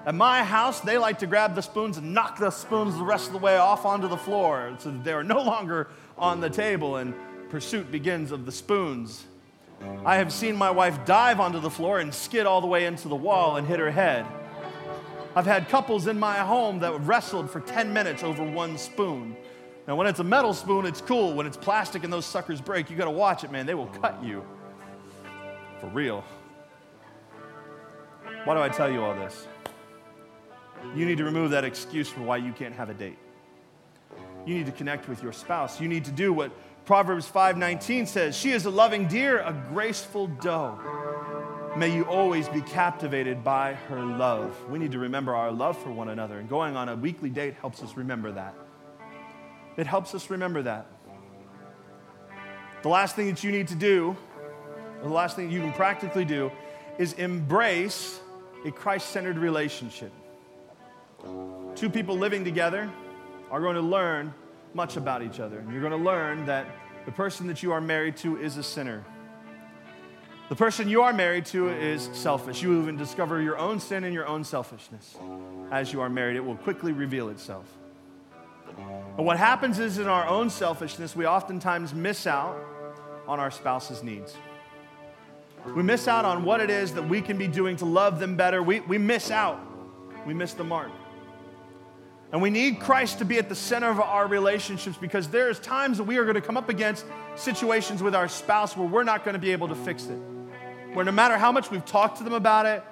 At 0.06 0.14
my 0.14 0.42
house, 0.42 0.80
they 0.80 0.96
like 0.96 1.18
to 1.18 1.26
grab 1.26 1.54
the 1.54 1.60
spoons 1.60 1.98
and 1.98 2.14
knock 2.14 2.38
the 2.38 2.50
spoons 2.50 2.96
the 2.96 3.04
rest 3.04 3.26
of 3.26 3.32
the 3.32 3.38
way 3.38 3.58
off 3.58 3.84
onto 3.84 4.08
the 4.08 4.16
floor 4.16 4.74
so 4.78 4.90
that 4.90 5.04
they 5.04 5.12
are 5.12 5.22
no 5.22 5.42
longer 5.42 5.88
on 6.16 6.40
the 6.40 6.48
table 6.48 6.96
and 6.96 7.14
pursuit 7.50 7.90
begins 7.90 8.32
of 8.32 8.46
the 8.46 8.52
spoons. 8.52 9.26
I 10.04 10.16
have 10.16 10.32
seen 10.32 10.56
my 10.56 10.70
wife 10.70 11.04
dive 11.04 11.38
onto 11.38 11.60
the 11.60 11.70
floor 11.70 12.00
and 12.00 12.14
skid 12.14 12.46
all 12.46 12.60
the 12.60 12.66
way 12.66 12.86
into 12.86 13.08
the 13.08 13.16
wall 13.16 13.56
and 13.56 13.66
hit 13.66 13.78
her 13.78 13.90
head. 13.90 14.26
I've 15.36 15.46
had 15.46 15.68
couples 15.68 16.06
in 16.06 16.18
my 16.18 16.36
home 16.38 16.80
that 16.80 16.98
wrestled 17.00 17.50
for 17.50 17.60
10 17.60 17.92
minutes 17.92 18.22
over 18.22 18.42
one 18.42 18.78
spoon. 18.78 19.36
Now, 19.86 19.96
when 19.96 20.06
it's 20.06 20.20
a 20.20 20.24
metal 20.24 20.54
spoon, 20.54 20.86
it's 20.86 21.00
cool. 21.00 21.34
When 21.34 21.46
it's 21.46 21.56
plastic 21.56 22.04
and 22.04 22.12
those 22.12 22.26
suckers 22.26 22.60
break, 22.60 22.90
you 22.90 22.96
gotta 22.96 23.10
watch 23.10 23.44
it, 23.44 23.52
man. 23.52 23.66
They 23.66 23.74
will 23.74 23.86
cut 23.86 24.22
you. 24.24 24.44
For 25.80 25.88
real. 25.88 26.24
Why 28.44 28.54
do 28.54 28.60
I 28.60 28.68
tell 28.68 28.90
you 28.90 29.02
all 29.02 29.14
this? 29.14 29.46
You 30.94 31.06
need 31.06 31.18
to 31.18 31.24
remove 31.24 31.50
that 31.52 31.64
excuse 31.64 32.08
for 32.08 32.22
why 32.22 32.38
you 32.38 32.52
can't 32.52 32.74
have 32.74 32.90
a 32.90 32.94
date. 32.94 33.18
You 34.46 34.54
need 34.54 34.66
to 34.66 34.72
connect 34.72 35.08
with 35.08 35.22
your 35.22 35.32
spouse. 35.32 35.80
You 35.80 35.88
need 35.88 36.04
to 36.06 36.10
do 36.10 36.32
what 36.32 36.50
Proverbs 36.84 37.26
5:19 37.26 38.06
says, 38.06 38.36
"She 38.36 38.52
is 38.52 38.64
a 38.64 38.70
loving 38.70 39.06
deer, 39.06 39.40
a 39.40 39.52
graceful 39.72 40.26
doe." 40.26 40.78
May 41.76 41.94
you 41.94 42.04
always 42.04 42.48
be 42.48 42.62
captivated 42.62 43.44
by 43.44 43.74
her 43.74 44.00
love. 44.00 44.56
We 44.68 44.78
need 44.78 44.92
to 44.92 44.98
remember 44.98 45.36
our 45.36 45.52
love 45.52 45.78
for 45.78 45.90
one 45.90 46.08
another, 46.08 46.38
and 46.38 46.48
going 46.48 46.76
on 46.76 46.88
a 46.88 46.96
weekly 46.96 47.30
date 47.30 47.54
helps 47.60 47.82
us 47.82 47.96
remember 47.96 48.32
that. 48.32 48.54
It 49.76 49.86
helps 49.86 50.14
us 50.14 50.30
remember 50.30 50.62
that. 50.62 50.86
The 52.82 52.88
last 52.88 53.14
thing 53.14 53.26
that 53.26 53.44
you 53.44 53.52
need 53.52 53.68
to 53.68 53.76
do, 53.76 54.16
the 55.02 55.08
last 55.08 55.36
thing 55.36 55.50
you 55.50 55.60
can 55.60 55.72
practically 55.72 56.24
do, 56.24 56.50
is 56.98 57.12
embrace 57.12 58.20
a 58.64 58.72
Christ 58.72 59.10
centered 59.10 59.38
relationship. 59.38 60.12
Two 61.76 61.90
people 61.90 62.16
living 62.16 62.44
together 62.44 62.90
are 63.50 63.60
going 63.60 63.76
to 63.76 63.82
learn 63.82 64.34
much 64.74 64.96
about 64.96 65.22
each 65.22 65.40
other. 65.40 65.64
You're 65.70 65.80
going 65.80 65.92
to 65.92 65.98
learn 65.98 66.46
that 66.46 66.66
the 67.06 67.12
person 67.12 67.46
that 67.48 67.62
you 67.62 67.72
are 67.72 67.80
married 67.80 68.16
to 68.18 68.38
is 68.40 68.56
a 68.56 68.62
sinner. 68.62 69.04
The 70.48 70.56
person 70.56 70.88
you 70.88 71.02
are 71.02 71.12
married 71.12 71.46
to 71.46 71.68
is 71.68 72.10
selfish. 72.12 72.60
You 72.62 72.82
even 72.82 72.96
discover 72.96 73.40
your 73.40 73.56
own 73.56 73.78
sin 73.78 74.04
and 74.04 74.12
your 74.12 74.26
own 74.26 74.42
selfishness. 74.44 75.16
As 75.70 75.92
you 75.92 76.00
are 76.00 76.08
married, 76.08 76.36
it 76.36 76.44
will 76.44 76.56
quickly 76.56 76.92
reveal 76.92 77.28
itself. 77.28 77.66
And 79.16 79.24
what 79.24 79.38
happens 79.38 79.78
is, 79.78 79.98
in 79.98 80.06
our 80.06 80.26
own 80.26 80.50
selfishness, 80.50 81.14
we 81.14 81.26
oftentimes 81.26 81.94
miss 81.94 82.26
out 82.26 82.56
on 83.26 83.38
our 83.38 83.50
spouse's 83.50 84.02
needs. 84.02 84.36
We 85.66 85.82
miss 85.82 86.08
out 86.08 86.24
on 86.24 86.44
what 86.44 86.60
it 86.60 86.70
is 86.70 86.94
that 86.94 87.08
we 87.08 87.20
can 87.20 87.36
be 87.36 87.46
doing 87.46 87.76
to 87.76 87.84
love 87.84 88.18
them 88.18 88.36
better. 88.36 88.62
We, 88.62 88.80
we 88.80 88.98
miss 88.98 89.30
out. 89.30 89.60
We 90.26 90.34
miss 90.34 90.52
the 90.54 90.64
mark. 90.64 90.90
And 92.32 92.40
we 92.40 92.50
need 92.50 92.78
Christ 92.78 93.18
to 93.18 93.24
be 93.24 93.38
at 93.38 93.48
the 93.48 93.56
center 93.56 93.90
of 93.90 93.98
our 93.98 94.28
relationships 94.28 94.96
because 94.96 95.28
there's 95.28 95.58
times 95.58 95.98
that 95.98 96.04
we 96.04 96.16
are 96.16 96.22
going 96.22 96.36
to 96.36 96.40
come 96.40 96.56
up 96.56 96.68
against 96.68 97.04
situations 97.34 98.02
with 98.02 98.14
our 98.14 98.28
spouse 98.28 98.76
where 98.76 98.86
we're 98.86 99.02
not 99.02 99.24
going 99.24 99.32
to 99.32 99.40
be 99.40 99.50
able 99.50 99.68
to 99.68 99.74
fix 99.74 100.06
it. 100.06 100.18
Where 100.92 101.04
no 101.04 101.12
matter 101.12 101.36
how 101.36 101.50
much 101.50 101.70
we've 101.70 101.84
talked 101.84 102.18
to 102.18 102.24
them 102.24 102.32
about 102.32 102.66
it, 102.66 102.84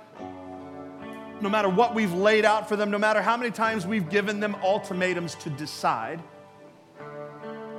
no 1.40 1.48
matter 1.48 1.68
what 1.68 1.94
we've 1.94 2.12
laid 2.12 2.44
out 2.44 2.68
for 2.68 2.74
them, 2.74 2.90
no 2.90 2.98
matter 2.98 3.22
how 3.22 3.36
many 3.36 3.52
times 3.52 3.86
we've 3.86 4.10
given 4.10 4.40
them 4.40 4.56
ultimatums 4.62 5.36
to 5.36 5.50
decide, 5.50 6.20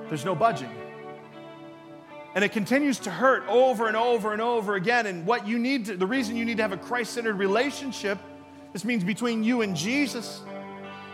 there's 0.07 0.24
no 0.24 0.36
budging. 0.36 0.70
And 2.36 2.43
it 2.45 2.53
continues 2.53 2.99
to 2.99 3.12
hurt 3.12 3.43
over 3.49 3.88
and 3.88 3.97
over 3.97 4.32
and 4.32 4.41
over 4.41 4.76
again. 4.76 5.07
And 5.07 5.26
what 5.26 5.45
you 5.45 5.60
need 5.60 5.88
to, 5.88 5.97
the 5.97 6.07
reason 6.07 6.38
you 6.38 6.45
need 6.45 6.57
to 6.57 6.64
have 6.64 6.72
a 6.72 6.78
Christ 6.78 7.14
centered 7.14 7.36
relationship, 7.36 8.18
this 8.72 8.86
means 8.86 9.03
between 9.03 9.43
you 9.43 9.62
and 9.62 9.76
Jesus 9.76 10.41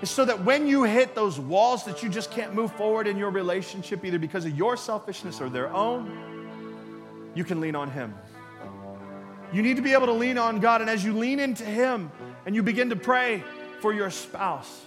is 0.01 0.09
so 0.09 0.25
that 0.25 0.43
when 0.43 0.67
you 0.67 0.83
hit 0.83 1.15
those 1.15 1.39
walls 1.39 1.85
that 1.85 2.03
you 2.03 2.09
just 2.09 2.31
can't 2.31 2.53
move 2.53 2.71
forward 2.73 3.07
in 3.07 3.17
your 3.17 3.29
relationship, 3.29 4.03
either 4.03 4.19
because 4.19 4.45
of 4.45 4.57
your 4.57 4.75
selfishness 4.77 5.41
or 5.41 5.49
their 5.49 5.73
own, 5.73 7.31
you 7.33 7.43
can 7.43 7.61
lean 7.61 7.75
on 7.75 7.89
Him. 7.89 8.13
You 9.53 9.61
need 9.61 9.77
to 9.77 9.81
be 9.81 9.93
able 9.93 10.07
to 10.07 10.13
lean 10.13 10.37
on 10.37 10.59
God, 10.59 10.81
and 10.81 10.89
as 10.89 11.03
you 11.03 11.13
lean 11.13 11.39
into 11.39 11.63
Him 11.63 12.11
and 12.45 12.55
you 12.55 12.63
begin 12.63 12.89
to 12.89 12.95
pray 12.95 13.43
for 13.79 13.93
your 13.93 14.09
spouse, 14.09 14.81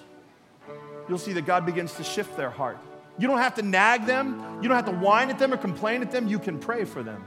you'll 1.09 1.19
see 1.19 1.33
that 1.33 1.47
God 1.47 1.65
begins 1.65 1.95
to 1.95 2.05
shift 2.05 2.37
their 2.37 2.51
heart. 2.51 2.79
You 3.19 3.27
don't 3.27 3.39
have 3.39 3.55
to 3.57 3.63
nag 3.63 4.05
them, 4.05 4.61
you 4.63 4.69
don't 4.69 4.77
have 4.77 4.87
to 4.87 4.93
whine 4.93 5.31
at 5.31 5.39
them 5.39 5.53
or 5.53 5.57
complain 5.57 6.03
at 6.03 6.11
them, 6.11 6.29
you 6.29 6.39
can 6.39 6.59
pray 6.59 6.85
for 6.85 7.03
them. 7.03 7.25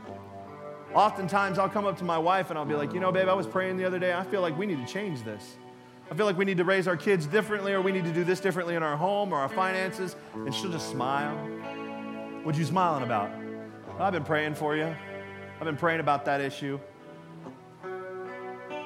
Oftentimes, 0.93 1.57
I'll 1.57 1.69
come 1.69 1.85
up 1.85 1.97
to 1.99 2.03
my 2.03 2.17
wife 2.17 2.49
and 2.49 2.59
I'll 2.59 2.65
be 2.65 2.75
like, 2.75 2.93
You 2.93 2.99
know, 2.99 3.11
babe, 3.11 3.27
I 3.27 3.33
was 3.33 3.47
praying 3.47 3.77
the 3.77 3.85
other 3.85 3.99
day. 3.99 4.13
I 4.13 4.23
feel 4.23 4.41
like 4.41 4.57
we 4.57 4.65
need 4.65 4.85
to 4.85 4.91
change 4.91 5.23
this. 5.23 5.55
I 6.11 6.13
feel 6.13 6.25
like 6.25 6.37
we 6.37 6.43
need 6.43 6.57
to 6.57 6.65
raise 6.65 6.89
our 6.89 6.97
kids 6.97 7.25
differently, 7.25 7.71
or 7.71 7.81
we 7.81 7.93
need 7.93 8.03
to 8.03 8.11
do 8.11 8.25
this 8.25 8.41
differently 8.41 8.75
in 8.75 8.83
our 8.83 8.97
home 8.97 9.31
or 9.31 9.37
our 9.37 9.47
finances. 9.47 10.17
And 10.33 10.53
she'll 10.53 10.69
just 10.69 10.89
smile. 10.89 11.37
What 12.43 12.57
you 12.57 12.65
smiling 12.65 13.03
about? 13.03 13.31
Well, 13.87 14.01
I've 14.01 14.11
been 14.11 14.25
praying 14.25 14.55
for 14.55 14.75
you. 14.75 14.93
I've 15.57 15.65
been 15.65 15.77
praying 15.77 16.01
about 16.01 16.25
that 16.25 16.41
issue. 16.41 16.81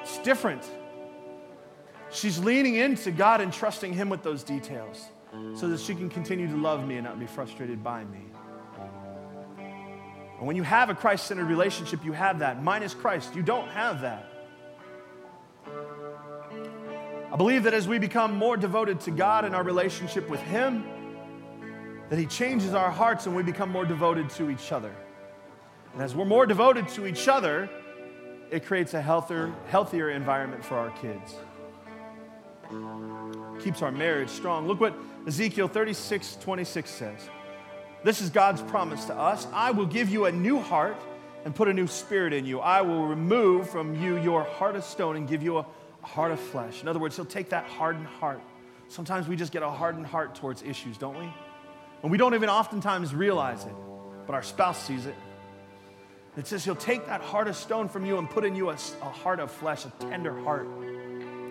It's 0.01 0.19
different. 0.19 0.69
She's 2.11 2.37
leaning 2.37 2.75
into 2.75 3.09
God 3.09 3.41
and 3.41 3.51
trusting 3.51 3.91
Him 3.91 4.07
with 4.07 4.21
those 4.21 4.43
details 4.43 5.03
so 5.55 5.67
that 5.67 5.79
she 5.79 5.95
can 5.95 6.09
continue 6.09 6.47
to 6.47 6.55
love 6.55 6.87
me 6.87 6.97
and 6.97 7.05
not 7.05 7.19
be 7.19 7.25
frustrated 7.25 7.83
by 7.83 8.03
me. 8.03 8.21
And 10.37 10.45
when 10.45 10.55
you 10.55 10.63
have 10.63 10.91
a 10.91 10.95
Christ 10.95 11.25
centered 11.25 11.45
relationship, 11.45 12.05
you 12.05 12.11
have 12.11 12.37
that. 12.39 12.61
Minus 12.61 12.93
Christ, 12.93 13.35
you 13.35 13.41
don't 13.41 13.69
have 13.69 14.01
that. 14.01 14.34
I 17.35 17.37
believe 17.37 17.63
that 17.63 17.73
as 17.73 17.85
we 17.85 17.99
become 17.99 18.33
more 18.33 18.55
devoted 18.55 19.01
to 19.01 19.11
God 19.11 19.43
and 19.43 19.53
our 19.53 19.61
relationship 19.61 20.29
with 20.29 20.39
Him, 20.39 20.85
that 22.07 22.17
He 22.17 22.27
changes 22.27 22.73
our 22.73 22.89
hearts 22.89 23.25
and 23.25 23.35
we 23.35 23.43
become 23.43 23.69
more 23.69 23.83
devoted 23.83 24.29
to 24.29 24.49
each 24.49 24.71
other. 24.71 24.95
And 25.91 26.01
as 26.01 26.15
we're 26.15 26.23
more 26.23 26.45
devoted 26.45 26.87
to 26.87 27.05
each 27.05 27.27
other, 27.27 27.69
it 28.51 28.65
creates 28.65 28.93
a 28.93 29.01
healthier, 29.01 29.53
healthier 29.67 30.11
environment 30.11 30.63
for 30.63 30.77
our 30.77 30.91
kids. 30.91 31.35
Keeps 33.61 33.81
our 33.81 33.91
marriage 33.91 34.29
strong. 34.29 34.65
Look 34.65 34.79
what 34.79 34.95
Ezekiel 35.27 35.67
36 35.67 36.37
26 36.37 36.89
says. 36.89 37.29
This 38.05 38.21
is 38.21 38.29
God's 38.29 38.61
promise 38.61 39.03
to 39.05 39.13
us 39.13 39.45
I 39.51 39.71
will 39.71 39.87
give 39.87 40.07
you 40.07 40.23
a 40.23 40.31
new 40.31 40.61
heart 40.61 40.95
and 41.43 41.53
put 41.53 41.67
a 41.67 41.73
new 41.73 41.87
spirit 41.87 42.31
in 42.31 42.45
you. 42.45 42.61
I 42.61 42.81
will 42.81 43.05
remove 43.07 43.69
from 43.69 44.01
you 44.01 44.15
your 44.19 44.45
heart 44.45 44.77
of 44.77 44.85
stone 44.85 45.17
and 45.17 45.27
give 45.27 45.43
you 45.43 45.57
a 45.57 45.65
heart 46.05 46.31
of 46.31 46.39
flesh. 46.39 46.81
In 46.81 46.87
other 46.87 46.99
words, 46.99 47.15
He'll 47.15 47.25
take 47.25 47.49
that 47.49 47.65
hardened 47.65 48.07
heart. 48.07 48.41
Sometimes 48.87 49.27
we 49.27 49.35
just 49.35 49.51
get 49.51 49.63
a 49.63 49.69
hardened 49.69 50.05
heart 50.05 50.35
towards 50.35 50.61
issues, 50.61 50.97
don't 50.97 51.17
we? 51.17 51.31
And 52.03 52.11
we 52.11 52.17
don't 52.17 52.35
even 52.35 52.49
oftentimes 52.49 53.15
realize 53.15 53.65
it, 53.65 53.75
but 54.27 54.35
our 54.35 54.43
spouse 54.43 54.83
sees 54.83 55.05
it. 55.05 55.15
It 56.37 56.47
says 56.47 56.65
He'll 56.65 56.75
take 56.75 57.07
that 57.07 57.21
heart 57.21 57.47
of 57.47 57.55
stone 57.55 57.87
from 57.89 58.05
you 58.05 58.17
and 58.17 58.29
put 58.29 58.45
in 58.45 58.55
you 58.55 58.69
a, 58.69 58.73
a 58.73 59.09
heart 59.09 59.39
of 59.39 59.51
flesh, 59.51 59.85
a 59.85 59.89
tender 59.99 60.37
heart, 60.41 60.67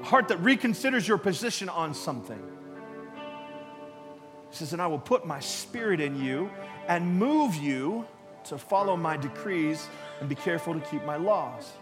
a 0.00 0.04
heart 0.04 0.28
that 0.28 0.38
reconsiders 0.38 1.08
your 1.08 1.18
position 1.18 1.68
on 1.68 1.94
something. 1.94 2.42
He 4.50 4.56
says, 4.56 4.72
And 4.72 4.82
I 4.82 4.86
will 4.86 4.98
put 4.98 5.26
my 5.26 5.40
spirit 5.40 6.00
in 6.00 6.22
you 6.22 6.50
and 6.86 7.18
move 7.18 7.56
you 7.56 8.06
to 8.44 8.58
follow 8.58 8.96
my 8.96 9.16
decrees 9.16 9.88
and 10.20 10.28
be 10.28 10.34
careful 10.34 10.74
to 10.74 10.80
keep 10.80 11.04
my 11.04 11.16
laws. 11.16 11.72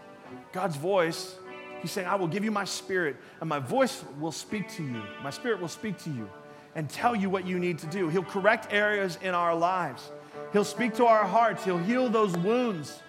God's 0.51 0.77
voice 0.77 1.35
He's 1.83 1.91
saying, 1.91 2.07
I 2.07 2.15
will 2.15 2.29
give 2.29 2.45
you 2.45 2.49
my 2.49 2.63
spirit, 2.63 3.17
and 3.41 3.49
my 3.49 3.59
voice 3.59 4.05
will 4.17 4.31
speak 4.31 4.69
to 4.77 4.83
you. 4.83 5.03
My 5.21 5.31
spirit 5.31 5.59
will 5.59 5.67
speak 5.67 5.97
to 6.03 6.09
you 6.09 6.29
and 6.75 6.89
tell 6.89 7.13
you 7.13 7.29
what 7.29 7.45
you 7.45 7.59
need 7.59 7.77
to 7.79 7.87
do. 7.87 8.07
He'll 8.07 8.23
correct 8.23 8.71
areas 8.71 9.19
in 9.21 9.35
our 9.35 9.53
lives, 9.53 10.09
He'll 10.53 10.63
speak 10.63 10.95
to 10.95 11.05
our 11.05 11.25
hearts, 11.25 11.65
He'll 11.65 11.77
heal 11.77 12.07
those 12.09 12.35
wounds. 12.37 13.01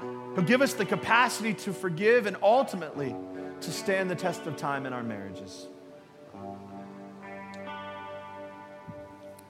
He'll 0.00 0.44
give 0.44 0.62
us 0.62 0.72
the 0.72 0.86
capacity 0.86 1.52
to 1.52 1.72
forgive 1.72 2.26
and 2.26 2.36
ultimately 2.42 3.14
to 3.60 3.72
stand 3.72 4.08
the 4.08 4.14
test 4.14 4.46
of 4.46 4.56
time 4.56 4.86
in 4.86 4.92
our 4.92 5.02
marriages. 5.02 5.66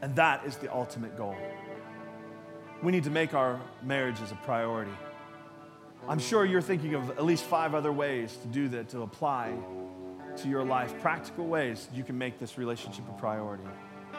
And 0.01 0.16
that 0.16 0.47
is 0.47 0.57
the 0.57 0.74
ultimate 0.74 1.14
goal. 1.14 1.36
We 2.82 2.91
need 2.91 3.05
to 3.05 3.11
make 3.11 3.34
our 3.34 3.61
marriages 3.82 4.32
a 4.32 4.36
priority. 4.36 4.93
I'm 6.09 6.18
sure 6.18 6.44
you're 6.44 6.62
thinking 6.62 6.94
of 6.94 7.11
at 7.11 7.24
least 7.24 7.44
five 7.44 7.74
other 7.74 7.92
ways 7.92 8.36
to 8.42 8.48
do 8.48 8.68
that, 8.68 8.88
to 8.90 9.03
apply 9.03 9.55
to 10.38 10.48
your 10.48 10.64
life, 10.64 10.98
practical 11.01 11.46
ways 11.46 11.88
you 11.94 12.05
can 12.05 12.16
make 12.16 12.38
this 12.38 12.59
relationship 12.59 13.05
a 13.09 13.18
priority. 13.18 13.64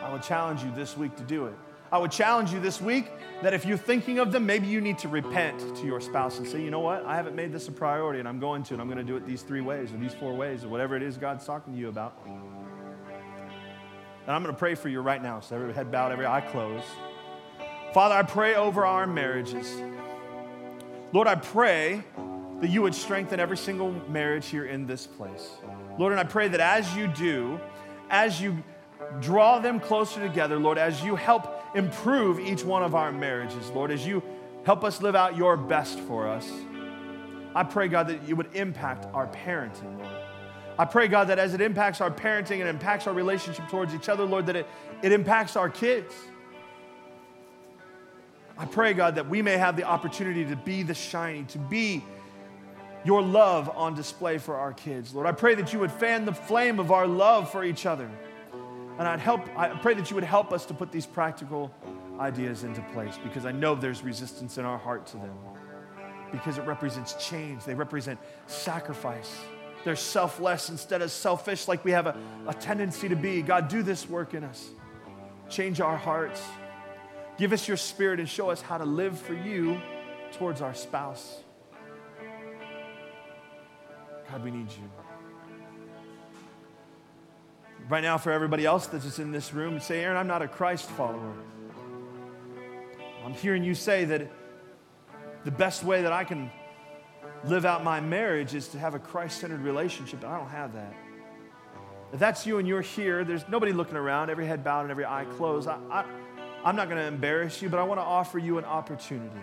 I 0.02 0.12
would 0.12 0.24
challenge 0.24 0.64
you 0.64 0.72
this 0.74 0.98
week 0.98 1.16
to 1.18 1.24
do 1.24 1.48
it. 1.48 1.54
I 1.92 1.98
would 1.98 2.12
challenge 2.12 2.54
you 2.54 2.62
this 2.62 2.80
week 2.80 3.12
that 3.42 3.54
if 3.54 3.66
you're 3.66 3.78
thinking 3.78 4.20
of 4.20 4.32
them, 4.32 4.46
maybe 4.46 4.66
you 4.66 4.80
need 4.80 4.98
to 5.00 5.10
repent 5.10 5.60
to 5.76 5.86
your 5.86 6.00
spouse 6.00 6.38
and 6.38 6.48
say, 6.48 6.64
you 6.64 6.72
know 6.72 6.80
what, 6.80 7.06
I 7.06 7.18
haven't 7.18 7.36
made 7.36 7.52
this 7.52 7.68
a 7.68 7.72
priority 7.72 8.20
and 8.20 8.30
I'm 8.30 8.40
going 8.40 8.64
to, 8.64 8.74
and 8.74 8.82
I'm 8.82 8.88
going 8.88 8.98
to 8.98 9.04
do 9.04 9.18
it 9.18 9.26
these 9.26 9.42
three 9.42 9.60
ways 9.60 9.92
or 9.92 9.98
these 9.98 10.14
four 10.14 10.34
ways 10.34 10.64
or 10.64 10.70
whatever 10.70 10.96
it 10.96 11.04
is 11.04 11.18
God's 11.18 11.46
talking 11.46 11.74
to 11.74 11.80
you 11.80 11.90
about. 11.90 12.18
And 12.26 12.38
I'm 14.28 14.42
going 14.42 14.56
to 14.56 14.60
pray 14.60 14.76
for 14.76 14.88
you 14.88 15.02
right 15.02 15.22
now. 15.22 15.42
So 15.42 15.56
every 15.56 15.74
head 15.74 15.92
bowed, 15.92 16.14
every 16.14 16.26
eye 16.26 16.42
closed. 16.42 16.86
Father, 17.94 18.16
I 18.16 18.24
pray 18.24 18.56
over 18.56 18.86
our 18.86 19.06
marriages. 19.06 19.82
Lord, 21.14 21.28
I 21.28 21.36
pray 21.36 22.04
that 22.62 22.70
you 22.70 22.82
would 22.84 22.96
strengthen 22.96 23.40
every 23.40 23.58
single 23.58 23.92
marriage 24.10 24.48
here 24.48 24.66
in 24.66 24.86
this 24.86 25.06
place. 25.06 25.50
Lord, 25.98 26.14
and 26.14 26.20
I 26.20 26.24
pray 26.24 26.48
that 26.48 26.60
as 26.60 26.96
you 26.96 27.08
do, 27.08 27.60
as 28.10 28.40
you 28.40 28.64
draw 29.20 29.60
them 29.60 29.80
closer 29.80 30.26
together, 30.26 30.58
Lord, 30.58 30.78
as 30.78 31.04
you 31.04 31.16
help 31.16 31.62
improve 31.76 32.40
each 32.40 32.64
one 32.64 32.82
of 32.82 32.96
our 32.96 33.12
marriages, 33.12 33.70
Lord, 33.72 33.92
as 33.92 34.08
you 34.08 34.24
help 34.64 34.84
us 34.84 35.02
live 35.02 35.16
out 35.16 35.36
your 35.36 35.58
best 35.58 36.00
for 36.02 36.30
us, 36.30 36.50
I 37.54 37.64
pray, 37.64 37.90
God, 37.90 38.08
that 38.08 38.26
you 38.28 38.38
would 38.38 38.56
impact 38.56 39.06
our 39.14 39.28
parenting, 39.28 39.98
Lord. 39.98 40.16
I 40.80 40.86
pray, 40.86 41.10
God, 41.10 41.28
that 41.28 41.40
as 41.40 41.54
it 41.54 41.60
impacts 41.60 42.00
our 42.00 42.10
parenting 42.10 42.62
and 42.62 42.70
impacts 42.70 43.06
our 43.06 43.14
relationship 43.14 43.68
towards 43.68 43.94
each 43.94 44.08
other, 44.08 44.24
Lord, 44.24 44.46
that 44.46 44.56
it, 44.56 44.68
it 45.02 45.12
impacts 45.12 45.58
our 45.58 45.70
kids. 45.70 46.14
I 48.62 48.66
pray, 48.66 48.94
God, 48.94 49.16
that 49.16 49.28
we 49.28 49.42
may 49.42 49.58
have 49.58 49.76
the 49.76 49.86
opportunity 49.86 50.46
to 50.46 50.56
be 50.56 50.84
the 50.84 50.94
shining, 50.94 51.48
to 51.48 51.58
be 51.58 52.04
your 53.04 53.24
love 53.24 53.72
on 53.76 53.96
display 53.96 54.38
for 54.38 54.56
our 54.56 54.72
kids. 54.72 55.16
Lord, 55.16 55.26
I 55.26 55.32
pray 55.32 55.56
that 55.56 55.74
you 55.74 55.80
would 55.80 55.92
fan 55.92 56.26
the 56.26 56.34
flame 56.34 56.80
of 56.80 56.92
our 56.92 57.08
love 57.08 57.52
for 57.52 57.64
each 57.64 57.88
other. 57.88 58.08
And 59.00 59.08
I'd 59.08 59.20
help, 59.20 59.42
I 59.58 59.70
pray 59.70 59.96
that 59.96 60.12
you 60.12 60.16
would 60.16 60.24
help 60.24 60.54
us 60.54 60.64
to 60.68 60.76
put 60.76 60.92
these 60.92 61.08
practical 61.08 61.74
ideas 62.20 62.64
into 62.64 62.82
place 62.94 63.18
because 63.24 63.48
I 63.48 63.52
know 63.52 63.74
there's 63.74 64.04
resistance 64.04 64.60
in 64.60 64.66
our 64.66 64.78
heart 64.78 65.08
to 65.08 65.18
them. 65.18 65.36
Because 66.32 66.60
it 66.60 66.68
represents 66.68 67.14
change, 67.14 67.66
they 67.66 67.74
represent 67.74 68.20
sacrifice. 68.46 69.40
They're 69.84 69.96
selfless 69.96 70.70
instead 70.70 71.02
of 71.02 71.10
selfish, 71.10 71.68
like 71.68 71.84
we 71.84 71.90
have 71.94 72.06
a, 72.06 72.16
a 72.48 72.54
tendency 72.54 73.10
to 73.10 73.16
be. 73.16 73.42
God, 73.42 73.70
do 73.70 73.82
this 73.82 74.08
work 74.08 74.36
in 74.36 74.44
us. 74.44 74.70
Change 75.50 75.82
our 75.82 75.98
hearts. 75.98 76.44
Give 77.42 77.54
us 77.54 77.68
your 77.68 77.78
spirit 77.78 78.20
and 78.20 78.30
show 78.30 78.52
us 78.52 78.62
how 78.62 78.78
to 78.78 78.86
live 78.86 79.18
for 79.18 79.34
you 79.34 79.82
towards 80.34 80.62
our 80.62 80.76
spouse. 80.76 81.40
God, 84.30 84.44
we 84.44 84.52
need 84.52 84.70
you. 84.70 84.92
Right 87.90 88.04
now, 88.04 88.20
for 88.20 88.32
everybody 88.32 88.64
else 88.64 88.86
that's 88.86 89.06
just 89.06 89.18
in 89.18 89.32
this 89.32 89.56
room, 89.56 89.80
say, 89.80 90.04
Aaron, 90.04 90.18
I'm 90.18 90.28
not 90.28 90.44
a 90.44 90.48
Christ 90.48 90.88
follower. 90.92 91.34
I'm 93.26 93.34
hearing 93.34 93.64
you 93.64 93.74
say 93.74 94.06
that 94.06 94.32
the 95.44 95.50
best 95.50 95.84
way 95.84 96.04
that 96.04 96.14
I 96.14 96.24
can 96.24 96.52
live 97.46 97.66
out 97.66 97.84
my 97.84 98.00
marriage 98.00 98.54
is 98.54 98.68
to 98.68 98.78
have 98.78 98.94
a 98.94 99.00
Christ 99.00 99.40
centered 99.42 99.62
relationship, 99.62 100.24
and 100.24 100.32
I 100.32 100.38
don't 100.38 100.50
have 100.50 100.76
that. 100.76 100.94
If 102.14 102.20
that's 102.20 102.46
you 102.46 102.60
and 102.60 102.68
you're 102.68 102.82
here, 102.82 103.24
there's 103.24 103.48
nobody 103.50 103.74
looking 103.74 103.96
around, 103.96 104.30
every 104.30 104.46
head 104.46 104.64
bowed 104.64 104.82
and 104.82 104.92
every 104.92 105.06
eye 105.06 105.26
closed. 105.38 105.68
I, 105.68 105.80
I, 105.90 106.06
I'm 106.64 106.76
not 106.76 106.90
going 106.90 107.02
to 107.02 107.08
embarrass 107.08 107.62
you, 107.62 107.70
but 107.70 107.80
I 107.80 107.84
want 107.84 108.00
to 108.00 108.04
offer 108.06 108.38
you 108.38 108.58
an 108.58 108.66
opportunity. 108.66 109.42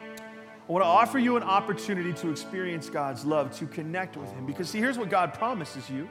I 0.00 0.72
want 0.72 0.82
to 0.82 0.88
offer 0.88 1.18
you 1.18 1.36
an 1.36 1.42
opportunity 1.42 2.12
to 2.14 2.30
experience 2.30 2.90
God's 2.90 3.24
love, 3.24 3.56
to 3.58 3.66
connect 3.66 4.16
with 4.16 4.30
Him. 4.32 4.46
Because, 4.46 4.68
see, 4.68 4.78
here's 4.78 4.98
what 4.98 5.08
God 5.08 5.32
promises 5.32 5.88
you. 5.88 6.08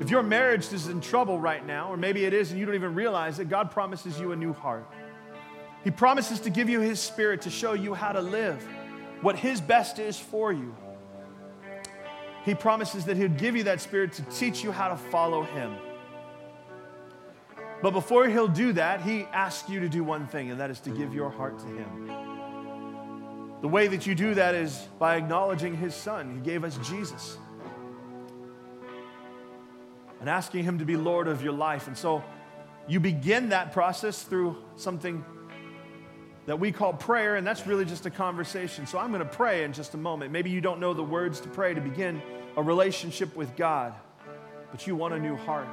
If 0.00 0.08
your 0.08 0.22
marriage 0.22 0.72
is 0.72 0.86
in 0.86 1.00
trouble 1.00 1.40
right 1.40 1.66
now, 1.66 1.92
or 1.92 1.96
maybe 1.96 2.24
it 2.24 2.32
is 2.32 2.52
and 2.52 2.60
you 2.60 2.64
don't 2.64 2.76
even 2.76 2.94
realize 2.94 3.40
it, 3.40 3.48
God 3.48 3.72
promises 3.72 4.20
you 4.20 4.30
a 4.30 4.36
new 4.36 4.52
heart. 4.52 4.88
He 5.82 5.90
promises 5.90 6.38
to 6.40 6.50
give 6.50 6.68
you 6.68 6.80
His 6.80 7.00
Spirit 7.00 7.42
to 7.42 7.50
show 7.50 7.72
you 7.72 7.92
how 7.92 8.12
to 8.12 8.20
live, 8.20 8.64
what 9.20 9.36
His 9.36 9.60
best 9.60 9.98
is 9.98 10.18
for 10.18 10.52
you. 10.52 10.74
He 12.44 12.54
promises 12.54 13.04
that 13.06 13.16
He'll 13.16 13.28
give 13.28 13.56
you 13.56 13.64
that 13.64 13.80
Spirit 13.80 14.12
to 14.14 14.22
teach 14.22 14.62
you 14.62 14.70
how 14.70 14.88
to 14.88 14.96
follow 14.96 15.42
Him. 15.42 15.76
But 17.82 17.92
before 17.92 18.28
He'll 18.28 18.48
do 18.48 18.72
that, 18.74 19.00
He 19.02 19.22
asks 19.32 19.68
you 19.68 19.80
to 19.80 19.88
do 19.88 20.04
one 20.04 20.26
thing, 20.26 20.50
and 20.50 20.60
that 20.60 20.70
is 20.70 20.80
to 20.80 20.90
give 20.90 21.14
your 21.14 21.30
heart 21.30 21.58
to 21.60 21.66
Him. 21.66 22.10
The 23.62 23.68
way 23.68 23.88
that 23.88 24.06
you 24.06 24.14
do 24.14 24.34
that 24.34 24.54
is 24.54 24.76
by 24.98 25.16
acknowledging 25.16 25.76
His 25.76 25.94
Son. 25.94 26.34
He 26.34 26.40
gave 26.40 26.64
us 26.64 26.78
Jesus. 26.88 27.38
And 30.20 30.28
asking 30.28 30.64
Him 30.64 30.78
to 30.78 30.84
be 30.84 30.96
Lord 30.96 31.28
of 31.28 31.42
your 31.42 31.52
life. 31.52 31.86
And 31.86 31.96
so 31.96 32.22
you 32.86 33.00
begin 33.00 33.50
that 33.50 33.72
process 33.72 34.22
through 34.22 34.56
something 34.76 35.24
that 36.46 36.58
we 36.58 36.72
call 36.72 36.92
prayer, 36.92 37.36
and 37.36 37.46
that's 37.46 37.66
really 37.66 37.84
just 37.84 38.06
a 38.06 38.10
conversation. 38.10 38.86
So 38.86 38.98
I'm 38.98 39.12
going 39.12 39.22
to 39.22 39.36
pray 39.36 39.64
in 39.64 39.72
just 39.72 39.94
a 39.94 39.98
moment. 39.98 40.32
Maybe 40.32 40.50
you 40.50 40.60
don't 40.60 40.80
know 40.80 40.92
the 40.92 41.02
words 41.02 41.40
to 41.40 41.48
pray 41.48 41.74
to 41.74 41.80
begin 41.80 42.20
a 42.56 42.62
relationship 42.62 43.36
with 43.36 43.56
God, 43.56 43.94
but 44.70 44.86
you 44.86 44.96
want 44.96 45.14
a 45.14 45.18
new 45.18 45.36
heart. 45.36 45.68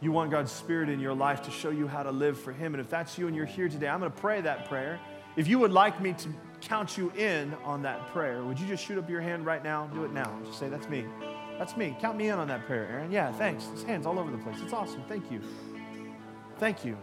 You 0.00 0.12
want 0.12 0.30
God's 0.30 0.50
Spirit 0.50 0.88
in 0.88 0.98
your 0.98 1.14
life 1.14 1.42
to 1.42 1.50
show 1.50 1.70
you 1.70 1.86
how 1.86 2.02
to 2.02 2.10
live 2.10 2.38
for 2.38 2.52
Him. 2.52 2.74
And 2.74 2.80
if 2.80 2.88
that's 2.88 3.18
you 3.18 3.26
and 3.26 3.36
you're 3.36 3.44
here 3.44 3.68
today, 3.68 3.88
I'm 3.88 4.00
going 4.00 4.10
to 4.10 4.18
pray 4.18 4.40
that 4.40 4.68
prayer. 4.68 4.98
If 5.36 5.46
you 5.46 5.58
would 5.58 5.72
like 5.72 6.00
me 6.00 6.14
to 6.14 6.28
count 6.62 6.96
you 6.96 7.10
in 7.16 7.54
on 7.64 7.82
that 7.82 8.06
prayer, 8.08 8.42
would 8.42 8.58
you 8.58 8.66
just 8.66 8.84
shoot 8.84 8.98
up 8.98 9.10
your 9.10 9.20
hand 9.20 9.44
right 9.44 9.62
now? 9.62 9.88
Do 9.88 10.04
it 10.04 10.12
now. 10.12 10.38
Just 10.44 10.58
say, 10.58 10.68
That's 10.68 10.88
me. 10.88 11.04
That's 11.58 11.76
me. 11.76 11.94
Count 12.00 12.16
me 12.16 12.28
in 12.28 12.38
on 12.38 12.48
that 12.48 12.66
prayer, 12.66 12.88
Aaron. 12.90 13.12
Yeah, 13.12 13.30
thanks. 13.32 13.66
There's 13.66 13.82
hands 13.82 14.06
all 14.06 14.18
over 14.18 14.30
the 14.30 14.38
place. 14.38 14.56
It's 14.62 14.72
awesome. 14.72 15.02
Thank 15.06 15.30
you. 15.30 15.42
Thank 16.58 16.84
you. 16.84 16.96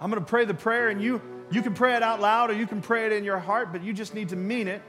I'm 0.00 0.10
going 0.10 0.22
to 0.22 0.28
pray 0.28 0.44
the 0.44 0.54
prayer, 0.54 0.90
and 0.90 1.02
you, 1.02 1.20
you 1.50 1.62
can 1.62 1.74
pray 1.74 1.96
it 1.96 2.02
out 2.02 2.20
loud 2.20 2.50
or 2.50 2.52
you 2.52 2.66
can 2.66 2.82
pray 2.82 3.06
it 3.06 3.12
in 3.12 3.24
your 3.24 3.38
heart, 3.38 3.72
but 3.72 3.82
you 3.82 3.92
just 3.92 4.14
need 4.14 4.28
to 4.28 4.36
mean 4.36 4.68
it. 4.68 4.82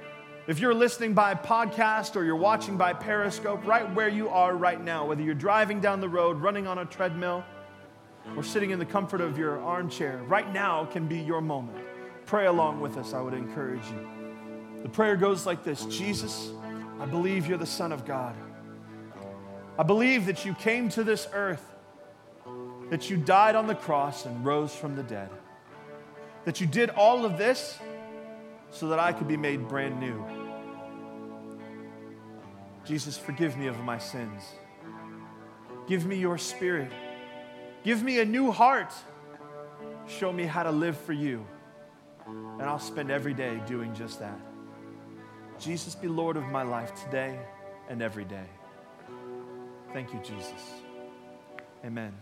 If 0.48 0.60
you're 0.60 0.74
listening 0.74 1.14
by 1.14 1.36
podcast 1.36 2.16
or 2.16 2.24
you're 2.24 2.38
watching 2.38 2.78
by 2.78 2.94
Periscope, 2.94 3.66
right 3.66 3.94
where 3.94 4.08
you 4.08 4.30
are 4.30 4.56
right 4.56 4.82
now, 4.82 5.06
whether 5.06 5.22
you're 5.22 5.36
driving 5.36 5.82
down 5.82 6.00
the 6.00 6.08
road, 6.08 6.40
running 6.40 6.68
on 6.68 6.78
a 6.78 6.86
treadmill, 6.86 7.44
or 8.34 8.44
sitting 8.44 8.70
in 8.70 8.80
the 8.80 8.86
comfort 8.86 9.20
of 9.20 9.38
your 9.38 9.60
armchair, 9.60 10.22
right 10.26 10.54
now 10.54 10.86
can 10.86 11.06
be 11.06 11.20
your 11.20 11.42
moment. 11.42 11.78
Pray 12.26 12.46
along 12.46 12.80
with 12.80 12.96
us, 12.96 13.14
I 13.14 13.20
would 13.20 13.34
encourage 13.34 13.86
you. 13.88 14.08
The 14.84 14.88
prayer 14.88 15.18
goes 15.18 15.46
like 15.46 15.66
this 15.66 15.84
Jesus, 15.88 16.52
I 17.02 17.06
believe 17.06 17.46
you're 17.46 17.58
the 17.58 17.66
Son 17.66 17.92
of 17.92 18.06
God. 18.06 18.34
I 19.78 19.84
believe 19.84 20.28
that 20.28 20.46
you 20.46 20.54
came 20.54 20.88
to 20.92 21.04
this 21.04 21.28
earth 21.34 21.76
that 22.90 23.10
you 23.10 23.18
died 23.18 23.56
on 23.56 23.68
the 23.68 23.76
cross 23.76 24.26
and 24.26 24.46
rose 24.46 24.74
from 24.74 24.96
the 24.96 25.04
dead. 25.04 25.30
That 26.46 26.62
you 26.62 26.68
did 26.68 26.90
all 26.92 27.26
of 27.26 27.38
this 27.38 27.78
so 28.72 28.88
that 28.90 29.00
I 29.00 29.14
could 29.14 29.28
be 29.28 29.38
made 29.38 29.68
brand 29.68 30.00
new. 30.00 30.37
Jesus, 32.88 33.18
forgive 33.18 33.58
me 33.58 33.68
of 33.68 33.80
my 33.82 33.98
sins. 33.98 34.44
Give 35.88 36.06
me 36.06 36.16
your 36.18 36.38
spirit. 36.38 36.92
Give 37.84 38.02
me 38.02 38.20
a 38.20 38.26
new 38.26 38.52
heart. 38.52 38.94
Show 40.08 40.32
me 40.32 40.46
how 40.46 40.64
to 40.64 40.72
live 40.72 40.98
for 40.98 41.14
you. 41.14 41.46
And 42.26 42.64
I'll 42.64 42.80
spend 42.80 43.12
every 43.12 43.34
day 43.34 43.62
doing 43.68 43.94
just 43.94 44.20
that. 44.20 44.40
Jesus, 45.60 45.96
be 45.96 46.08
Lord 46.08 46.38
of 46.38 46.46
my 46.46 46.64
life 46.64 46.94
today 47.04 47.40
and 47.90 48.02
every 48.02 48.26
day. 48.26 48.46
Thank 49.94 50.14
you, 50.14 50.20
Jesus. 50.20 50.62
Amen. 51.86 52.18